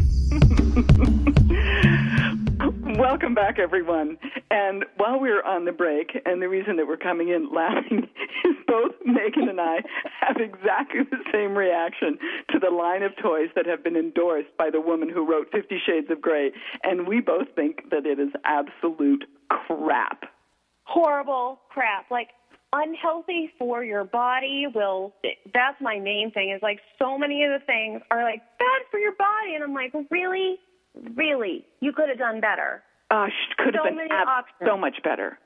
Welcome 2.98 3.34
back, 3.34 3.60
everyone. 3.60 4.18
And 4.52 4.86
while 4.98 5.20
we 5.20 5.30
are 5.30 5.44
on 5.44 5.66
the 5.66 5.72
break, 5.72 6.12
and 6.26 6.42
the 6.42 6.48
reason 6.48 6.78
that 6.78 6.88
we're 6.88 6.98
coming 6.98 7.30
in 7.30 7.50
laughing 7.54 8.08
is 8.46 8.56
both 8.68 8.92
Megan 9.06 9.50
and 9.50 9.60
I 9.60 9.78
have 10.22 10.38
exactly 10.38 11.02
the 11.10 11.24
same 11.34 11.58
reaction 11.58 12.18
to 12.52 12.60
the 12.60 12.70
line 12.70 13.04
of 13.04 13.12
toys 13.22 13.50
that 13.56 13.66
have 13.66 13.84
been 13.84 13.98
endorsed 13.98 14.56
by 14.58 14.70
the 14.70 14.80
woman 14.80 15.10
who 15.10 15.30
wrote 15.30 15.52
Fifty 15.52 15.80
Shades 15.86 16.10
of 16.10 16.22
Grey. 16.22 16.52
And 16.84 17.08
we 17.08 17.20
both 17.22 17.48
think 17.56 17.90
that 17.90 18.06
it 18.06 18.20
is 18.20 18.30
absolute 18.46 19.26
crap. 19.50 20.24
Horrible 20.84 21.60
crap. 21.70 22.12
Like, 22.12 22.30
unhealthy 22.74 23.52
for 23.60 23.84
your 23.84 24.04
body 24.04 24.66
will 24.74 25.14
that's 25.54 25.80
my 25.82 26.00
main 26.00 26.32
thing 26.32 26.52
is 26.52 26.62
like 26.62 26.80
so 26.98 27.18
many 27.18 27.44
of 27.44 27.52
the 27.52 27.66
things 27.66 28.02
are 28.10 28.24
like 28.24 28.42
bad 28.60 28.82
for 28.90 28.98
your 28.98 29.12
body 29.14 29.56
and 29.56 29.64
i'm 29.64 29.74
like 29.74 29.94
really? 30.10 30.58
Really? 31.16 31.66
You 31.80 31.94
could 31.94 32.10
have 32.10 32.18
done 32.18 32.42
better. 32.42 32.84
Uh 33.10 33.28
could 33.58 33.76
have 33.76 33.84
so 33.84 33.90
been 33.90 33.96
many 33.96 34.10
ab- 34.12 34.46
so 34.66 34.78
much 34.78 34.98
better. 35.04 35.38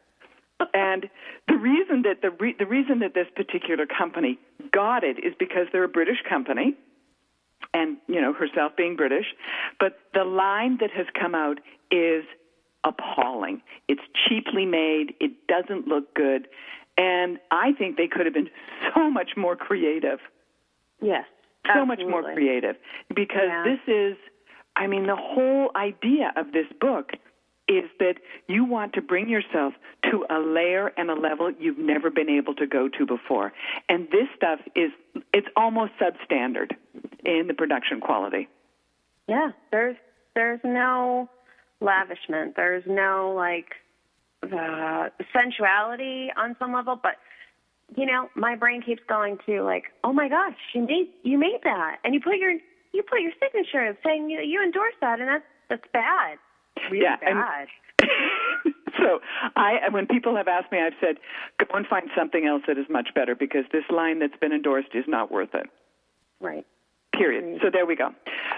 And 0.73 1.09
the 1.49 1.57
reason 1.57 2.03
that 2.03 2.21
the 2.21 2.31
re- 2.31 2.55
the 2.57 2.65
reason 2.65 2.99
that 2.99 3.13
this 3.13 3.27
particular 3.35 3.85
company 3.85 4.39
got 4.71 5.03
it 5.03 5.19
is 5.19 5.33
because 5.37 5.67
they're 5.71 5.83
a 5.83 5.89
british 5.89 6.23
company 6.27 6.75
and 7.73 7.97
you 8.07 8.21
know 8.21 8.31
herself 8.31 8.71
being 8.77 8.95
british 8.95 9.25
but 9.79 9.99
the 10.13 10.23
line 10.23 10.77
that 10.79 10.91
has 10.91 11.07
come 11.19 11.35
out 11.35 11.59
is 11.91 12.23
appalling. 12.85 13.61
It's 13.87 14.01
cheaply 14.27 14.65
made. 14.65 15.15
It 15.19 15.47
doesn't 15.47 15.87
look 15.87 16.13
good 16.13 16.47
and 16.97 17.39
I 17.51 17.73
think 17.73 17.97
they 17.97 18.07
could 18.07 18.25
have 18.25 18.33
been 18.33 18.49
so 18.95 19.09
much 19.09 19.31
more 19.37 19.55
creative. 19.55 20.19
yes 21.01 21.25
So 21.73 21.85
much 21.85 21.99
more 22.07 22.21
creative. 22.33 22.75
Because 23.13 23.47
Yeah. 23.49 23.63
this 23.63 23.79
is, 23.87 24.17
I 24.75 24.87
mean, 24.87 25.07
the 25.07 25.15
whole 25.15 25.71
idea 25.75 26.31
of 26.35 26.51
this 26.51 26.67
book 26.79 27.13
is 27.67 27.85
that 27.99 28.17
you 28.47 28.63
want 28.63 28.93
to 28.93 29.01
bring 29.01 29.27
yourself 29.27 29.73
to 30.11 30.23
a 30.29 30.39
layer 30.39 30.91
and 30.97 31.09
a 31.09 31.15
level 31.15 31.49
you've 31.59 31.79
never 31.79 32.11
been 32.11 32.29
able 32.29 32.53
to 32.53 32.67
go 32.67 32.87
to 32.87 33.05
before. 33.07 33.51
And 33.89 34.07
this 34.11 34.27
stuff 34.35 34.59
is, 34.75 34.91
it's 35.33 35.47
almost 35.55 35.93
substandard 35.99 36.73
in 37.25 37.47
the 37.47 37.55
production 37.55 37.99
quality. 37.99 38.47
yeah 39.27 39.49
there's 39.71 39.97
there's 40.35 40.59
no 40.63 41.27
lavishment 41.81 42.55
there's 42.55 42.83
no 42.85 43.33
like 43.35 43.69
uh 44.43 45.09
sensuality 45.33 46.29
on 46.37 46.55
some 46.59 46.73
level 46.73 46.99
but 47.01 47.13
you 47.95 48.05
know 48.05 48.29
my 48.35 48.55
brain 48.55 48.81
keeps 48.81 49.01
going 49.07 49.37
to 49.45 49.61
like 49.63 49.85
oh 50.03 50.13
my 50.13 50.27
gosh 50.29 50.55
you 50.73 50.81
made 50.81 51.07
you 51.23 51.37
made 51.37 51.59
that 51.63 51.97
and 52.03 52.13
you 52.13 52.19
put 52.19 52.37
your 52.37 52.51
you 52.93 53.03
put 53.09 53.21
your 53.21 53.31
signature 53.41 53.97
saying 54.03 54.29
you 54.29 54.39
you 54.41 54.61
endorse 54.63 54.93
that 55.01 55.19
and 55.19 55.27
that's 55.29 55.43
that's 55.69 55.83
bad 55.93 56.37
really 56.91 57.03
Yeah, 57.03 57.17
bad 57.17 57.67
so 58.99 59.19
I, 59.55 59.89
when 59.91 60.05
people 60.05 60.35
have 60.35 60.47
asked 60.47 60.71
me, 60.71 60.79
I've 60.79 60.93
said, 60.99 61.15
go 61.59 61.77
and 61.77 61.87
find 61.87 62.09
something 62.15 62.45
else 62.45 62.63
that 62.67 62.77
is 62.77 62.85
much 62.89 63.09
better 63.15 63.33
because 63.35 63.63
this 63.71 63.83
line 63.89 64.19
that's 64.19 64.35
been 64.39 64.51
endorsed 64.51 64.89
is 64.93 65.05
not 65.07 65.31
worth 65.31 65.53
it. 65.53 65.67
right 66.41 66.65
Period. 67.13 67.61
So 67.63 67.69
there 67.71 67.85
we 67.85 67.95
go. 67.95 68.09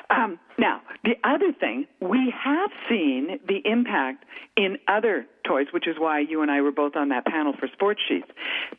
Um, 0.10 0.39
now, 0.58 0.82
the 1.04 1.15
other 1.24 1.52
thing, 1.52 1.86
we 2.00 2.34
have 2.43 2.70
seen 2.89 3.39
the 3.48 3.62
impact 3.65 4.24
in 4.56 4.78
other 4.88 5.26
toys, 5.46 5.67
which 5.72 5.88
is 5.88 5.96
why 5.98 6.20
you 6.20 6.41
and 6.41 6.50
I 6.50 6.62
were 6.62 6.72
both 6.72 6.96
on 6.96 7.10
that 7.10 7.26
panel 7.26 7.54
for 7.60 7.67
Sports 7.74 8.02
Sheets. 8.08 8.28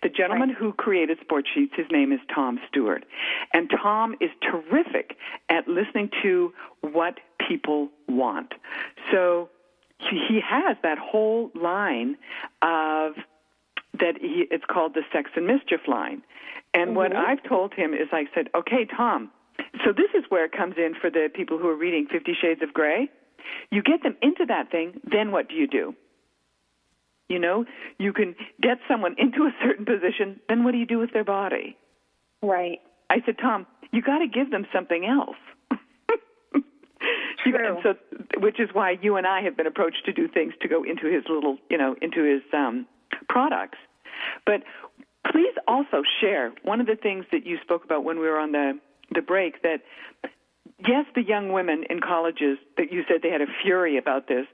The 0.03 0.09
gentleman 0.09 0.51
who 0.51 0.73
created 0.73 1.19
Sports 1.21 1.49
Sheets, 1.55 1.75
his 1.77 1.87
name 1.91 2.13
is 2.13 2.21
Tom 2.35 2.59
Stewart. 2.69 3.05
And 3.53 3.71
Tom 3.71 4.15
is 4.21 4.31
terrific 4.43 5.17
at 5.51 5.69
listening 5.69 6.11
to 6.23 6.53
what 6.81 7.19
people 7.47 7.91
want. 8.09 8.55
So 9.13 9.51
he 9.99 10.41
has 10.47 10.77
that 10.83 10.99
whole 10.99 11.51
line 11.55 12.17
of 12.63 13.13
that 13.99 14.15
he, 14.21 14.47
it's 14.51 14.65
called 14.69 14.95
the 14.95 15.03
sex 15.13 15.31
and 15.37 15.47
mischief 15.47 15.81
line. 15.87 16.23
And 16.75 16.95
what 16.95 17.15
I've 17.17 17.43
told 17.43 17.75
him 17.75 17.95
is 17.95 18.09
I 18.13 18.27
said, 18.35 18.49
okay, 18.55 18.85
Tom, 18.85 19.31
so 19.85 19.93
this 19.93 20.11
is 20.15 20.25
where 20.29 20.45
it 20.45 20.53
comes 20.53 20.75
in 20.77 20.95
for 21.01 21.11
the 21.11 21.29
people 21.33 21.59
who 21.59 21.69
are 21.69 21.77
reading 21.77 22.07
Fifty 22.11 22.33
Shades 22.41 22.63
of 22.63 22.73
Grey. 22.73 23.09
You 23.71 23.83
get 23.83 24.03
them 24.03 24.17
into 24.23 24.45
that 24.47 24.71
thing, 24.71 25.01
then 25.11 25.33
what 25.33 25.49
do 25.49 25.55
you 25.55 25.67
do? 25.67 25.95
You 27.29 27.39
know, 27.39 27.65
you 27.99 28.13
can 28.13 28.35
get 28.61 28.79
someone 28.89 29.15
into 29.19 29.45
a 29.45 29.53
certain 29.63 29.85
position, 29.85 30.41
then 30.49 30.65
what 30.65 30.73
do 30.73 30.79
you 30.79 30.87
do 30.87 30.99
with 30.99 31.13
their 31.13 31.25
body? 31.25 31.77
right 32.43 32.81
I 33.11 33.17
said, 33.25 33.37
Tom, 33.41 33.67
you 33.91 34.03
got 34.03 34.19
to 34.19 34.27
give 34.27 34.51
them 34.51 34.67
something 34.73 35.05
else. 35.07 35.37
True. 37.43 37.55
and 37.55 37.79
so, 37.83 37.95
which 38.39 38.61
is 38.61 38.69
why 38.73 38.99
you 39.01 39.17
and 39.17 39.27
I 39.27 39.43
have 39.43 39.57
been 39.57 39.67
approached 39.67 40.05
to 40.07 40.13
do 40.13 40.29
things 40.29 40.53
to 40.61 40.69
go 40.69 40.83
into 40.85 41.07
his 41.07 41.25
little, 41.29 41.57
you 41.71 41.79
know, 41.79 41.97
into 42.03 42.23
his 42.23 42.43
um, 42.53 42.87
products. 43.29 43.79
But 44.45 44.63
please 45.31 45.55
also 45.67 46.03
share 46.21 46.53
one 46.65 46.81
of 46.81 46.87
the 46.87 46.97
things 46.97 47.25
that 47.33 47.47
you 47.47 47.59
spoke 47.63 47.85
about 47.85 48.05
when 48.05 48.19
we 48.19 48.27
were 48.27 48.39
on 48.39 48.53
the 48.53 48.79
the 49.15 49.23
break. 49.23 49.63
That 49.63 49.81
yes, 50.87 51.07
the 51.15 51.23
young 51.23 51.53
women 51.53 51.85
in 51.89 52.01
colleges 52.01 52.59
that 52.77 52.93
you 52.93 53.03
said 53.09 53.19
they 53.23 53.31
had 53.31 53.43
a 53.43 53.53
fury 53.63 53.97
about 53.99 54.29
this, 54.29 54.47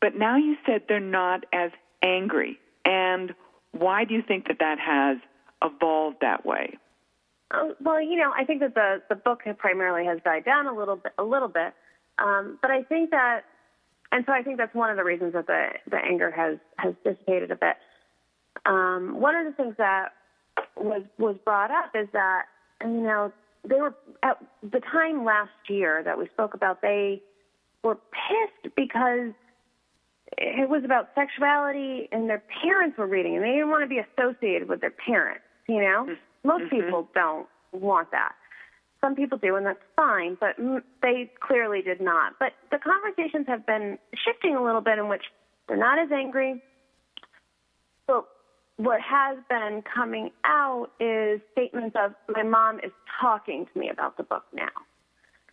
but 0.00 0.16
now 0.16 0.36
you 0.36 0.56
said 0.66 0.82
they're 0.88 1.00
not 1.00 1.44
as 1.52 1.70
angry. 2.02 2.58
And 2.84 3.34
why 3.72 4.04
do 4.04 4.14
you 4.14 4.22
think 4.26 4.48
that 4.48 4.58
that 4.60 4.78
has 4.78 5.18
evolved 5.62 6.18
that 6.22 6.44
way? 6.44 6.78
Um, 7.52 7.74
well, 7.80 8.00
you 8.00 8.16
know, 8.16 8.32
I 8.36 8.44
think 8.44 8.60
that 8.60 8.74
the 8.74 9.02
the 9.08 9.16
book 9.16 9.42
primarily 9.58 10.06
has 10.06 10.20
died 10.24 10.44
down 10.44 10.66
a 10.66 10.74
little 10.74 10.96
bit, 10.96 11.12
a 11.18 11.24
little 11.24 11.48
bit. 11.48 11.74
Um, 12.18 12.58
but 12.60 12.70
I 12.70 12.82
think 12.82 13.10
that, 13.10 13.42
and 14.12 14.24
so 14.26 14.32
I 14.32 14.42
think 14.42 14.58
that's 14.58 14.74
one 14.74 14.90
of 14.90 14.96
the 14.96 15.04
reasons 15.04 15.32
that 15.32 15.46
the 15.46 15.68
the 15.90 15.96
anger 15.96 16.30
has 16.30 16.58
has 16.76 16.94
dissipated 17.04 17.50
a 17.50 17.56
bit. 17.56 17.76
Um, 18.66 19.20
one 19.20 19.34
of 19.34 19.46
the 19.46 19.52
things 19.52 19.74
that 19.78 20.10
was 20.76 21.02
was 21.18 21.36
brought 21.44 21.70
up 21.70 21.92
is 21.94 22.08
that, 22.12 22.44
you 22.82 22.88
know, 22.88 23.32
they 23.68 23.80
were 23.80 23.94
at 24.22 24.38
the 24.62 24.80
time 24.80 25.24
last 25.24 25.50
year 25.68 26.02
that 26.04 26.18
we 26.18 26.26
spoke 26.28 26.54
about. 26.54 26.82
They 26.82 27.22
were 27.82 27.96
pissed 27.96 28.74
because 28.76 29.32
it 30.38 30.68
was 30.68 30.82
about 30.84 31.08
sexuality 31.14 32.08
and 32.12 32.28
their 32.28 32.42
parents 32.62 32.96
were 32.96 33.06
reading 33.06 33.36
and 33.36 33.44
they 33.44 33.52
didn't 33.52 33.70
want 33.70 33.82
to 33.82 33.88
be 33.88 33.98
associated 33.98 34.68
with 34.68 34.80
their 34.80 34.92
parents 34.92 35.42
you 35.70 35.80
know? 35.80 36.04
Mm-hmm. 36.04 36.48
Most 36.48 36.64
mm-hmm. 36.64 36.76
people 36.76 37.08
don't 37.14 37.46
want 37.72 38.10
that. 38.10 38.32
Some 39.00 39.14
people 39.14 39.38
do 39.38 39.56
and 39.56 39.64
that's 39.64 39.78
fine 39.96 40.36
but 40.38 40.56
they 41.00 41.30
clearly 41.40 41.80
did 41.80 42.00
not. 42.00 42.34
But 42.38 42.52
the 42.70 42.78
conversations 42.78 43.46
have 43.48 43.64
been 43.64 43.98
shifting 44.26 44.56
a 44.56 44.62
little 44.62 44.82
bit 44.82 44.98
in 44.98 45.08
which 45.08 45.22
they're 45.68 45.78
not 45.78 45.98
as 45.98 46.10
angry 46.12 46.62
what 48.82 49.00
has 49.00 49.36
been 49.48 49.82
coming 49.82 50.30
out 50.44 50.88
is 50.98 51.40
statements 51.52 51.96
of 52.02 52.14
my 52.34 52.42
mom 52.42 52.78
is 52.78 52.92
talking 53.20 53.66
to 53.72 53.78
me 53.78 53.90
about 53.90 54.16
the 54.16 54.22
book 54.22 54.44
now 54.54 54.68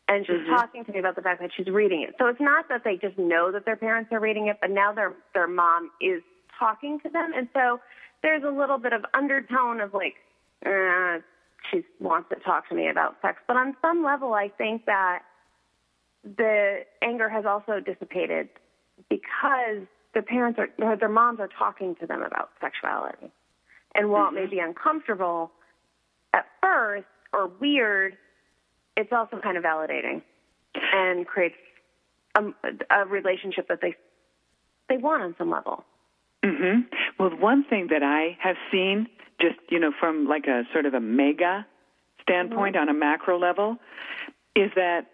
and 0.07 0.25
she's 0.25 0.47
talking 0.47 0.85
to 0.85 0.91
me 0.91 0.99
about 0.99 1.15
the 1.15 1.21
fact 1.21 1.41
that 1.41 1.51
she's 1.55 1.67
reading 1.67 2.01
it. 2.07 2.15
So 2.17 2.27
it's 2.27 2.39
not 2.39 2.69
that 2.69 2.83
they 2.83 2.95
just 2.95 3.17
know 3.17 3.51
that 3.51 3.65
their 3.65 3.75
parents 3.75 4.11
are 4.13 4.19
reading 4.19 4.47
it, 4.47 4.57
but 4.61 4.69
now 4.69 4.93
their 4.93 5.13
their 5.33 5.47
mom 5.47 5.91
is 5.99 6.21
talking 6.57 6.99
to 7.01 7.09
them, 7.09 7.33
and 7.35 7.47
so 7.53 7.79
there's 8.23 8.43
a 8.43 8.49
little 8.49 8.77
bit 8.77 8.93
of 8.93 9.05
undertone 9.13 9.81
of 9.81 9.93
like, 9.93 10.15
uh, 10.65 11.19
she 11.69 11.83
wants 11.99 12.29
to 12.29 12.35
talk 12.37 12.67
to 12.69 12.75
me 12.75 12.87
about 12.89 13.17
sex. 13.21 13.37
But 13.47 13.57
on 13.57 13.75
some 13.81 14.03
level, 14.03 14.33
I 14.33 14.49
think 14.57 14.85
that 14.85 15.19
the 16.23 16.79
anger 17.01 17.29
has 17.29 17.45
also 17.45 17.79
dissipated 17.79 18.49
because 19.09 19.85
their 20.17 20.23
parents 20.23 20.57
are, 20.57 20.69
or 20.83 20.97
their 20.97 21.09
moms 21.09 21.39
are 21.39 21.49
talking 21.59 21.93
to 22.01 22.07
them 22.07 22.23
about 22.23 22.49
sexuality. 22.59 23.31
And 23.93 24.09
while 24.09 24.29
Mm-hmm. 24.29 24.37
it 24.37 24.41
may 24.45 24.47
be 24.47 24.57
uncomfortable 24.57 25.51
at 26.33 26.47
first 26.59 27.05
or 27.33 27.47
weird, 27.47 28.17
it's 28.95 29.11
also 29.11 29.37
kind 29.39 29.57
of 29.57 29.63
validating 29.63 30.23
and 30.91 31.27
creates 31.27 31.53
a, 32.33 32.45
a 32.89 33.05
relationship 33.05 33.67
that 33.67 33.79
they 33.79 33.95
they 34.89 34.97
want 34.97 35.21
on 35.21 35.35
some 35.37 35.51
level. 35.51 35.83
hmm 36.43 36.79
Well, 37.19 37.29
one 37.37 37.63
thing 37.63 37.89
that 37.91 38.01
I 38.01 38.37
have 38.39 38.55
seen, 38.71 39.07
just 39.39 39.59
you 39.69 39.77
know, 39.79 39.91
from 39.99 40.27
like 40.27 40.47
a 40.47 40.63
sort 40.73 40.87
of 40.87 40.95
a 40.95 40.99
mega 40.99 41.67
standpoint 42.23 42.75
on 42.75 42.89
a 42.89 42.93
macro 42.93 43.37
level, 43.37 43.77
is 44.55 44.71
that 44.75 45.11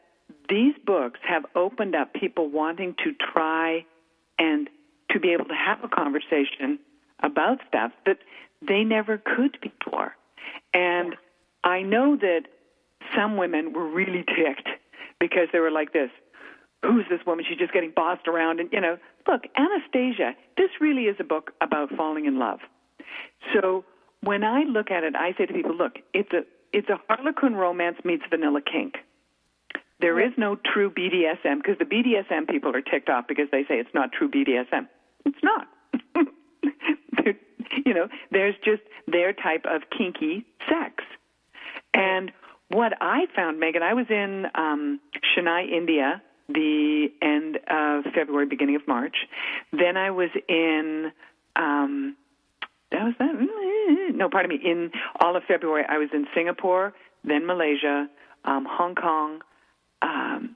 these 0.48 0.76
books 0.86 1.20
have 1.28 1.46
opened 1.56 1.94
up 1.94 2.14
people 2.14 2.50
wanting 2.50 2.96
to 3.04 3.12
try 3.34 3.86
and 4.40 4.70
to 5.14 5.20
be 5.20 5.32
able 5.34 5.46
to 5.46 5.56
have 5.56 5.84
a 5.84 5.88
conversation 5.88 6.80
about 7.22 7.60
stuff 7.68 7.92
that 8.06 8.18
they 8.68 8.84
never 8.84 9.18
could 9.18 9.58
before. 9.62 10.16
And 10.74 11.16
I 11.64 11.82
know 11.82 12.18
that 12.18 12.42
some 13.16 13.38
women 13.38 13.74
were 13.74 13.88
really 13.88 14.24
ticked 14.24 14.68
because 15.20 15.48
they 15.54 15.60
were 15.60 15.72
like 15.72 15.94
this 15.94 16.10
who's 16.84 17.06
this 17.10 17.20
woman? 17.26 17.46
She's 17.48 17.58
just 17.58 17.74
getting 17.74 17.92
bossed 17.96 18.28
around. 18.28 18.60
And, 18.60 18.70
you 18.72 18.82
know, 18.82 18.98
look, 19.28 19.44
Anastasia, 19.56 20.36
this 20.58 20.70
really 20.80 21.04
is 21.04 21.16
a 21.20 21.24
book 21.24 21.52
about 21.62 21.90
falling 21.96 22.26
in 22.26 22.38
love. 22.38 22.60
So 23.54 23.86
when 24.22 24.44
I 24.44 24.64
look 24.64 24.92
at 24.92 25.04
it, 25.04 25.16
I 25.16 25.34
say 25.38 25.46
to 25.46 25.54
people, 25.54 25.76
look, 25.76 25.94
it's 26.14 26.32
a, 26.34 26.42
it's 26.72 26.90
a 26.90 27.00
Harlequin 27.08 27.56
romance 27.56 27.98
meets 28.04 28.24
vanilla 28.30 28.62
kink. 28.62 28.96
There 30.00 30.20
is 30.20 30.34
no 30.38 30.58
true 30.74 30.90
BDSM 30.92 31.58
because 31.58 31.78
the 31.80 31.86
BDSM 31.86 32.50
people 32.50 32.76
are 32.76 32.82
ticked 32.82 33.10
off 33.10 33.26
because 33.28 33.48
they 33.52 33.64
say 33.64 33.76
it's 33.76 33.94
not 33.94 34.12
true 34.12 34.30
BDSM. 34.30 34.88
It's 35.26 35.44
not. 35.44 35.68
You 37.86 37.94
know, 37.94 38.08
there's 38.32 38.56
just 38.64 38.84
their 39.08 39.34
type 39.34 39.66
of 39.66 39.82
kinky 39.96 40.46
sex. 40.70 41.04
And 41.94 42.32
what 42.70 42.94
I 43.02 43.26
found, 43.36 43.60
Megan, 43.60 43.84
I 43.84 43.94
was 43.94 44.06
in 44.10 44.46
um, 44.56 45.00
Chennai, 45.36 45.72
India, 45.72 46.22
the 46.50 47.08
end 47.22 47.58
of 47.68 48.12
February, 48.14 48.46
beginning 48.46 48.76
of 48.76 48.88
March. 48.88 49.16
Then 49.72 49.98
I 49.98 50.12
was 50.12 50.30
in. 50.48 51.12
Um, 51.56 52.16
that 52.92 53.04
was 53.04 53.14
that. 53.20 54.16
No, 54.16 54.30
pardon 54.30 54.50
me. 54.50 54.60
In 54.64 54.92
all 55.20 55.36
of 55.36 55.44
February, 55.48 55.84
I 55.88 55.98
was 55.98 56.10
in 56.14 56.28
Singapore, 56.36 56.94
then 57.24 57.46
Malaysia, 57.46 58.08
um, 58.46 58.68
Hong 58.70 58.96
Kong, 58.96 59.42
um, 60.02 60.56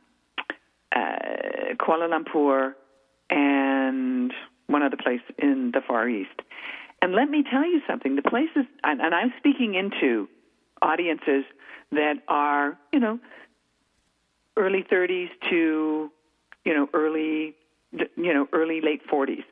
uh, 0.96 1.76
Kuala 1.80 2.08
Lumpur, 2.10 2.74
and 3.30 4.32
one 4.68 4.84
other 4.84 4.98
place 4.98 5.22
in 5.38 5.72
the 5.74 5.82
Far 5.86 6.08
East. 6.08 6.40
And 7.02 7.14
let 7.14 7.30
me 7.30 7.44
tell 7.50 7.66
you 7.66 7.82
something: 7.88 8.16
the 8.16 8.22
places, 8.22 8.66
and, 8.84 9.02
and 9.02 9.14
I'm 9.14 9.34
speaking 9.38 9.76
into 9.76 10.28
audiences 10.82 11.44
that 11.92 12.16
are, 12.28 12.78
you 12.92 13.00
know, 13.00 13.20
early 14.58 14.84
30s 14.92 15.30
to, 15.50 16.12
you 16.66 16.74
know, 16.74 16.90
early, 16.94 17.56
you 17.92 18.34
know, 18.34 18.48
early 18.52 18.82
late 18.82 19.02
40s. 19.08 19.44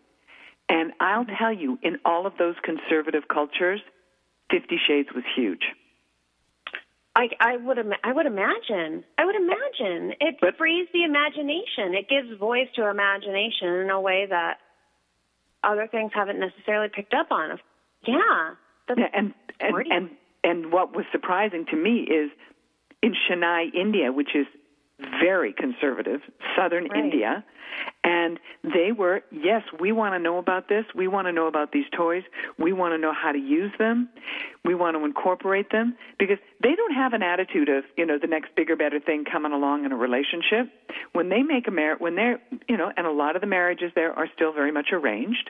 And 0.67 0.91
I'll 0.99 1.25
tell 1.25 1.53
you, 1.53 1.77
in 1.83 1.97
all 2.03 2.25
of 2.25 2.33
those 2.37 2.55
conservative 2.63 3.23
cultures, 3.27 3.81
Fifty 4.51 4.77
Shades 4.87 5.09
was 5.13 5.23
huge. 5.35 5.63
I, 7.15 7.29
I 7.39 7.57
would 7.57 7.77
I 8.03 8.11
would 8.11 8.25
imagine. 8.25 9.03
I 9.17 9.25
would 9.25 9.35
imagine 9.35 10.13
it 10.19 10.35
But- 10.41 10.57
frees 10.57 10.87
the 10.93 11.03
imagination. 11.03 11.93
It 11.95 12.09
gives 12.09 12.37
voice 12.39 12.67
to 12.75 12.89
imagination 12.89 13.69
in 13.83 13.89
a 13.89 13.99
way 14.01 14.27
that 14.29 14.57
other 15.65 15.87
things 15.87 16.11
haven't 16.13 16.39
necessarily 16.39 16.89
picked 16.93 17.13
up 17.13 17.31
on. 17.31 17.59
Yeah, 18.05 18.53
Yeah, 18.97 19.05
and 19.13 19.33
and 19.59 19.75
and 19.91 20.09
and 20.43 20.71
what 20.71 20.95
was 20.95 21.05
surprising 21.11 21.65
to 21.71 21.75
me 21.75 22.01
is 22.01 22.29
in 23.01 23.13
Chennai, 23.27 23.73
India, 23.73 24.11
which 24.11 24.35
is 24.35 24.45
very 24.99 25.53
conservative, 25.53 26.21
southern 26.55 26.87
Right. 26.87 27.03
India, 27.03 27.43
and 28.03 28.39
they 28.63 28.91
were 28.91 29.21
yes, 29.31 29.63
we 29.79 29.91
want 29.91 30.13
to 30.13 30.19
know 30.19 30.37
about 30.37 30.69
this. 30.69 30.85
We 30.95 31.07
want 31.07 31.27
to 31.27 31.33
know 31.33 31.47
about 31.47 31.71
these 31.71 31.85
toys. 31.95 32.23
We 32.57 32.71
want 32.71 32.93
to 32.93 32.97
know 32.97 33.13
how 33.13 33.31
to 33.31 33.39
use 33.39 33.71
them. 33.77 34.09
We 34.63 34.75
want 34.75 34.95
to 34.95 35.03
incorporate 35.03 35.71
them 35.71 35.95
because 36.17 36.37
they 36.63 36.75
don't 36.75 36.93
have 36.93 37.13
an 37.13 37.23
attitude 37.23 37.69
of 37.69 37.83
you 37.97 38.05
know 38.05 38.17
the 38.19 38.27
next 38.27 38.55
bigger, 38.55 38.75
better 38.75 38.99
thing 38.99 39.25
coming 39.25 39.51
along 39.51 39.85
in 39.85 39.91
a 39.91 39.97
relationship. 39.97 40.71
When 41.11 41.29
they 41.29 41.43
make 41.43 41.67
a 41.67 41.71
marriage, 41.71 41.99
when 41.99 42.15
they're 42.15 42.39
you 42.69 42.77
know, 42.77 42.91
and 42.95 43.05
a 43.05 43.11
lot 43.11 43.35
of 43.35 43.41
the 43.41 43.47
marriages 43.47 43.91
there 43.95 44.13
are 44.13 44.27
still 44.33 44.53
very 44.53 44.71
much 44.71 44.87
arranged 44.93 45.49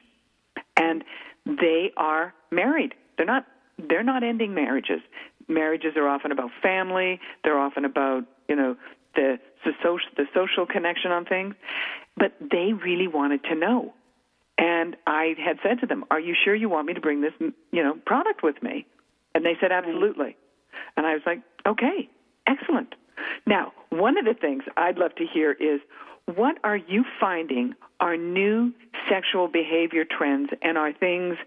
and 0.78 1.04
they 1.46 1.92
are 1.98 2.34
married. 2.52 2.94
They're 3.18 3.26
not 3.26 3.46
they're 3.78 4.04
not 4.04 4.24
ending 4.24 4.54
marriages. 4.54 5.02
Marriages 5.48 5.94
are 5.96 6.08
often 6.08 6.32
about 6.32 6.50
family. 6.62 7.20
They're 7.44 7.60
often 7.60 7.86
about 7.86 8.24
you 8.48 8.56
know 8.56 8.76
the 9.16 9.40
the 9.64 9.72
social 9.84 10.10
the 10.18 10.26
social 10.34 10.66
connection 10.66 11.12
on 11.12 11.26
things. 11.26 11.56
But 12.18 12.34
they 12.40 12.74
really 12.74 13.08
wanted 13.08 13.44
to 13.46 13.56
know, 13.56 13.94
and 14.58 14.96
I 15.06 15.36
had 15.44 15.58
said 15.64 15.80
to 15.82 15.86
them, 15.88 16.06
"Are 16.12 16.20
you 16.20 16.36
sure 16.44 16.56
you 16.56 16.70
want 16.70 16.88
me 16.88 16.94
to 16.94 17.02
bring 17.02 17.22
this 17.22 17.34
you 17.40 17.84
know 17.84 17.96
product 18.06 18.44
with 18.44 18.62
me?" 18.62 18.86
And 19.34 19.46
they 19.46 19.58
said, 19.60 19.72
"Absolutely." 19.72 20.38
And 20.98 21.06
I 21.06 21.14
was 21.14 21.24
like, 21.26 21.42
"Okay, 21.66 22.10
excellent." 22.48 22.96
Now, 23.46 23.74
one 23.90 24.18
of 24.18 24.26
the 24.26 24.34
things 24.34 24.64
I'd 24.78 24.98
love 24.98 25.16
to 25.16 25.26
hear 25.26 25.52
is 25.54 25.80
what 26.26 26.58
are 26.64 26.78
you 26.78 27.06
finding 27.20 27.74
are 28.00 28.18
new 28.18 28.74
sexual 29.10 29.48
behavior 29.48 30.06
trends 30.06 30.50
and 30.62 30.78
are 30.78 30.92
things 30.92 31.38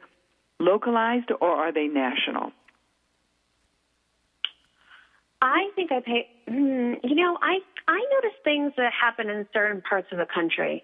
localized 0.60 1.30
or 1.40 1.50
are 1.50 1.72
they 1.72 1.86
national? 1.86 2.52
I 5.40 5.70
think 5.74 5.92
I 5.92 6.00
pay. 6.00 6.28
Hmm, 6.48 6.94
you 7.02 7.14
know, 7.14 7.38
I 7.40 7.58
I 7.86 8.04
notice 8.14 8.36
things 8.42 8.72
that 8.76 8.92
happen 8.92 9.28
in 9.30 9.46
certain 9.52 9.82
parts 9.82 10.08
of 10.12 10.18
the 10.18 10.26
country. 10.26 10.82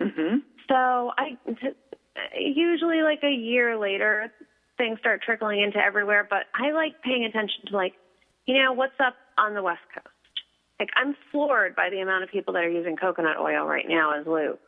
hmm 0.00 0.38
So 0.68 0.74
I 1.16 1.36
usually 2.38 3.02
like 3.02 3.22
a 3.22 3.30
year 3.32 3.78
later, 3.78 4.32
things 4.78 4.98
start 5.00 5.22
trickling 5.22 5.60
into 5.62 5.78
everywhere. 5.78 6.26
But 6.28 6.46
I 6.54 6.72
like 6.72 7.02
paying 7.02 7.24
attention 7.24 7.66
to 7.68 7.76
like, 7.76 7.94
you 8.46 8.62
know, 8.62 8.72
what's 8.72 8.98
up 8.98 9.14
on 9.36 9.54
the 9.54 9.62
West 9.62 9.80
Coast. 9.94 10.06
Like 10.78 10.90
I'm 10.96 11.14
floored 11.30 11.76
by 11.76 11.90
the 11.90 12.00
amount 12.00 12.24
of 12.24 12.30
people 12.30 12.54
that 12.54 12.64
are 12.64 12.70
using 12.70 12.96
coconut 12.96 13.36
oil 13.38 13.64
right 13.66 13.86
now 13.88 14.18
as 14.18 14.26
lube. 14.26 14.58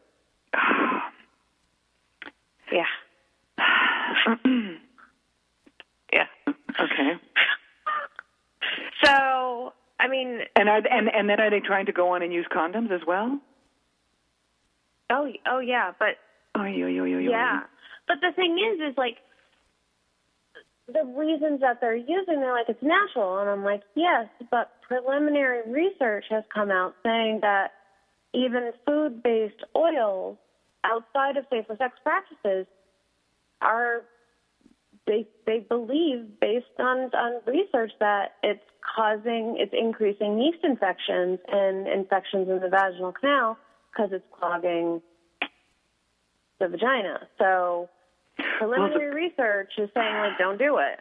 Yeah. 2.70 2.85
Okay. 6.80 7.12
So 9.05 9.72
I 10.01 10.09
mean, 10.09 10.41
And 10.62 10.68
are 10.68 10.76
and 10.76 11.08
and 11.12 11.28
then 11.28 11.40
are 11.40 11.50
they 11.50 11.58
trying 11.58 11.86
to 11.86 11.92
go 11.92 12.14
on 12.14 12.22
and 12.22 12.32
use 12.32 12.46
condoms 12.54 12.92
as 12.92 13.00
well? 13.04 13.40
oh 15.10 15.26
oh 15.50 15.58
yeah, 15.58 15.90
but 15.98 16.18
Oh, 16.54 16.62
yo, 16.64 16.86
yo, 16.86 17.02
yo, 17.02 17.18
yo. 17.18 17.30
Yeah. 17.30 17.62
But 18.06 18.18
the 18.20 18.30
thing 18.36 18.58
is, 18.58 18.92
is 18.92 18.96
like 18.96 19.16
the 20.86 21.04
reasons 21.18 21.62
that 21.62 21.80
they're 21.80 21.96
using, 21.96 22.38
they're 22.40 22.52
like 22.52 22.68
it's 22.68 22.80
natural, 22.80 23.38
and 23.38 23.50
I'm 23.50 23.64
like, 23.64 23.82
yes, 23.96 24.28
but 24.52 24.70
preliminary 24.86 25.62
research 25.68 26.26
has 26.30 26.44
come 26.54 26.70
out 26.70 26.94
saying 27.02 27.40
that 27.42 27.72
even 28.32 28.70
food-based 28.86 29.64
oils 29.76 30.36
outside 30.84 31.36
of 31.36 31.44
safer 31.50 31.74
sex 31.76 31.94
practices 32.04 32.66
are 33.60 34.02
they 35.07 35.26
they 35.46 35.61
believe 35.61 36.40
based 36.40 36.66
on 36.78 37.11
on 37.14 37.40
research 37.46 37.92
that 38.00 38.34
it's 38.42 38.62
causing 38.96 39.57
it's 39.59 39.74
increasing 39.76 40.40
yeast 40.40 40.62
infections 40.62 41.38
and 41.48 41.88
infections 41.88 42.48
in 42.48 42.61
the 42.61 42.68
vaginal 42.68 43.12
canal 43.12 43.57
because 43.90 44.11
it's 44.12 44.24
clogging 44.38 45.03
the 46.61 46.68
vagina. 46.68 47.28
So 47.38 47.88
preliminary 48.59 49.14
research 49.14 49.72
is 49.78 49.90
saying 49.94 50.14
like 50.16 50.38
don't 50.38 50.59
do 50.59 50.78
it. 50.78 51.00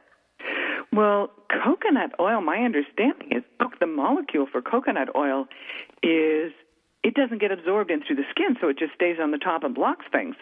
Well, 0.94 1.32
coconut 1.64 2.12
oil, 2.20 2.42
my 2.42 2.58
understanding 2.58 3.30
is 3.32 3.44
look, 3.60 3.80
the 3.80 3.88
molecule 3.88 4.48
for 4.52 4.62
coconut 4.62 5.16
oil 5.16 5.46
is 6.04 6.52
it 7.04 7.14
doesn't 7.14 7.40
get 7.40 7.52
absorbed 7.52 7.92
in 7.92 8.04
through 8.04 8.18
the 8.18 8.26
skin, 8.30 8.58
so 8.60 8.68
it 8.68 8.78
just 8.78 8.94
stays 8.94 9.18
on 9.22 9.32
the 9.32 9.38
top 9.38 9.64
and 9.64 9.74
blocks 9.74 10.06
things. 10.12 10.36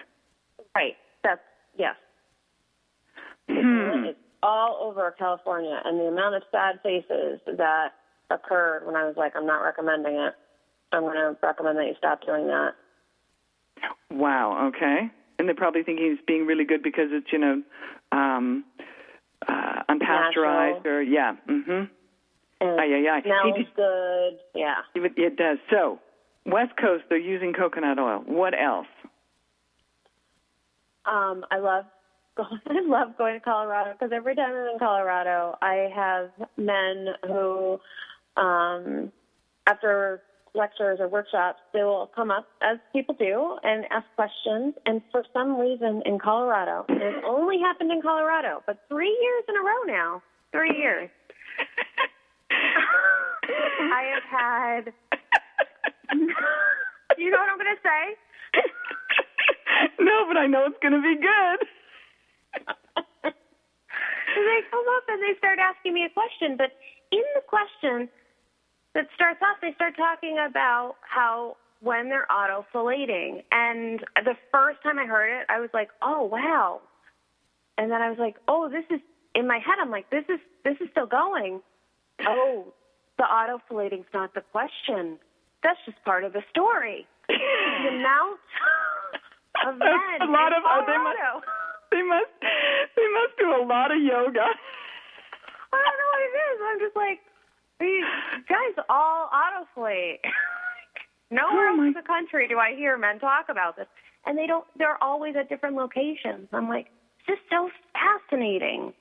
Right. 0.75 0.95
That's 1.23 1.41
yes. 1.77 1.95
Hmm. 3.49 4.05
It's 4.05 4.19
all 4.43 4.77
over 4.81 5.13
California, 5.17 5.81
and 5.83 5.99
the 5.99 6.05
amount 6.05 6.35
of 6.35 6.43
sad 6.51 6.79
faces 6.83 7.39
that 7.57 7.89
occurred 8.29 8.85
when 8.85 8.95
I 8.95 9.05
was 9.05 9.15
like, 9.17 9.35
I'm 9.35 9.45
not 9.45 9.61
recommending 9.61 10.15
it. 10.15 10.33
I'm 10.91 11.01
going 11.01 11.15
to 11.15 11.37
recommend 11.41 11.77
that 11.77 11.85
you 11.85 11.95
stop 11.97 12.25
doing 12.25 12.47
that. 12.47 12.71
Wow. 14.11 14.69
Okay. 14.69 15.09
And 15.37 15.47
they're 15.47 15.55
probably 15.55 15.83
thinking 15.83 16.09
he's 16.11 16.25
being 16.27 16.45
really 16.45 16.65
good 16.65 16.83
because 16.83 17.09
it's 17.11 17.31
you 17.31 17.39
know 17.39 17.63
um, 18.11 18.65
uh, 19.47 19.83
unpackaged 19.89 19.99
pasteurized 19.99 20.85
or 20.85 21.01
yeah. 21.01 21.35
Mhm. 21.47 21.89
And 22.61 22.81
Aye, 22.81 22.83
aye, 22.83 23.17
aye. 23.17 23.21
Smells 23.23 23.57
He 23.57 23.67
good. 23.75 24.39
Yeah. 24.53 24.75
It, 24.93 25.13
it 25.15 25.37
does. 25.37 25.59
So, 25.69 25.99
West 26.45 26.75
Coast, 26.75 27.05
they're 27.07 27.17
using 27.17 27.53
coconut 27.53 27.99
oil. 27.99 28.21
What 28.25 28.53
else? 28.53 28.87
Um, 31.05 31.45
I 31.49 31.59
love 31.59 31.85
I 32.69 32.81
love 32.85 33.17
going 33.17 33.35
to 33.35 33.39
Colorado 33.39 33.93
because 33.93 34.11
every 34.13 34.35
time 34.35 34.51
I'm 34.53 34.73
in 34.73 34.79
Colorado, 34.79 35.57
I 35.61 35.89
have 35.95 36.31
men 36.57 37.07
who, 37.25 37.79
um, 38.37 39.11
after 39.67 40.21
lectures 40.55 40.99
or 40.99 41.07
workshops, 41.07 41.59
they 41.73 41.83
will 41.83 42.09
come 42.15 42.31
up 42.31 42.47
as 42.61 42.77
people 42.93 43.15
do 43.17 43.57
and 43.63 43.85
ask 43.91 44.05
questions. 44.15 44.73
And 44.85 45.01
for 45.11 45.23
some 45.33 45.57
reason 45.57 46.01
in 46.05 46.19
Colorado, 46.19 46.85
it's 46.89 47.25
only 47.27 47.59
happened 47.59 47.91
in 47.91 48.01
Colorado, 48.01 48.63
but 48.65 48.77
three 48.87 49.17
years 49.21 49.43
in 49.47 49.55
a 49.55 49.61
row 49.61 49.83
now, 49.85 50.21
three 50.51 50.75
years. 50.77 51.09
I 52.51 54.03
have 54.13 54.23
had. 54.23 54.93
you 57.17 57.29
know 57.29 57.37
what 57.37 57.49
I'm 57.49 57.57
going 57.57 57.75
to 57.75 57.81
say? 57.83 58.15
no, 59.99 60.25
but 60.27 60.37
I 60.37 60.47
know 60.47 60.65
it's 60.67 60.77
going 60.81 60.93
to 60.93 61.01
be 61.01 61.15
good. 61.15 61.67
They 64.45 64.61
come 64.71 64.85
up 64.97 65.03
and 65.07 65.21
they 65.21 65.37
start 65.37 65.59
asking 65.59 65.93
me 65.93 66.05
a 66.05 66.13
question, 66.13 66.55
but 66.57 66.71
in 67.11 67.23
the 67.35 67.41
question 67.41 68.09
that 68.93 69.07
starts 69.15 69.39
off, 69.41 69.57
they 69.61 69.73
start 69.75 69.95
talking 69.97 70.37
about 70.39 70.95
how 71.01 71.57
when 71.81 72.09
they're 72.09 72.29
auto 72.31 72.65
fellating, 72.71 73.41
and 73.51 74.03
the 74.15 74.35
first 74.51 74.83
time 74.83 74.99
I 74.99 75.05
heard 75.05 75.29
it, 75.41 75.45
I 75.49 75.59
was 75.59 75.69
like, 75.73 75.89
"Oh 76.01 76.23
wow!" 76.23 76.81
And 77.77 77.89
then 77.91 78.01
I 78.01 78.09
was 78.09 78.19
like, 78.19 78.35
"Oh, 78.47 78.69
this 78.69 78.83
is." 78.89 79.01
In 79.35 79.47
my 79.47 79.59
head, 79.59 79.79
I'm 79.79 79.91
like, 79.91 80.09
"This 80.09 80.25
is 80.27 80.39
this 80.63 80.75
is 80.81 80.89
still 80.91 81.05
going." 81.05 81.61
Oh, 82.27 82.73
the 83.17 83.23
auto 83.23 83.61
fellating's 83.67 84.11
not 84.13 84.33
the 84.33 84.41
question. 84.51 85.19
That's 85.63 85.79
just 85.85 86.03
part 86.03 86.23
of 86.23 86.33
the 86.33 86.41
story. 86.49 87.07
the 87.27 87.35
amount 87.35 88.39
of 89.67 89.77
men 89.77 90.21
a 90.21 90.31
lot 90.31 90.51
in 90.51 90.57
of 90.57 90.63
oh, 90.65 90.83
they 90.87 90.97
must, 90.97 91.19
they 91.91 92.03
must 92.03 92.31
they 92.99 93.09
must 93.15 93.33
do 93.39 93.47
a 93.55 93.63
lot 93.65 93.91
of 93.91 94.01
yoga. 94.01 94.43
I 95.71 95.79
don't 95.79 95.99
know 95.99 96.11
what 96.11 96.23
it 96.27 96.35
is. 96.35 96.57
I'm 96.67 96.79
just 96.79 96.95
like, 96.95 97.19
these 97.79 98.03
guys 98.49 98.83
all 98.89 99.29
autofellate. 99.31 100.19
Nowhere 101.31 101.69
Oh, 101.69 101.75
my- 101.77 101.87
in 101.87 101.93
the 101.93 102.01
country 102.01 102.47
do 102.47 102.57
I 102.59 102.75
hear 102.75 102.97
men 102.97 103.19
talk 103.19 103.45
about 103.49 103.75
this, 103.77 103.87
and 104.25 104.37
they 104.37 104.47
don't. 104.47 104.65
They're 104.77 105.01
always 105.03 105.35
at 105.35 105.47
different 105.47 105.75
locations. 105.75 106.49
I'm 106.51 106.67
like, 106.67 106.87
this 107.27 107.35
is 107.37 107.39
so 107.51 107.69
fascinating. 107.93 108.93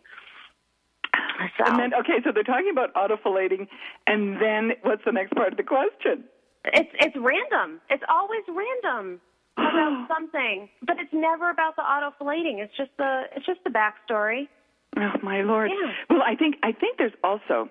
So, 1.57 1.64
And 1.66 1.78
then 1.78 1.94
okay, 1.94 2.20
so 2.24 2.30
they're 2.32 2.42
talking 2.42 2.70
about 2.70 2.92
autofellating, 2.94 3.66
and 4.07 4.40
then 4.40 4.72
what's 4.82 5.03
the 5.07 5.12
next 5.12 5.32
part 5.34 5.53
of 5.53 5.57
the 5.57 5.62
question? 5.64 6.24
it's 6.66 6.90
it's 7.01 7.16
random. 7.16 7.80
It's 7.88 8.03
always 8.11 8.42
random 8.49 9.20
about 9.59 10.09
something, 10.09 10.68
but 10.86 10.96
it's 10.98 11.12
never 11.12 11.50
about 11.50 11.76
the 11.76 11.82
autofellating. 11.82 12.59
It's 12.59 12.76
just 12.76 12.90
the 12.98 13.22
it's 13.34 13.46
just 13.46 13.61
the 13.64 13.70
backstory. 13.70 14.48
Oh 14.96 15.18
my 15.22 15.42
lord! 15.42 15.70
Yeah. 15.70 15.92
Well, 16.11 16.22
I 16.22 16.34
think 16.34 16.56
I 16.62 16.72
think 16.72 16.98
there's 16.98 17.12
also. 17.22 17.68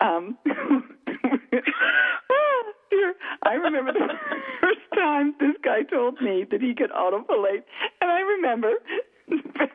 Um, 0.00 0.38
oh, 0.48 0.82
dear. 2.90 3.14
I 3.42 3.54
remember 3.54 3.92
the 3.92 4.06
first 4.60 4.80
time 4.94 5.34
this 5.40 5.56
guy 5.64 5.82
told 5.82 6.20
me 6.20 6.44
that 6.50 6.60
he 6.60 6.74
could 6.74 6.90
autofellate, 6.90 7.64
and 8.00 8.10
I 8.10 8.20
remember 8.20 8.74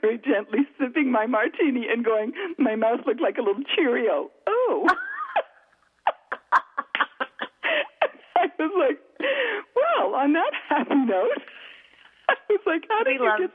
very 0.02 0.18
gently 0.20 0.60
sipping 0.80 1.12
my 1.12 1.26
martini 1.26 1.88
and 1.92 2.04
going, 2.04 2.34
my 2.58 2.76
mouth 2.76 3.00
looked 3.06 3.22
like 3.22 3.38
a 3.38 3.42
little 3.42 3.64
Cheerio. 3.76 4.30
Oh. 4.48 4.88
I 8.36 8.43
was 8.60 8.72
like, 8.78 9.00
well, 9.76 10.16
on 10.16 10.34
that 10.34 10.52
happy 10.70 10.96
note, 10.96 11.30
I 12.30 12.36
was 12.50 12.60
like, 12.66 12.84
how 12.90 13.04
did 13.04 13.08
We 13.08 13.14
you 13.26 13.30
love- 13.30 13.40
get? 13.40 13.52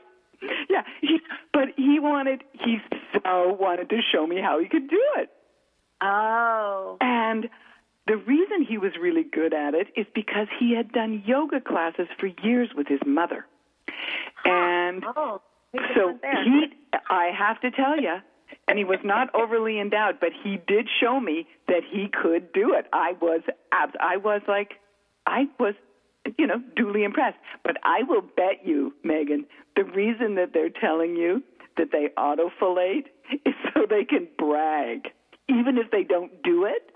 Yeah, 0.69 0.83
he, 1.01 1.19
but 1.51 1.69
he 1.75 1.99
wanted, 1.99 2.43
he 2.53 2.77
so 3.13 3.57
wanted 3.59 3.89
to 3.89 3.97
show 4.11 4.25
me 4.25 4.39
how 4.41 4.59
he 4.59 4.67
could 4.69 4.89
do 4.89 5.01
it. 5.17 5.29
Oh, 6.01 6.95
And 7.01 7.49
the 8.07 8.15
reason 8.15 8.63
he 8.63 8.77
was 8.77 8.93
really 8.99 9.23
good 9.25 9.53
at 9.53 9.73
it 9.73 9.87
is 9.97 10.05
because 10.15 10.47
he 10.57 10.73
had 10.73 10.93
done 10.93 11.23
yoga 11.25 11.59
classes 11.59 12.07
for 12.19 12.27
years 12.41 12.69
with 12.73 12.87
his 12.87 13.01
mother. 13.05 13.45
And 14.45 15.03
oh, 15.17 15.41
so 15.93 16.17
he, 16.45 16.67
I 17.09 17.31
have 17.37 17.59
to 17.61 17.71
tell 17.71 17.99
you, 17.99 18.15
and 18.67 18.77
he 18.77 18.85
was 18.85 18.99
not 19.03 19.33
overly 19.35 19.77
endowed, 19.79 20.19
but 20.21 20.29
he 20.43 20.57
did 20.67 20.87
show 21.01 21.19
me 21.19 21.47
that 21.67 21.81
he 21.83 22.07
could 22.07 22.53
do 22.53 22.73
it. 22.75 22.85
I 22.93 23.13
was, 23.19 23.41
abs- 23.73 23.95
I 23.99 24.15
was 24.17 24.41
like, 24.47 24.75
I 25.29 25.45
was, 25.59 25.75
you 26.37 26.47
know, 26.47 26.61
duly 26.75 27.03
impressed. 27.03 27.37
But 27.63 27.77
I 27.83 28.03
will 28.07 28.21
bet 28.21 28.65
you, 28.65 28.93
Megan, 29.03 29.45
the 29.75 29.83
reason 29.83 30.35
that 30.35 30.51
they're 30.53 30.69
telling 30.69 31.15
you 31.15 31.43
that 31.77 31.91
they 31.91 32.09
autofellate 32.17 33.05
is 33.45 33.53
so 33.73 33.85
they 33.89 34.03
can 34.03 34.27
brag, 34.37 35.07
even 35.47 35.77
if 35.77 35.91
they 35.91 36.03
don't 36.03 36.43
do 36.43 36.65
it. 36.65 36.91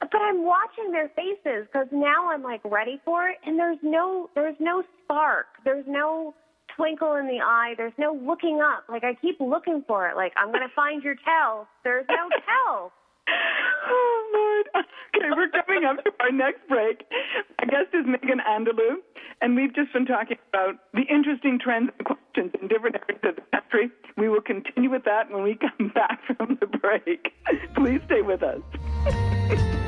But 0.00 0.20
I'm 0.20 0.44
watching 0.44 0.92
their 0.92 1.10
faces 1.16 1.66
because 1.72 1.88
now 1.90 2.30
I'm 2.30 2.42
like 2.42 2.60
ready 2.64 3.00
for 3.04 3.28
it, 3.28 3.36
and 3.44 3.58
there's 3.58 3.78
no 3.82 4.30
there's 4.34 4.54
no 4.60 4.84
spark, 5.02 5.46
there's 5.64 5.84
no 5.88 6.34
twinkle 6.76 7.16
in 7.16 7.26
the 7.26 7.40
eye, 7.44 7.74
there's 7.76 7.98
no 7.98 8.12
looking 8.14 8.60
up. 8.62 8.84
Like 8.88 9.02
I 9.02 9.14
keep 9.20 9.40
looking 9.40 9.82
for 9.88 10.08
it. 10.08 10.16
Like 10.16 10.32
I'm 10.36 10.52
gonna 10.52 10.70
find 10.74 11.02
your 11.02 11.16
tell. 11.24 11.66
There's 11.82 12.06
no 12.08 12.28
tail. 12.46 12.92
Oh, 13.90 14.30
Lord. 14.34 14.84
Okay, 15.16 15.28
we're 15.36 15.48
coming 15.48 15.84
up 15.84 16.04
to 16.04 16.10
our 16.20 16.30
next 16.32 16.66
break. 16.68 17.04
Our 17.60 17.66
guest 17.66 17.94
is 17.94 18.04
Megan 18.06 18.40
Andelloux, 18.48 18.96
and 19.40 19.56
we've 19.56 19.74
just 19.74 19.92
been 19.92 20.06
talking 20.06 20.38
about 20.52 20.76
the 20.92 21.02
interesting 21.02 21.58
trends 21.58 21.90
and 21.98 22.06
questions 22.06 22.52
in 22.60 22.68
different 22.68 22.96
areas 22.96 23.20
of 23.24 23.36
the 23.36 23.42
country. 23.52 23.90
We 24.16 24.28
will 24.28 24.42
continue 24.42 24.90
with 24.90 25.04
that 25.04 25.30
when 25.30 25.42
we 25.42 25.56
come 25.56 25.88
back 25.94 26.20
from 26.26 26.58
the 26.60 26.66
break. 26.66 27.32
Please 27.74 28.00
stay 28.06 28.22
with 28.22 28.42
us. 28.42 28.60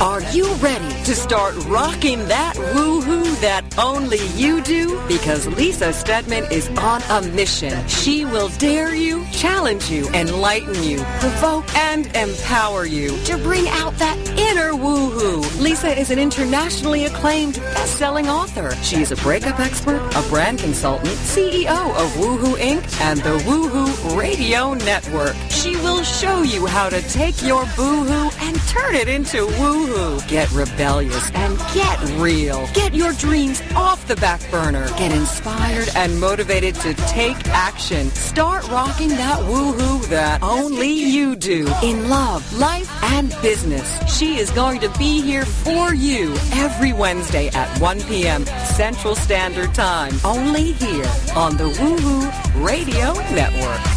Are 0.00 0.20
you 0.24 0.52
ready 0.56 0.88
to 1.04 1.14
start 1.14 1.54
rocking 1.64 2.18
that 2.28 2.54
woohoo 2.54 3.40
that 3.40 3.78
only 3.78 4.18
you 4.34 4.60
do? 4.62 5.00
Because 5.08 5.46
Lisa 5.46 5.90
Steadman 5.90 6.44
is 6.52 6.68
on 6.76 7.00
a 7.08 7.26
mission. 7.28 7.86
She 7.88 8.26
will 8.26 8.50
dare 8.58 8.94
you, 8.94 9.24
challenge 9.32 9.88
you, 9.88 10.06
enlighten 10.10 10.82
you, 10.82 10.98
provoke, 11.18 11.74
and 11.74 12.14
empower 12.14 12.84
you 12.84 13.16
to 13.24 13.38
bring 13.38 13.66
out 13.68 13.94
that 13.94 14.18
inner 14.38 14.72
woohoo. 14.72 15.62
Lisa 15.62 15.98
is 15.98 16.10
an 16.10 16.18
internationally 16.18 17.06
acclaimed 17.06 17.54
best-selling 17.54 18.28
author. 18.28 18.72
She 18.82 19.00
is 19.00 19.12
a 19.12 19.16
breakup 19.16 19.58
expert, 19.58 20.02
a 20.14 20.28
brand 20.28 20.58
consultant, 20.58 21.16
CEO 21.16 21.90
of 21.96 22.10
Woohoo 22.16 22.56
Inc. 22.56 23.00
and 23.00 23.20
the 23.20 23.38
Woohoo 23.48 24.18
Radio 24.18 24.74
Network. 24.74 25.34
She 25.66 25.74
will 25.78 26.04
show 26.04 26.42
you 26.42 26.64
how 26.64 26.88
to 26.88 27.02
take 27.08 27.42
your 27.42 27.64
boohoo 27.74 28.30
and 28.38 28.56
turn 28.68 28.94
it 28.94 29.08
into 29.08 29.38
woohoo. 29.58 30.28
Get 30.28 30.48
rebellious 30.52 31.28
and 31.32 31.58
get 31.74 31.98
real. 32.20 32.68
Get 32.72 32.94
your 32.94 33.12
dreams 33.14 33.60
off 33.74 34.06
the 34.06 34.14
back 34.14 34.48
burner. 34.52 34.86
Get 34.96 35.10
inspired 35.10 35.88
and 35.96 36.20
motivated 36.20 36.76
to 36.76 36.94
take 36.94 37.48
action. 37.48 38.10
Start 38.10 38.68
rocking 38.68 39.08
that 39.08 39.40
woohoo 39.40 40.06
that 40.06 40.40
only 40.40 40.92
you 40.92 41.34
do 41.34 41.66
in 41.82 42.08
love, 42.08 42.44
life, 42.56 42.88
and 43.02 43.30
business. 43.42 43.88
She 44.08 44.36
is 44.38 44.52
going 44.52 44.78
to 44.82 44.88
be 44.98 45.20
here 45.20 45.44
for 45.44 45.92
you 45.92 46.32
every 46.52 46.92
Wednesday 46.92 47.48
at 47.48 47.80
1 47.80 48.02
p.m. 48.02 48.46
Central 48.46 49.16
Standard 49.16 49.74
Time. 49.74 50.14
Only 50.24 50.72
here 50.74 51.10
on 51.34 51.56
the 51.56 51.70
Woohoo 51.70 52.64
Radio 52.64 53.14
Network. 53.34 53.95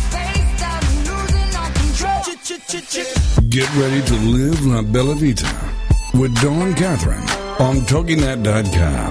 Get 2.69 3.67
ready 3.77 3.99
to 3.99 4.13
live 4.13 4.63
La 4.63 4.83
Bella 4.83 5.15
Vita 5.15 5.73
with 6.13 6.39
Dawn 6.39 6.75
Catherine 6.75 7.27
on 7.59 7.77
TogiNet.com. 7.87 9.09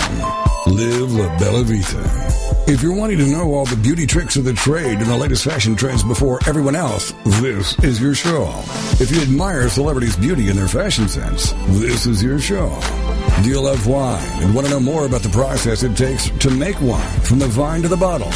Live 0.73 1.13
La 1.13 1.39
Bella 1.39 1.65
Vita. 1.65 2.71
If 2.71 2.85
you're 2.85 2.95
wanting 2.95 3.19
to 3.19 3.27
know 3.27 3.53
all 3.55 3.65
the 3.65 3.75
beauty 3.75 4.07
tricks 4.07 4.37
of 4.37 4.45
the 4.45 4.53
trade 4.53 4.99
and 4.99 5.07
the 5.07 5.17
latest 5.17 5.43
fashion 5.43 5.75
trends 5.75 6.05
before 6.05 6.39
everyone 6.47 6.77
else, 6.77 7.13
this 7.41 7.77
is 7.81 8.01
your 8.01 8.15
show. 8.15 8.49
If 9.01 9.11
you 9.11 9.21
admire 9.23 9.69
celebrities' 9.69 10.17
beauty 10.17 10.51
and 10.51 10.57
their 10.57 10.69
fashion 10.69 11.09
sense, 11.09 11.51
this 11.81 12.07
is 12.07 12.23
your 12.23 12.39
show. 12.39 12.79
Do 13.43 13.49
you 13.49 13.61
love 13.61 13.89
wine 13.89 14.23
and 14.41 14.55
want 14.55 14.69
to 14.69 14.73
know 14.73 14.79
more 14.79 15.05
about 15.05 15.23
the 15.23 15.31
process 15.31 15.83
it 15.83 15.97
takes 15.97 16.31
to 16.31 16.51
make 16.51 16.81
wine 16.81 17.21
from 17.23 17.41
the 17.41 17.49
vine 17.49 17.83
to 17.83 17.89
the 17.89 17.97
bottle? 17.97 18.31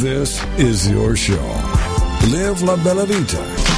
This 0.00 0.42
is 0.56 0.90
your 0.90 1.14
show. 1.14 1.44
Live 2.30 2.62
La 2.62 2.82
Bella 2.82 3.04
Vita. 3.04 3.71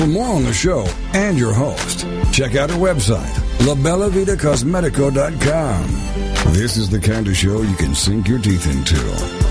For 0.00 0.06
more 0.06 0.34
on 0.34 0.44
the 0.44 0.52
show 0.54 0.86
and 1.12 1.38
your 1.38 1.52
host, 1.52 2.06
check 2.32 2.56
out 2.56 2.70
our 2.70 2.78
website, 2.78 3.34
labellavitacosmetico.com. 3.58 6.54
This 6.54 6.78
is 6.78 6.88
the 6.88 6.98
kind 6.98 7.28
of 7.28 7.36
show 7.36 7.60
you 7.60 7.76
can 7.76 7.94
sink 7.94 8.26
your 8.26 8.38
teeth 8.38 8.64
into. 8.64 8.96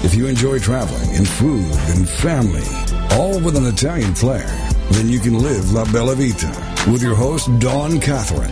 If 0.03 0.15
you 0.15 0.25
enjoy 0.25 0.57
traveling 0.57 1.15
and 1.15 1.29
food 1.29 1.71
and 1.89 2.09
family, 2.09 2.65
all 3.11 3.39
with 3.39 3.57
an 3.57 3.67
Italian 3.67 4.15
flair, 4.15 4.47
then 4.89 5.07
you 5.07 5.19
can 5.19 5.37
live 5.37 5.71
La 5.71 5.85
Bella 5.93 6.15
Vita 6.15 6.51
with 6.91 7.03
your 7.03 7.13
host, 7.13 7.47
Dawn 7.59 7.99
Catherine. 7.99 8.49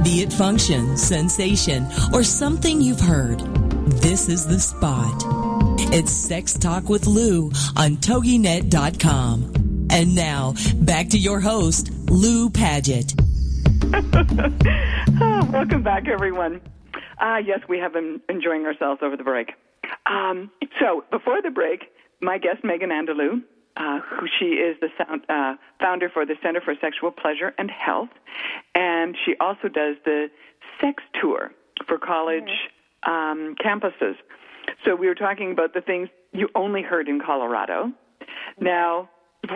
Be 0.04 0.22
it 0.22 0.34
function, 0.34 0.98
sensation, 0.98 1.88
or 2.14 2.24
something 2.24 2.82
you've 2.82 3.00
heard. 3.00 3.40
This 4.02 4.30
is 4.30 4.48
the 4.48 4.60
spot. 4.60 5.24
It's 5.94 6.12
Sex 6.12 6.54
Talk 6.54 6.90
with 6.90 7.06
Lou 7.06 7.48
on 7.76 7.98
TogiNet.com. 7.98 9.88
And 9.92 10.16
now, 10.16 10.56
back 10.76 11.10
to 11.10 11.18
your 11.18 11.40
host, 11.40 11.92
Lou 12.10 12.50
Paget. 12.50 13.14
welcome 15.52 15.84
back, 15.84 16.08
everyone. 16.08 16.62
Ah, 17.20 17.38
yes, 17.38 17.60
we 17.68 17.78
have 17.80 17.94
been 17.94 18.22
enjoying 18.30 18.66
ourselves 18.66 19.02
over 19.04 19.18
the 19.18 19.24
break. 19.24 19.52
Um, 20.06 20.52
so, 20.80 21.04
before 21.12 21.42
the 21.42 21.50
break, 21.50 21.86
my 22.22 22.38
guest, 22.38 22.64
Megan 22.64 22.90
Andelloux, 22.90 23.42
uh, 23.78 24.00
who 24.00 24.28
she 24.40 24.46
is 24.46 24.78
the 24.82 24.90
sound, 24.98 25.22
uh, 25.30 25.56
founder 25.80 26.10
for 26.10 26.26
the 26.26 26.36
Center 26.44 26.62
for 26.62 26.74
Sexual 26.82 27.12
Pleasure 27.12 27.54
and 27.58 27.70
Health, 27.72 28.10
and 28.76 29.16
she 29.26 29.36
also 29.40 29.68
does 29.68 29.96
the 30.06 30.28
sex 30.80 31.04
tour 31.20 31.52
for 31.88 31.98
college 31.98 32.50
um, 33.04 33.56
campuses. 33.64 34.16
So 34.86 34.96
we 34.96 35.08
were 35.08 35.16
talking 35.16 35.52
about 35.52 35.74
the 35.74 35.82
things 35.82 36.10
you 36.34 36.50
only 36.56 36.82
heard 36.82 37.08
in 37.08 37.20
Colorado. 37.20 37.92
Now, 38.60 39.10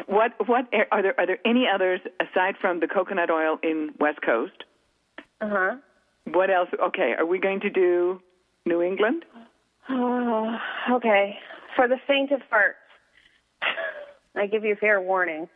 what 0.08 0.32
what 0.48 0.66
are 0.92 1.02
there 1.02 1.20
are 1.20 1.28
there 1.28 1.40
any 1.46 1.66
others 1.74 2.00
aside 2.20 2.56
from 2.60 2.80
the 2.80 2.88
coconut 2.88 3.30
oil 3.30 3.60
in 3.62 3.92
West 4.00 4.22
Coast? 4.22 4.64
Uh 5.42 5.50
huh. 5.50 5.76
What 6.26 6.50
else? 6.50 6.70
Okay, 6.88 7.14
are 7.18 7.26
we 7.26 7.40
going 7.40 7.60
to 7.62 7.70
do 7.70 8.20
New 8.66 8.82
England? 8.82 9.26
Oh, 9.90 10.58
okay. 10.92 11.38
For 11.76 11.88
the 11.88 11.98
faint 12.08 12.32
of 12.32 12.42
heart, 12.50 12.76
I 14.36 14.48
give 14.48 14.64
you 14.64 14.76
fair 14.80 15.02
warning. 15.02 15.48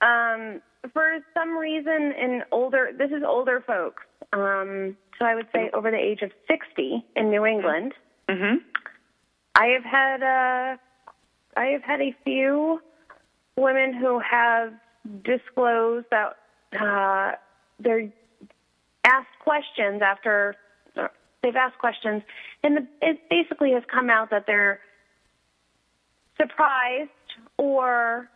Um, 0.00 0.60
for 0.92 1.18
some 1.34 1.56
reason, 1.56 2.12
in 2.18 2.42
older, 2.50 2.90
this 2.96 3.10
is 3.10 3.22
older 3.26 3.62
folks. 3.66 4.02
Um, 4.32 4.96
so 5.18 5.26
I 5.26 5.34
would 5.34 5.48
say 5.52 5.70
over 5.74 5.90
the 5.90 5.98
age 5.98 6.22
of 6.22 6.30
60 6.48 7.04
in 7.16 7.30
New 7.30 7.44
England. 7.44 7.92
Mm-hmm. 8.28 8.56
I 9.54 9.66
have 9.66 9.84
had 9.84 10.22
uh, 10.22 10.76
I 11.56 11.66
have 11.66 11.82
had 11.82 12.00
a 12.00 12.14
few 12.24 12.80
women 13.56 13.92
who 13.92 14.20
have 14.20 14.72
disclosed 15.24 16.06
that 16.10 16.36
uh, 16.80 17.32
they're 17.78 18.10
asked 19.04 19.38
questions 19.42 20.00
after 20.02 20.54
they've 21.42 21.56
asked 21.56 21.78
questions, 21.78 22.22
and 22.62 22.76
the, 22.76 22.86
it 23.00 23.20
basically 23.28 23.72
has 23.72 23.82
come 23.92 24.10
out 24.10 24.30
that 24.30 24.44
they're 24.46 24.80
surprised 26.38 27.10
or 27.58 28.28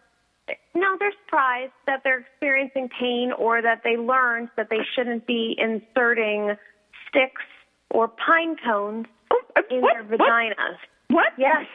no, 0.75 0.97
they're 0.99 1.13
surprised 1.25 1.73
that 1.87 2.03
they're 2.05 2.21
experiencing 2.21 2.89
pain 3.01 3.33
or 3.33 3.63
that 3.63 3.81
they 3.83 3.97
learned 3.97 4.51
that 4.57 4.69
they 4.69 4.81
shouldn't 4.95 5.27
be 5.27 5.57
inserting 5.59 6.55
sticks 7.09 7.43
or 7.91 8.09
pine 8.09 8.57
cones 8.63 9.07
oh, 9.31 9.41
uh, 9.57 9.63
in 9.71 9.81
what? 9.81 9.95
their 9.95 10.19
vaginas. 10.19 10.77
What? 11.09 11.33
Yes. 11.39 11.67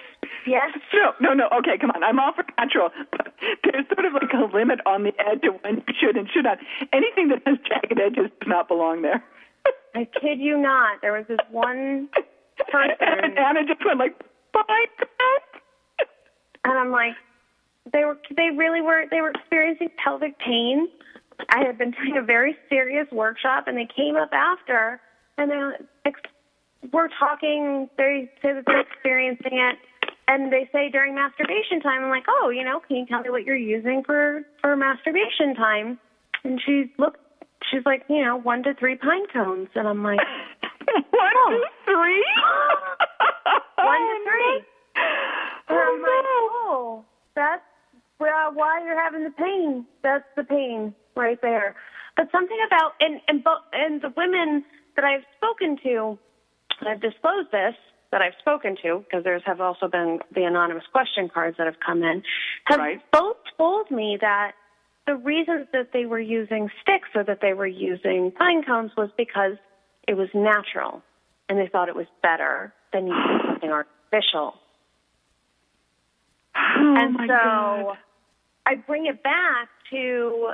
Yes. 0.46 0.72
No, 0.94 1.14
no, 1.20 1.34
no. 1.34 1.48
Okay, 1.60 1.78
come 1.80 1.92
on. 1.92 2.04
I'm 2.04 2.20
all 2.20 2.34
for 2.34 2.44
natural, 2.58 2.90
but 3.12 3.34
there's 3.64 3.86
sort 3.94 4.06
of 4.06 4.14
like 4.14 4.34
a 4.34 4.56
limit 4.56 4.80
on 4.86 5.04
the 5.04 5.14
edge 5.20 5.44
of 5.48 5.62
when 5.64 5.84
you 5.88 5.94
should 6.00 6.18
and 6.18 6.30
should 6.30 6.44
not. 6.44 6.60
Anything 6.94 7.30
that 7.30 7.42
has 7.46 7.58
jagged 7.68 8.00
edges 8.00 8.32
does 8.40 8.48
not 8.48 8.68
belong 8.68 9.02
there. 9.02 9.24
I 9.96 10.08
kid 10.22 10.40
you 10.40 10.58
not. 10.58 11.02
There 11.02 11.14
was 11.14 11.26
this 11.28 11.40
one 11.52 12.10
person, 12.72 12.96
and 13.00 13.38
Anna 13.38 13.66
just 13.68 13.84
went 13.86 14.00
like, 14.00 14.16
"Fine." 14.54 14.66
and 16.64 16.74
I'm 16.78 16.92
like, 16.92 17.14
they 17.92 18.06
were, 18.06 18.18
they 18.36 18.50
really 18.56 18.82
were, 18.82 19.06
they 19.10 19.22
were 19.22 19.32
experiencing 19.32 19.90
pelvic 20.04 20.38
pain. 20.40 20.88
I 21.50 21.66
had 21.66 21.78
been 21.78 21.92
doing 21.92 22.18
a 22.18 22.22
very 22.22 22.56
serious 22.70 23.08
workshop, 23.12 23.66
and 23.68 23.78
they 23.78 23.88
came 23.96 24.16
up 24.16 24.32
after, 24.34 25.00
and 25.38 25.50
they 25.50 26.12
were 26.92 27.10
talking. 27.20 27.90
They 27.98 28.30
say 28.42 28.54
that 28.54 28.64
they're 28.66 28.82
experiencing 28.82 29.54
it, 29.54 29.78
and 30.28 30.52
they 30.52 30.70
say 30.72 30.90
during 30.90 31.16
masturbation 31.16 31.82
time, 31.82 32.04
I'm 32.04 32.10
like, 32.10 32.26
oh, 32.28 32.50
you 32.50 32.64
know, 32.64 32.80
can 32.88 32.98
you 32.98 33.06
tell 33.06 33.22
me 33.22 33.30
what 33.30 33.46
you're 33.46 33.56
using 33.56 34.04
for 34.06 34.44
for 34.62 34.76
masturbation 34.76 35.56
time? 35.56 36.00
And 36.44 36.62
she 36.66 36.92
looked, 36.98 37.20
she's 37.70 37.86
like, 37.86 38.04
you 38.10 38.24
know, 38.24 38.36
one 38.36 38.64
to 38.64 38.74
three 38.76 38.96
pine 38.96 39.26
cones, 39.32 39.70
and 39.76 39.88
I'm 39.88 40.04
like, 40.04 40.20
one, 40.88 41.32
two, 41.50 41.64
oh. 41.64 41.66
three, 41.86 42.26
one 43.78 44.02
to 44.02 44.18
three. 44.24 44.64
Oh, 45.70 45.76
and 45.76 45.80
I'm 45.80 46.02
oh, 46.02 46.04
like, 46.04 46.26
oh, 46.26 47.06
that's 47.36 47.64
well, 48.20 48.52
why 48.54 48.84
you're 48.84 49.02
having 49.02 49.24
the 49.24 49.32
pain. 49.32 49.86
That's 50.04 50.26
the 50.36 50.44
pain 50.44 50.94
right 51.16 51.40
there. 51.42 51.76
But 52.18 52.28
something 52.32 52.58
about 52.68 52.94
and 53.00 53.22
and 53.28 53.44
and 53.74 54.02
the 54.02 54.14
women 54.16 54.66
that 54.96 55.06
I've 55.06 55.24
spoken 55.38 55.78
to, 55.84 56.18
I've 56.86 57.02
disclosed 57.02 57.52
this 57.52 57.76
that 58.12 58.22
I've 58.22 58.34
spoken 58.40 58.76
to 58.84 59.06
because 59.06 59.24
there's 59.24 59.44
have 59.46 59.62
also 59.62 59.88
been 59.88 60.20
the 60.34 60.44
anonymous 60.44 60.84
question 60.92 61.30
cards 61.32 61.58
that 61.58 61.66
have 61.68 61.80
come 61.86 62.04
in, 62.04 62.24
have 62.66 62.80
Right. 62.80 63.00
both 63.12 63.38
told 63.58 63.92
me 63.92 64.18
that 64.20 64.54
the 65.10 65.16
reasons 65.16 65.66
that 65.74 65.90
they 65.92 66.06
were 66.06 66.20
using 66.20 66.70
sticks 66.84 67.10
or 67.16 67.24
that 67.24 67.40
they 67.42 67.54
were 67.54 67.66
using 67.66 68.32
pine 68.38 68.64
cones 68.64 68.92
was 68.96 69.10
because 69.18 69.54
it 70.08 70.14
was 70.14 70.30
natural 70.36 71.02
and 71.50 71.58
they 71.58 71.68
thought 71.68 71.90
it 71.90 71.96
was 71.96 72.06
better 72.22 72.72
than 72.94 73.08
using 73.08 73.40
something 73.48 73.72
artificial. 73.72 74.54
Oh 76.56 76.96
and 76.96 77.16
so 77.22 77.28
God. 77.28 77.98
I 78.68 78.76
bring 78.76 79.08
it 79.08 79.24
back 79.24 79.70
to 79.90 80.52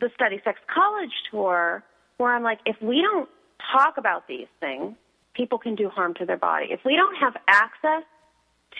the 0.00 0.10
Study 0.14 0.40
Sex 0.44 0.60
College 0.72 1.10
tour, 1.32 1.82
where 2.18 2.32
I'm 2.32 2.44
like, 2.44 2.60
if 2.66 2.76
we 2.80 3.02
don't 3.02 3.28
talk 3.72 3.94
about 3.98 4.28
these 4.28 4.46
things, 4.60 4.94
people 5.34 5.58
can 5.58 5.74
do 5.74 5.88
harm 5.88 6.14
to 6.14 6.24
their 6.24 6.36
body. 6.36 6.66
If 6.70 6.84
we 6.84 6.94
don't 6.94 7.16
have 7.16 7.34
access 7.48 8.04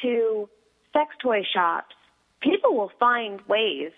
to 0.02 0.48
sex 0.92 1.10
toy 1.20 1.42
shops, 1.52 1.96
people 2.40 2.76
will 2.76 2.92
find 3.00 3.40
ways 3.48 3.90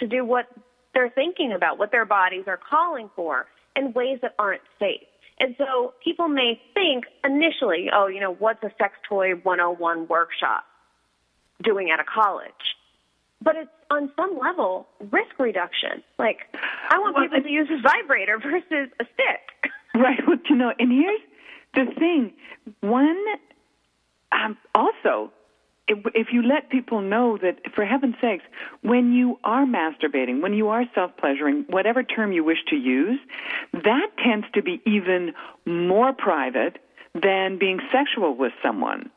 to 0.00 0.06
do 0.06 0.24
what 0.24 0.46
they're 0.94 1.10
thinking 1.10 1.52
about, 1.52 1.78
what 1.78 1.92
their 1.92 2.04
bodies 2.04 2.44
are 2.46 2.58
calling 2.58 3.10
for, 3.14 3.46
in 3.76 3.92
ways 3.92 4.18
that 4.22 4.34
aren't 4.38 4.62
safe. 4.78 5.06
And 5.40 5.54
so 5.56 5.94
people 6.02 6.28
may 6.28 6.60
think 6.74 7.04
initially, 7.24 7.88
oh, 7.94 8.08
you 8.08 8.20
know, 8.20 8.34
what's 8.34 8.62
a 8.64 8.72
sex 8.78 8.94
toy 9.08 9.34
101 9.34 10.08
workshop 10.08 10.64
doing 11.62 11.90
at 11.90 12.00
a 12.00 12.04
college? 12.04 12.52
But 13.40 13.54
it's 13.54 13.70
on 13.90 14.10
some 14.16 14.36
level 14.38 14.88
risk 15.12 15.38
reduction. 15.38 16.02
Like, 16.18 16.38
I 16.90 16.98
want 16.98 17.14
Well, 17.14 17.24
people 17.24 17.42
to 17.42 17.48
use 17.48 17.68
a 17.70 17.80
vibrator 17.80 18.38
versus 18.42 18.90
a 19.00 19.04
stick. 19.14 19.72
Right. 19.94 20.18
Well, 20.26 20.38
you 20.50 20.56
know, 20.56 20.72
and 20.78 20.90
here's 20.90 21.20
the 21.74 21.92
thing. 21.98 22.32
One, 22.80 23.16
um, 24.32 24.56
also, 24.74 25.32
if, 25.88 26.28
you 26.32 26.42
let 26.42 26.70
people 26.70 27.00
know 27.00 27.38
that, 27.38 27.58
for 27.74 27.84
heaven's 27.84 28.16
sakes, 28.20 28.44
when 28.82 29.12
you 29.12 29.38
are 29.44 29.64
masturbating, 29.64 30.40
when 30.42 30.54
you 30.54 30.68
are 30.68 30.84
self 30.94 31.16
pleasuring, 31.16 31.64
whatever 31.68 32.02
term 32.02 32.32
you 32.32 32.44
wish 32.44 32.58
to 32.68 32.76
use, 32.76 33.18
that 33.72 34.08
tends 34.22 34.46
to 34.54 34.62
be 34.62 34.80
even 34.86 35.32
more 35.66 36.12
private 36.12 36.78
than 37.14 37.58
being 37.58 37.80
sexual 37.92 38.36
with 38.36 38.52
someone. 38.62 39.10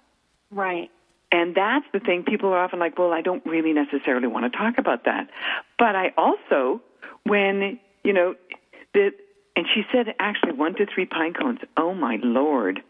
Right. 0.49 0.89
And 1.31 1.55
that's 1.55 1.85
the 1.93 1.99
thing. 1.99 2.23
People 2.23 2.49
are 2.49 2.63
often 2.63 2.79
like, 2.79 2.97
well, 2.97 3.13
I 3.13 3.21
don't 3.21 3.45
really 3.45 3.73
necessarily 3.73 4.27
want 4.27 4.51
to 4.51 4.57
talk 4.57 4.77
about 4.77 5.05
that. 5.05 5.29
But 5.77 5.95
I 5.95 6.11
also, 6.17 6.81
when, 7.25 7.79
you 8.03 8.11
know, 8.11 8.35
the, 8.93 9.11
and 9.55 9.65
she 9.73 9.83
said 9.93 10.13
actually 10.19 10.53
one 10.53 10.75
to 10.75 10.85
three 10.93 11.05
pine 11.05 11.33
cones. 11.33 11.59
Oh 11.77 11.93
my 11.93 12.17
lord. 12.21 12.81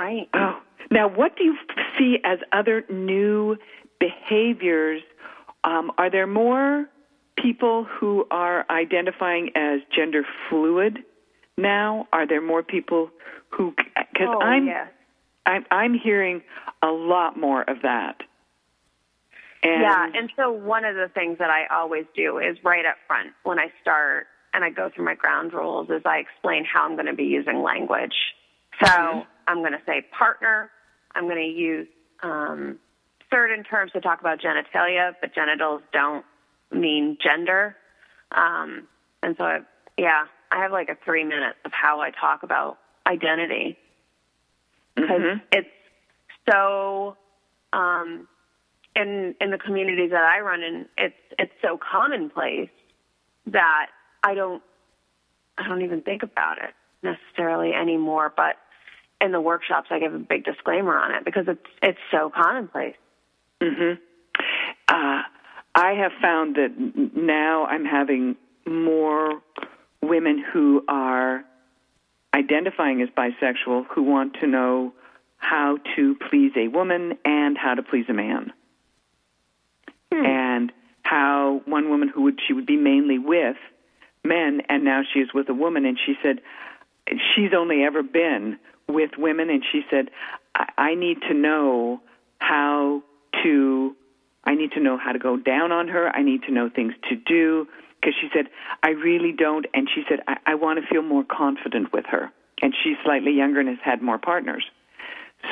Right. 0.00 0.28
Oh. 0.34 0.60
Now, 0.90 1.08
what 1.08 1.36
do 1.36 1.44
you 1.44 1.56
see 1.98 2.18
as 2.24 2.38
other 2.52 2.84
new 2.88 3.56
behaviors? 3.98 5.02
Um, 5.64 5.92
are 5.98 6.10
there 6.10 6.26
more 6.26 6.86
people 7.36 7.84
who 7.84 8.26
are 8.30 8.64
identifying 8.70 9.50
as 9.54 9.80
gender 9.94 10.24
fluid 10.48 10.98
now? 11.56 12.08
Are 12.12 12.26
there 12.26 12.40
more 12.40 12.62
people 12.62 13.10
who? 13.50 13.74
Because 13.76 14.28
oh, 14.28 14.40
I'm, 14.40 14.66
yes. 14.66 14.88
I'm 15.46 15.64
I'm 15.70 15.94
hearing 15.94 16.42
a 16.82 16.88
lot 16.88 17.38
more 17.38 17.62
of 17.62 17.82
that. 17.82 18.22
And 19.62 19.82
yeah, 19.82 20.06
and 20.14 20.30
so 20.36 20.52
one 20.52 20.84
of 20.84 20.94
the 20.94 21.08
things 21.12 21.38
that 21.38 21.50
I 21.50 21.66
always 21.74 22.04
do 22.14 22.38
is 22.38 22.56
right 22.62 22.86
up 22.86 22.96
front 23.08 23.30
when 23.42 23.58
I 23.58 23.72
start 23.82 24.28
and 24.54 24.64
I 24.64 24.70
go 24.70 24.88
through 24.94 25.04
my 25.04 25.16
ground 25.16 25.52
rules 25.52 25.90
is 25.90 26.02
I 26.04 26.18
explain 26.18 26.64
how 26.64 26.84
I'm 26.84 26.94
going 26.94 27.06
to 27.06 27.14
be 27.14 27.24
using 27.24 27.62
language. 27.62 28.14
So 28.80 28.86
Mm-hmm. 28.86 29.20
I'm 29.48 29.58
going 29.58 29.72
to 29.72 29.82
say 29.86 30.02
partner. 30.16 30.70
I'm 31.14 31.24
going 31.24 31.36
to 31.36 31.42
use 31.60 31.88
um, 32.22 32.78
certain 33.30 33.64
terms 33.64 33.90
to 33.92 34.00
talk 34.00 34.20
about 34.20 34.40
genitalia, 34.40 35.14
but 35.20 35.34
genitals 35.34 35.82
don't 35.92 36.24
mean 36.70 37.16
gender. 37.20 37.74
Um, 38.32 38.86
and 39.22 39.34
so, 39.38 39.44
I, 39.44 39.58
yeah, 39.96 40.26
I 40.52 40.62
have 40.62 40.70
like 40.70 40.90
a 40.90 40.96
three 41.04 41.24
minutes 41.24 41.58
of 41.64 41.72
how 41.72 42.00
I 42.00 42.10
talk 42.10 42.42
about 42.42 42.78
identity 43.06 43.76
because 44.94 45.20
Mhm. 45.22 45.42
it's 45.50 45.70
so 46.48 47.16
um, 47.72 48.28
in 48.94 49.34
in 49.40 49.50
the 49.50 49.58
communities 49.58 50.10
that 50.10 50.24
I 50.24 50.40
run 50.40 50.62
in, 50.62 50.86
it's 50.96 51.14
it's 51.38 51.52
so 51.62 51.78
commonplace 51.78 52.70
that 53.46 53.86
I 54.22 54.34
don't 54.34 54.62
I 55.56 55.68
don't 55.68 55.82
even 55.82 56.02
think 56.02 56.22
about 56.22 56.58
it 56.58 56.74
necessarily 57.02 57.72
anymore. 57.74 58.32
But 58.36 58.56
in 59.20 59.32
the 59.32 59.40
workshops, 59.40 59.88
I 59.90 59.98
give 59.98 60.14
a 60.14 60.18
big 60.18 60.44
disclaimer 60.44 60.96
on 60.96 61.14
it 61.14 61.24
because 61.24 61.44
it's 61.48 61.60
it's 61.82 61.98
so 62.10 62.30
commonplace. 62.34 62.96
hmm 63.62 63.92
Uh, 64.88 65.22
I 65.74 65.92
have 65.92 66.12
found 66.20 66.56
that 66.56 66.70
now 67.14 67.66
I'm 67.66 67.84
having 67.84 68.36
more 68.66 69.42
women 70.02 70.42
who 70.52 70.84
are 70.88 71.44
identifying 72.34 73.02
as 73.02 73.08
bisexual 73.10 73.86
who 73.94 74.02
want 74.02 74.34
to 74.40 74.46
know 74.46 74.92
how 75.36 75.78
to 75.96 76.16
please 76.30 76.52
a 76.56 76.68
woman 76.68 77.18
and 77.24 77.56
how 77.56 77.74
to 77.74 77.82
please 77.82 78.06
a 78.08 78.12
man. 78.12 78.52
And 80.10 80.72
how 81.02 81.62
one 81.64 81.90
woman 81.90 82.08
who 82.08 82.22
would 82.22 82.40
she 82.46 82.52
would 82.52 82.66
be 82.66 82.76
mainly 82.76 83.18
with 83.18 83.56
men 84.24 84.62
and 84.68 84.84
now 84.84 85.02
she 85.12 85.20
is 85.20 85.28
with 85.32 85.48
a 85.48 85.54
woman 85.54 85.84
and 85.86 85.98
she 86.04 86.14
said 86.22 86.40
she's 87.34 87.52
only 87.56 87.84
ever 87.84 88.02
been 88.02 88.58
with 88.88 89.10
women 89.18 89.50
and 89.50 89.62
she 89.70 89.82
said 89.90 90.10
I, 90.54 90.68
I 90.78 90.94
need 90.94 91.18
to 91.28 91.34
know 91.34 92.00
how 92.38 93.02
to 93.42 93.96
I 94.44 94.54
need 94.54 94.72
to 94.72 94.80
know 94.80 94.96
how 94.96 95.12
to 95.12 95.18
go 95.18 95.36
down 95.36 95.72
on 95.72 95.88
her. 95.88 96.08
I 96.08 96.22
need 96.22 96.42
to 96.44 96.52
know 96.52 96.70
things 96.74 96.94
to 97.10 97.16
do 97.16 97.66
because 98.00 98.14
she 98.20 98.28
said 98.34 98.46
I 98.82 98.90
really 98.90 99.32
don't 99.32 99.66
and 99.74 99.88
she 99.94 100.02
said 100.08 100.20
I, 100.26 100.36
I 100.46 100.54
want 100.54 100.80
to 100.80 100.86
feel 100.86 101.02
more 101.02 101.24
confident 101.24 101.92
with 101.92 102.06
her 102.06 102.30
and 102.62 102.74
she's 102.82 102.96
slightly 103.04 103.32
younger 103.32 103.60
and 103.60 103.68
has 103.68 103.78
had 103.82 104.02
more 104.02 104.18
partners. 104.18 104.64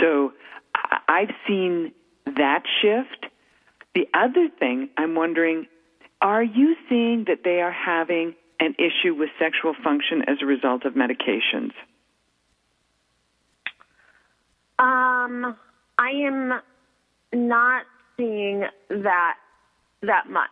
So 0.01 0.33
I- 0.75 1.01
I've 1.09 1.35
seen 1.47 1.93
that 2.25 2.63
shift. 2.81 3.27
The 3.95 4.09
other 4.15 4.49
thing 4.49 4.89
I'm 4.97 5.15
wondering 5.15 5.67
are 6.23 6.43
you 6.43 6.77
seeing 6.89 7.25
that 7.25 7.45
they 7.45 7.61
are 7.61 7.73
having 7.73 8.35
an 8.61 8.75
issue 8.79 9.15
with 9.15 9.31
sexual 9.39 9.75
function 9.83 10.23
as 10.27 10.39
a 10.43 10.47
result 10.47 10.85
of 10.85 10.95
medications? 10.95 11.73
Um, 14.79 15.57
I 15.99 16.11
am 16.27 16.61
not 17.33 17.85
seeing 18.17 18.65
that 18.91 19.35
that 20.03 20.29
much. 20.31 20.51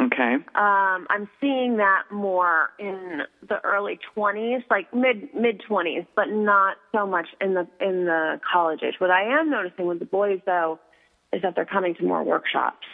Okay. 0.00 0.34
Um, 0.34 1.06
I'm 1.08 1.28
seeing 1.40 1.76
that 1.76 2.04
more 2.10 2.70
in 2.80 3.22
the 3.48 3.60
early 3.64 3.98
20s, 4.16 4.64
like 4.68 4.92
mid 4.92 5.32
mid 5.34 5.62
20s, 5.68 6.06
but 6.16 6.26
not 6.28 6.76
so 6.92 7.06
much 7.06 7.26
in 7.40 7.54
the 7.54 7.66
in 7.80 8.04
the 8.04 8.40
college 8.52 8.80
age. 8.82 8.94
What 8.98 9.10
I 9.10 9.40
am 9.40 9.50
noticing 9.50 9.86
with 9.86 10.00
the 10.00 10.04
boys, 10.04 10.40
though, 10.46 10.80
is 11.32 11.42
that 11.42 11.54
they're 11.54 11.64
coming 11.64 11.94
to 11.96 12.04
more 12.04 12.24
workshops. 12.24 12.86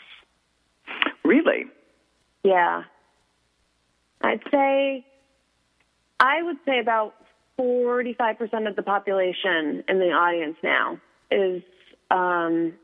Really? 1.24 1.64
Yeah, 2.42 2.82
I'd 4.20 4.42
say 4.50 5.04
I 6.18 6.42
would 6.42 6.58
say 6.66 6.78
about 6.78 7.14
45% 7.58 8.68
of 8.68 8.76
the 8.76 8.82
population 8.82 9.84
in 9.88 9.98
the 9.98 10.12
audience 10.12 10.56
now 10.62 10.98
is 11.30 11.62
um, 12.10 12.74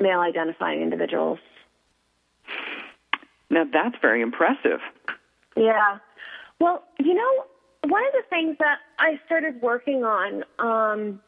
male 0.00 0.20
identifying 0.20 0.82
individuals. 0.82 1.38
Now 3.50 3.64
that's 3.70 3.96
very 4.00 4.22
impressive. 4.22 4.80
Yeah. 5.56 5.98
Well, 6.60 6.84
you 6.98 7.14
know, 7.14 7.44
one 7.84 8.04
of 8.06 8.12
the 8.12 8.22
things 8.30 8.56
that 8.58 8.78
I 8.98 9.20
started 9.26 9.60
working 9.62 10.04
on 10.04 10.44
um, 10.58 11.20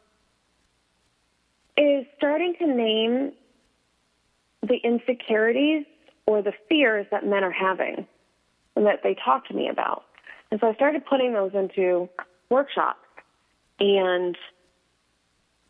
is 1.76 2.04
starting 2.16 2.54
to 2.58 2.66
name 2.66 3.32
the 4.62 4.76
insecurities 4.76 5.86
or 6.26 6.42
the 6.42 6.52
fears 6.68 7.06
that 7.10 7.24
men 7.24 7.44
are 7.44 7.50
having 7.50 8.06
and 8.80 8.86
that 8.86 9.02
they 9.02 9.14
talk 9.14 9.46
to 9.46 9.52
me 9.52 9.68
about. 9.68 10.04
And 10.50 10.58
so 10.58 10.68
I 10.68 10.74
started 10.74 11.04
putting 11.04 11.34
those 11.34 11.50
into 11.52 12.08
workshops. 12.48 13.04
And 13.78 14.38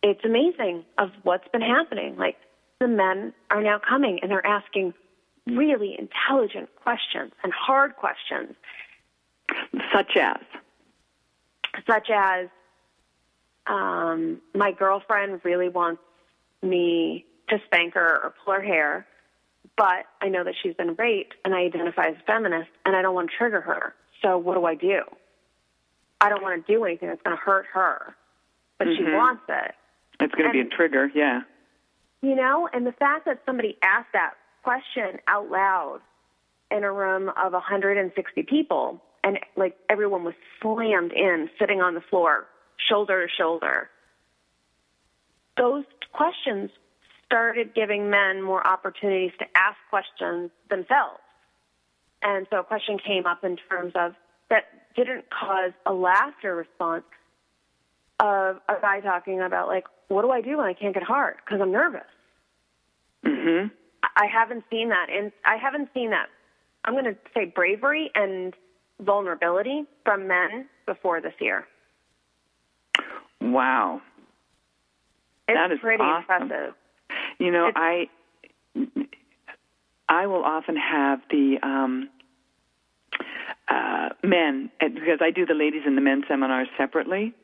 it's 0.01 0.25
amazing 0.25 0.85
of 0.97 1.11
what's 1.25 1.49
been 1.49 1.61
happening. 1.61 2.17
Like 2.17 2.37
the 2.79 2.87
men 2.87 3.35
are 3.51 3.63
now 3.63 3.81
coming 3.81 4.21
and 4.23 4.31
they're 4.31 4.47
asking 4.47 4.95
really 5.45 5.99
intelligent 5.99 6.71
questions 6.77 7.33
and 7.43 7.53
hard 7.53 7.97
questions, 7.97 8.55
Such 9.93 10.17
as? 10.17 10.37
such 11.89 12.11
as 12.15 12.47
um, 13.67 14.41
my 14.55 14.71
girlfriend 14.71 15.41
really 15.45 15.69
wants 15.69 16.03
me 16.63 17.25
to 17.49 17.59
spank 17.67 17.95
her 17.95 18.21
or 18.23 18.35
pull 18.45 18.55
her 18.55 18.63
hair, 18.63 19.07
but 19.77 20.07
I 20.21 20.29
know 20.29 20.45
that 20.45 20.55
she's 20.63 20.75
been 20.75 20.95
raped 20.95 21.35
and 21.45 21.55
I 21.55 21.61
identify 21.61 22.07
as 22.09 22.17
a 22.17 22.25
feminist 22.27 22.71
and 22.85 22.95
I 22.95 23.03
don't 23.03 23.15
want 23.15 23.31
to 23.31 23.37
trigger 23.37 23.61
her. 23.61 23.95
So 24.23 24.37
what 24.37 24.55
do 24.55 24.65
I 24.65 24.75
do? 24.75 25.03
I 26.21 26.29
don't 26.29 26.43
want 26.43 26.67
to 26.67 26.73
do 26.73 26.85
anything 26.85 27.09
that's 27.09 27.23
going 27.23 27.37
to 27.37 27.43
hurt 27.43 27.67
her, 27.73 28.15
but 28.79 28.89
she 28.89 29.03
Mhm. 29.03 29.17
wants 29.17 29.43
it. 29.49 29.75
It's 30.21 30.35
going 30.35 30.49
to 30.49 30.53
be 30.53 30.61
a 30.61 30.65
trigger, 30.67 31.11
yeah. 31.15 31.43
You 32.21 32.35
know, 32.35 32.69
and 32.73 32.87
the 32.87 32.93
fact 32.93 33.25
that 33.25 33.43
somebody 33.47 33.79
asked 33.83 34.13
that 34.13 34.35
question 34.63 35.19
out 35.27 35.51
loud 35.51 36.01
in 36.71 36.85
a 36.85 36.93
room 36.93 37.31
of 37.43 37.55
160 37.55 38.43
people 38.43 39.03
and 39.25 39.39
like 39.57 39.77
everyone 39.89 40.25
was 40.25 40.35
slammed 40.61 41.13
in, 41.13 41.49
sitting 41.59 41.81
on 41.81 41.95
the 41.95 42.01
floor, 42.03 42.47
shoulder 42.77 43.27
to 43.27 43.33
shoulder. 43.33 43.91
Those 45.57 45.85
questions 46.13 46.71
started 47.31 47.75
giving 47.75 48.11
men 48.11 48.43
more 48.43 48.67
opportunities 48.67 49.31
to 49.39 49.45
ask 49.55 49.77
questions 49.89 50.51
themselves. 50.69 51.21
And 52.23 52.47
so 52.51 52.59
a 52.59 52.65
question 52.65 52.99
came 52.99 53.25
up 53.25 53.45
in 53.45 53.57
terms 53.69 53.93
of 53.95 54.15
that 54.51 54.65
didn't 54.97 55.25
cause 55.31 55.71
a 55.87 55.93
laughter 55.93 56.57
response 56.57 57.05
of 58.19 58.57
a 58.69 58.75
guy 58.83 59.01
talking 59.01 59.41
about 59.41 59.69
like, 59.69 59.85
what 60.09 60.23
do 60.23 60.31
I 60.31 60.41
do 60.41 60.59
when 60.59 60.67
I 60.67 60.75
can't 60.75 60.93
get 60.93 61.05
hard 61.05 61.37
because 61.45 61.61
I'm 61.63 61.71
nervous. 61.73 62.03
hmm 63.25 63.67
I 64.17 64.27
haven't 64.27 64.65
seen 64.71 64.89
that, 64.89 65.07
and 65.11 65.31
I 65.47 65.57
haven't 65.57 65.89
seen 65.95 66.11
that. 66.11 66.27
I'm 66.85 66.95
going 66.95 67.05
to 67.05 67.17
say 67.33 67.45
bravery 67.45 68.11
and 68.15 68.55
vulnerability 68.99 69.85
from 70.05 70.27
men 70.27 70.67
before 70.85 71.21
this 71.21 71.35
year. 71.39 71.67
Wow. 73.41 74.01
It's 75.49 75.57
That 75.57 75.71
is 75.73 75.79
pretty 75.81 76.03
awesome. 76.03 76.43
impressive. 76.43 76.75
You 77.41 77.51
know, 77.51 77.73
I 77.75 78.09
I 80.09 80.27
will 80.27 80.45
often 80.45 80.77
have 80.77 81.21
the 81.31 81.57
um 81.63 82.11
uh 83.67 84.11
men 84.23 84.71
because 84.79 85.21
I 85.21 85.31
do 85.31 85.47
the 85.47 85.55
ladies 85.55 85.83
and 85.87 85.97
the 85.97 86.03
men 86.03 86.23
seminars 86.29 86.69
separately 86.77 87.35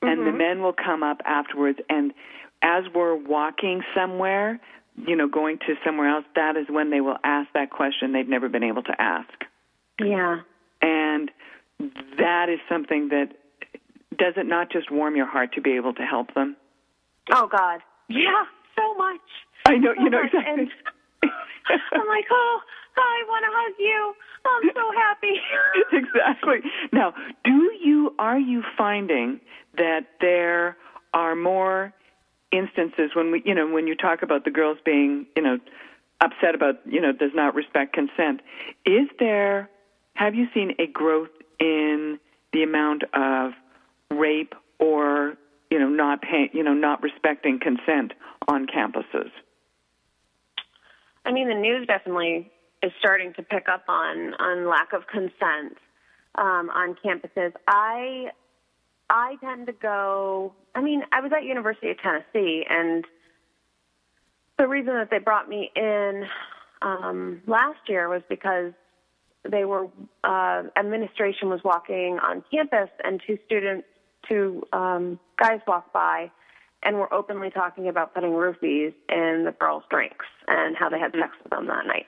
and 0.00 0.26
the 0.26 0.32
men 0.32 0.62
will 0.62 0.72
come 0.72 1.02
up 1.02 1.20
afterwards 1.24 1.78
and 1.90 2.12
as 2.62 2.84
we're 2.94 3.16
walking 3.16 3.82
somewhere, 3.94 4.60
you 4.96 5.16
know, 5.16 5.28
going 5.28 5.58
to 5.58 5.74
somewhere 5.84 6.08
else, 6.08 6.24
that 6.36 6.56
is 6.56 6.66
when 6.68 6.90
they 6.90 7.00
will 7.00 7.16
ask 7.24 7.48
that 7.54 7.70
question 7.70 8.12
they've 8.12 8.28
never 8.28 8.48
been 8.48 8.62
able 8.62 8.84
to 8.84 8.94
ask. 9.00 9.32
Yeah. 10.00 10.40
And 10.80 11.30
that 12.18 12.48
is 12.48 12.60
something 12.68 13.08
that 13.08 13.32
does 14.16 14.34
it 14.36 14.46
not 14.46 14.70
just 14.70 14.90
warm 14.92 15.16
your 15.16 15.26
heart 15.26 15.54
to 15.54 15.60
be 15.60 15.72
able 15.72 15.94
to 15.94 16.02
help 16.02 16.34
them? 16.34 16.56
Oh 17.32 17.48
God. 17.48 17.80
Yeah, 18.08 18.44
so 18.76 18.94
much. 18.94 19.20
I 19.66 19.76
know, 19.76 19.92
you 19.98 20.10
know 20.10 20.22
exactly. 20.22 20.52
And 20.52 20.70
I'm 21.92 22.08
like, 22.08 22.26
oh, 22.30 22.60
I 22.96 23.24
want 23.28 23.44
to 23.44 23.52
hug 23.52 23.74
you. 23.78 24.14
I'm 24.44 24.70
so 24.74 24.92
happy. 24.96 25.34
exactly. 25.92 26.70
Now, 26.92 27.14
do 27.44 27.70
you 27.80 28.14
are 28.18 28.38
you 28.38 28.62
finding 28.76 29.40
that 29.76 30.06
there 30.20 30.76
are 31.14 31.34
more 31.34 31.92
instances 32.50 33.10
when 33.14 33.30
we, 33.30 33.42
you 33.44 33.54
know, 33.54 33.68
when 33.68 33.86
you 33.86 33.94
talk 33.94 34.22
about 34.22 34.44
the 34.44 34.50
girls 34.50 34.78
being, 34.84 35.26
you 35.36 35.42
know, 35.42 35.58
upset 36.20 36.54
about, 36.54 36.76
you 36.84 37.00
know, 37.00 37.12
does 37.12 37.32
not 37.34 37.54
respect 37.54 37.94
consent. 37.94 38.40
Is 38.84 39.08
there 39.18 39.70
have 40.14 40.34
you 40.34 40.46
seen 40.52 40.72
a 40.78 40.86
growth 40.86 41.30
in 41.58 42.18
the 42.52 42.62
amount 42.62 43.04
of 43.14 43.52
rape 44.10 44.54
or, 44.78 45.34
you 45.72 45.78
know, 45.78 45.88
not 45.88 46.20
pay, 46.20 46.50
you 46.52 46.62
know, 46.62 46.74
not 46.74 47.02
respecting 47.02 47.58
consent 47.58 48.12
on 48.46 48.66
campuses? 48.66 49.30
I 51.24 51.32
mean, 51.32 51.48
the 51.48 51.54
news 51.54 51.86
definitely 51.86 52.52
is 52.82 52.92
starting 52.98 53.32
to 53.34 53.42
pick 53.42 53.68
up 53.72 53.84
on 53.88 54.34
on 54.34 54.68
lack 54.68 54.92
of 54.92 55.06
consent 55.06 55.78
um, 56.34 56.68
on 56.68 56.94
campuses. 57.02 57.52
I 57.66 58.26
I 59.08 59.36
tend 59.40 59.66
to 59.68 59.72
go. 59.72 60.52
I 60.74 60.82
mean, 60.82 61.04
I 61.10 61.22
was 61.22 61.32
at 61.34 61.44
University 61.44 61.90
of 61.90 61.96
Tennessee, 62.02 62.66
and 62.68 63.06
the 64.58 64.68
reason 64.68 64.92
that 64.92 65.08
they 65.10 65.20
brought 65.20 65.48
me 65.48 65.70
in 65.74 66.24
um, 66.82 67.40
last 67.46 67.80
year 67.88 68.10
was 68.10 68.20
because 68.28 68.74
they 69.50 69.64
were 69.64 69.86
uh, 70.22 70.64
administration 70.76 71.48
was 71.48 71.60
walking 71.64 72.18
on 72.22 72.44
campus, 72.52 72.90
and 73.02 73.22
two 73.26 73.38
students, 73.46 73.86
two 74.28 74.62
um, 74.72 75.18
guys 75.38 75.60
walk 75.66 75.92
by, 75.92 76.30
and 76.82 76.96
were 76.96 77.12
openly 77.12 77.50
talking 77.50 77.88
about 77.88 78.14
putting 78.14 78.30
roofies 78.30 78.94
in 79.08 79.44
the 79.44 79.54
girls' 79.58 79.84
drinks 79.90 80.26
and 80.48 80.76
how 80.76 80.88
they 80.88 80.98
had 80.98 81.12
sex 81.12 81.32
with 81.42 81.50
them 81.50 81.66
that 81.66 81.86
night. 81.86 82.06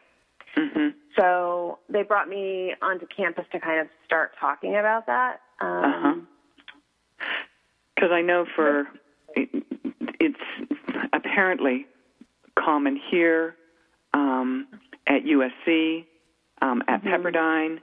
Mm-hmm. 0.56 0.88
So 1.18 1.78
they 1.88 2.02
brought 2.02 2.28
me 2.28 2.74
onto 2.82 3.06
campus 3.06 3.44
to 3.52 3.60
kind 3.60 3.80
of 3.80 3.88
start 4.04 4.32
talking 4.38 4.76
about 4.76 5.06
that. 5.06 5.40
Um, 5.60 6.28
Because 7.94 8.10
I 8.12 8.22
know 8.22 8.44
for 8.54 8.88
it's 9.36 10.38
apparently 11.12 11.86
common 12.58 13.00
here 13.10 13.56
um, 14.12 14.66
at 15.06 15.22
USC, 15.24 16.04
um, 16.62 16.82
at 16.88 17.02
Pepperdine, 17.02 17.80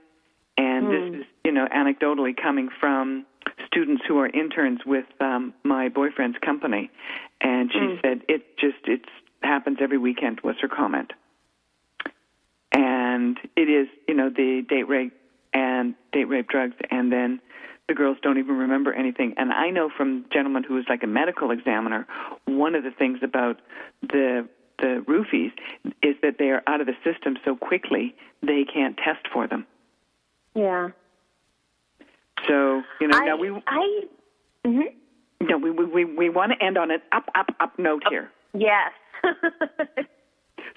and 0.58 0.88
this 0.88 1.22
is 1.22 1.26
you 1.46 1.52
know 1.52 1.68
anecdotally 1.74 2.36
coming 2.36 2.70
from 2.80 3.26
students 3.72 4.04
who 4.08 4.20
are 4.20 4.28
interns 4.28 4.82
with 4.86 5.06
um, 5.20 5.54
my 5.64 5.90
boyfriend's 5.90 6.38
company, 6.44 6.92
and 7.40 7.72
she 7.72 8.00
said 8.02 8.22
it 8.28 8.58
just 8.58 8.78
it 8.86 9.02
happens 9.42 9.78
every 9.82 9.98
weekend. 9.98 10.42
Was 10.44 10.56
her 10.62 10.68
comment, 10.68 11.14
and 12.72 13.38
it 13.56 13.70
is 13.70 13.88
you 14.08 14.14
know 14.14 14.30
the 14.30 14.64
date 14.68 14.88
rape 14.88 15.14
and 15.54 15.96
date 16.12 16.26
rape 16.26 16.48
drugs, 16.50 16.76
and 16.90 17.12
then 17.12 17.42
the 17.88 17.94
girls 17.94 18.18
don't 18.22 18.38
even 18.38 18.58
remember 18.58 18.94
anything. 18.94 19.34
And 19.38 19.52
I 19.52 19.70
know 19.70 19.90
from 19.96 20.26
a 20.30 20.34
gentleman 20.34 20.64
who 20.64 20.76
was 20.76 20.86
like 20.88 21.04
a 21.04 21.08
medical 21.08 21.52
examiner, 21.52 22.08
one 22.46 22.76
of 22.76 22.84
the 22.84 22.92
things 22.92 23.20
about 23.22 23.60
the 24.02 24.48
the 24.80 25.04
roofies 25.08 25.52
is 26.02 26.16
that 26.24 26.38
they 26.40 26.50
are 26.50 26.64
out 26.68 26.82
of 26.82 26.88
the 26.88 26.96
system 27.04 27.38
so 27.46 27.56
quickly 27.56 28.16
they 28.42 28.66
can't 28.66 28.98
test 28.98 29.28
for 29.32 29.48
them. 29.48 29.66
yeah. 30.56 30.90
So 32.48 32.82
you 33.00 33.08
know 33.08 33.18
I, 33.18 33.26
now 33.26 33.38
we 33.38 33.50
I, 33.68 34.02
mhm. 34.66 34.84
no 35.42 35.58
we 35.58 35.72
we 35.72 35.86
we, 35.86 36.06
we 36.06 36.30
want 36.30 36.52
to 36.54 36.66
end 36.66 36.78
on 36.78 36.92
an 36.92 37.02
up 37.12 37.26
up 37.36 37.48
up 37.60 37.78
note 37.80 38.04
here. 38.10 38.30
yes. 38.54 38.92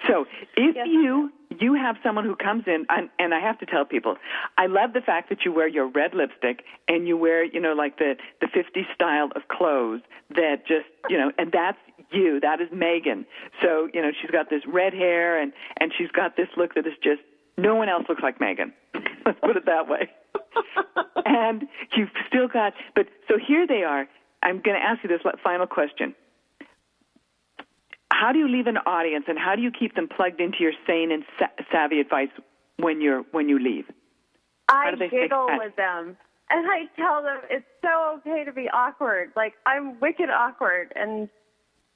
So 0.09 0.27
if 0.57 0.75
Yes. 0.77 0.87
you 0.89 1.31
you 1.61 1.75
have 1.75 1.97
someone 2.03 2.25
who 2.25 2.35
comes 2.35 2.65
in, 2.67 2.85
and, 2.89 3.09
and 3.19 3.33
I 3.33 3.39
have 3.41 3.59
to 3.61 3.67
tell 3.67 3.85
people, 3.85 4.17
I 4.59 4.67
love 4.67 4.93
the 4.93 5.01
fact 5.01 5.29
that 5.29 5.45
you 5.45 5.53
wear 5.53 5.69
your 5.69 5.87
red 5.87 6.15
lipstick 6.15 6.65
and 6.89 7.07
you 7.07 7.17
wear 7.17 7.45
you 7.45 7.61
know 7.61 7.73
like 7.75 7.97
the 7.99 8.17
the 8.41 8.49
50s 8.49 8.93
style 8.95 9.29
of 9.37 9.43
clothes 9.49 10.03
that 10.31 10.67
just 10.67 10.87
you 11.09 11.17
know, 11.17 11.31
and 11.39 11.53
that's 11.53 11.79
you. 12.11 12.41
That 12.41 12.61
is 12.61 12.69
Megan. 12.73 13.25
So 13.63 13.89
you 13.95 14.03
know 14.03 14.11
she's 14.21 14.31
got 14.31 14.51
this 14.51 14.63
red 14.67 14.93
hair 14.93 15.41
and 15.41 15.53
and 15.81 15.93
she's 15.97 16.11
got 16.11 16.37
this 16.37 16.49
look 16.57 16.75
that 16.75 16.87
is 16.87 16.95
just 17.03 17.23
no 17.57 17.75
one 17.77 17.89
else 17.89 18.05
looks 18.09 18.23
like 18.23 18.41
Megan. 18.41 18.73
Let's 19.25 19.39
put 19.41 19.57
it 19.57 19.65
that 19.67 19.89
way. 19.89 20.11
and 21.25 21.65
you've 21.97 22.11
still 22.29 22.49
got, 22.49 22.73
but 22.95 23.07
so 23.29 23.35
here 23.39 23.67
they 23.67 23.83
are. 23.83 24.07
I'm 24.43 24.61
going 24.61 24.79
to 24.79 24.85
ask 24.85 25.03
you 25.03 25.09
this 25.09 25.23
final 25.43 25.67
question 25.67 26.15
how 28.13 28.31
do 28.33 28.39
you 28.39 28.49
leave 28.49 28.69
an 28.69 28.79
audience 28.87 29.25
and 29.27 29.39
how 29.39 29.57
do 29.57 29.63
you 29.63 29.73
keep 29.73 29.97
them 29.97 30.09
plugged 30.09 30.41
into 30.41 30.59
your 30.61 30.73
sane 30.87 31.11
and 31.11 31.25
sa- 31.39 31.65
savvy 31.73 31.99
advice 31.99 32.29
when 32.77 33.01
you're 33.01 33.23
when 33.33 33.49
you 33.49 33.59
leave 33.59 33.87
I 34.69 34.91
do 34.91 34.97
they 34.97 35.09
stay 35.09 35.23
giggle 35.23 35.47
with 35.59 35.77
them. 35.77 36.17
And 36.51 36.67
I 36.71 36.85
tell 36.97 37.23
them 37.23 37.39
it's 37.51 37.65
so 37.83 38.19
okay 38.19 38.45
to 38.45 38.53
be 38.53 38.69
awkward. 38.73 39.33
Like, 39.35 39.55
I'm 39.67 39.99
wicked 40.01 40.29
awkward, 40.31 40.93
and 40.95 41.29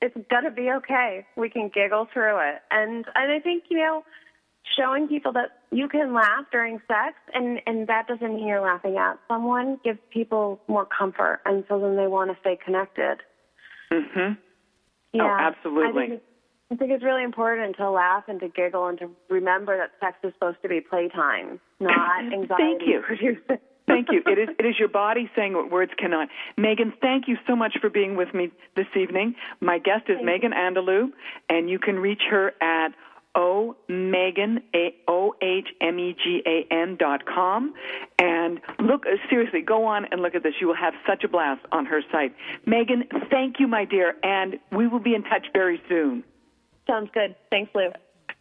it's 0.01 0.16
going 0.31 0.45
to 0.45 0.51
be 0.51 0.70
okay. 0.79 1.26
We 1.37 1.51
can 1.51 1.70
giggle 1.72 2.09
through 2.12 2.39
it. 2.39 2.62
And, 2.70 3.05
and 3.14 3.33
I 3.33 3.41
think, 3.41 3.64
you 3.68 3.76
know, 3.76 4.05
showing 4.77 5.09
people 5.09 5.33
that 5.33 5.51
you 5.71 5.89
can 5.89 6.12
laugh 6.14 6.45
during 6.51 6.79
sex, 6.89 7.14
and, 7.33 7.61
and 7.66 7.87
that 7.89 8.07
doesn't 8.07 8.35
mean 8.35 8.47
you're 8.47 8.61
laughing 8.61 8.97
at 8.97 9.19
someone, 9.29 9.79
gives 9.85 9.99
people 10.11 10.59
more 10.69 10.87
comfort. 10.87 11.41
And 11.45 11.64
so 11.69 11.79
then 11.81 11.97
they 11.97 12.07
want 12.07 12.31
to 12.31 12.37
stay 12.41 12.57
connected. 12.62 13.19
mhm 13.93 14.37
Yeah, 15.12 15.23
Oh, 15.25 15.39
absolutely. 15.41 15.89
I 15.89 16.07
think, 16.07 16.12
it's, 16.14 16.25
I 16.73 16.75
think 16.77 16.91
it's 16.93 17.05
really 17.05 17.25
important 17.25 17.77
to 17.77 17.91
laugh 17.91 18.25
and 18.29 18.41
to 18.41 18.49
giggle 18.49 18.87
and 18.89 18.99
to 18.99 19.11
remember 19.31 19.77
that 19.79 19.91
sex 20.01 20.16
is 20.25 20.33
supposed 20.35 20.59
to 20.62 20.69
be 20.69 20.81
playtime, 20.81 21.61
not 21.81 22.21
anxiety 22.21 22.49
Thank 22.57 22.83
you. 22.87 23.01
producing. 23.07 23.59
thank 23.87 24.09
you 24.12 24.21
it 24.27 24.39
is 24.39 24.49
it 24.59 24.66
is 24.66 24.79
your 24.79 24.89
body 24.89 25.31
saying 25.35 25.55
what 25.55 25.71
words 25.71 25.91
cannot 25.97 26.29
megan 26.59 26.93
thank 27.01 27.27
you 27.27 27.39
so 27.47 27.57
much 27.57 27.79
for 27.81 27.89
being 27.89 28.16
with 28.16 28.35
me 28.35 28.51
this 28.77 28.87
evening 28.95 29.35
my 29.62 29.79
guest 29.79 30.03
is 30.11 30.19
megan 30.23 30.53
andelloux 30.53 31.09
and 31.49 31.71
you 31.71 31.79
can 31.79 31.99
reach 31.99 32.21
her 32.31 32.53
at 32.61 32.89
O 33.39 33.76
Megan 33.89 34.61
A 34.74 34.95
O 35.07 35.32
H 35.41 35.68
M 35.80 35.99
E 35.99 36.14
G 36.22 36.43
A 36.45 36.66
N 36.74 36.97
dot 36.99 37.24
com 37.24 37.72
and 38.18 38.61
look 38.80 39.07
uh, 39.07 39.11
seriously 39.30 39.62
go 39.62 39.84
on 39.84 40.05
and 40.11 40.20
look 40.20 40.34
at 40.34 40.43
this 40.43 40.55
you 40.61 40.66
will 40.66 40.74
have 40.76 40.93
such 41.07 41.22
a 41.24 41.28
blast 41.28 41.64
on 41.72 41.86
her 41.86 42.03
site 42.12 42.34
Megan 42.66 43.05
thank 43.30 43.61
you 43.61 43.68
my 43.68 43.84
dear 43.84 44.14
and 44.24 44.59
we 44.72 44.89
will 44.89 44.99
be 44.99 45.14
in 45.14 45.22
touch 45.22 45.47
very 45.53 45.80
soon 45.89 46.24
Sounds 46.86 47.11
good. 47.12 47.34
Thanks, 47.51 47.70
Lou. 47.74 47.91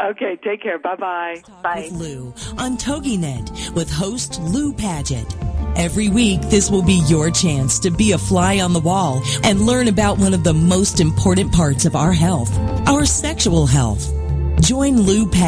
okay 0.01 0.37
take 0.43 0.63
care 0.63 0.79
bye 0.79 0.95
bye 0.95 1.35
With 1.75 1.91
Lou 1.91 2.27
on 2.57 2.77
TogiNet 2.77 3.75
with 3.75 3.91
host 3.91 4.41
Lou 4.41 4.73
Paget. 4.73 5.35
Every 5.75 6.09
week, 6.09 6.41
this 6.41 6.71
will 6.71 6.81
be 6.81 7.03
your 7.07 7.29
chance 7.29 7.77
to 7.79 7.91
be 7.91 8.13
a 8.13 8.17
fly 8.17 8.61
on 8.61 8.73
the 8.73 8.79
wall 8.79 9.21
and 9.43 9.61
learn 9.61 9.87
about 9.89 10.17
one 10.17 10.33
of 10.33 10.43
the 10.43 10.53
most 10.53 10.99
important 10.99 11.51
parts 11.51 11.85
of 11.85 11.95
our 11.95 12.11
health, 12.11 12.51
our 12.87 13.05
sexual 13.05 13.67
health. 13.67 14.11
Join 14.67 14.97
Lou 14.97 15.25
Paget 15.25 15.47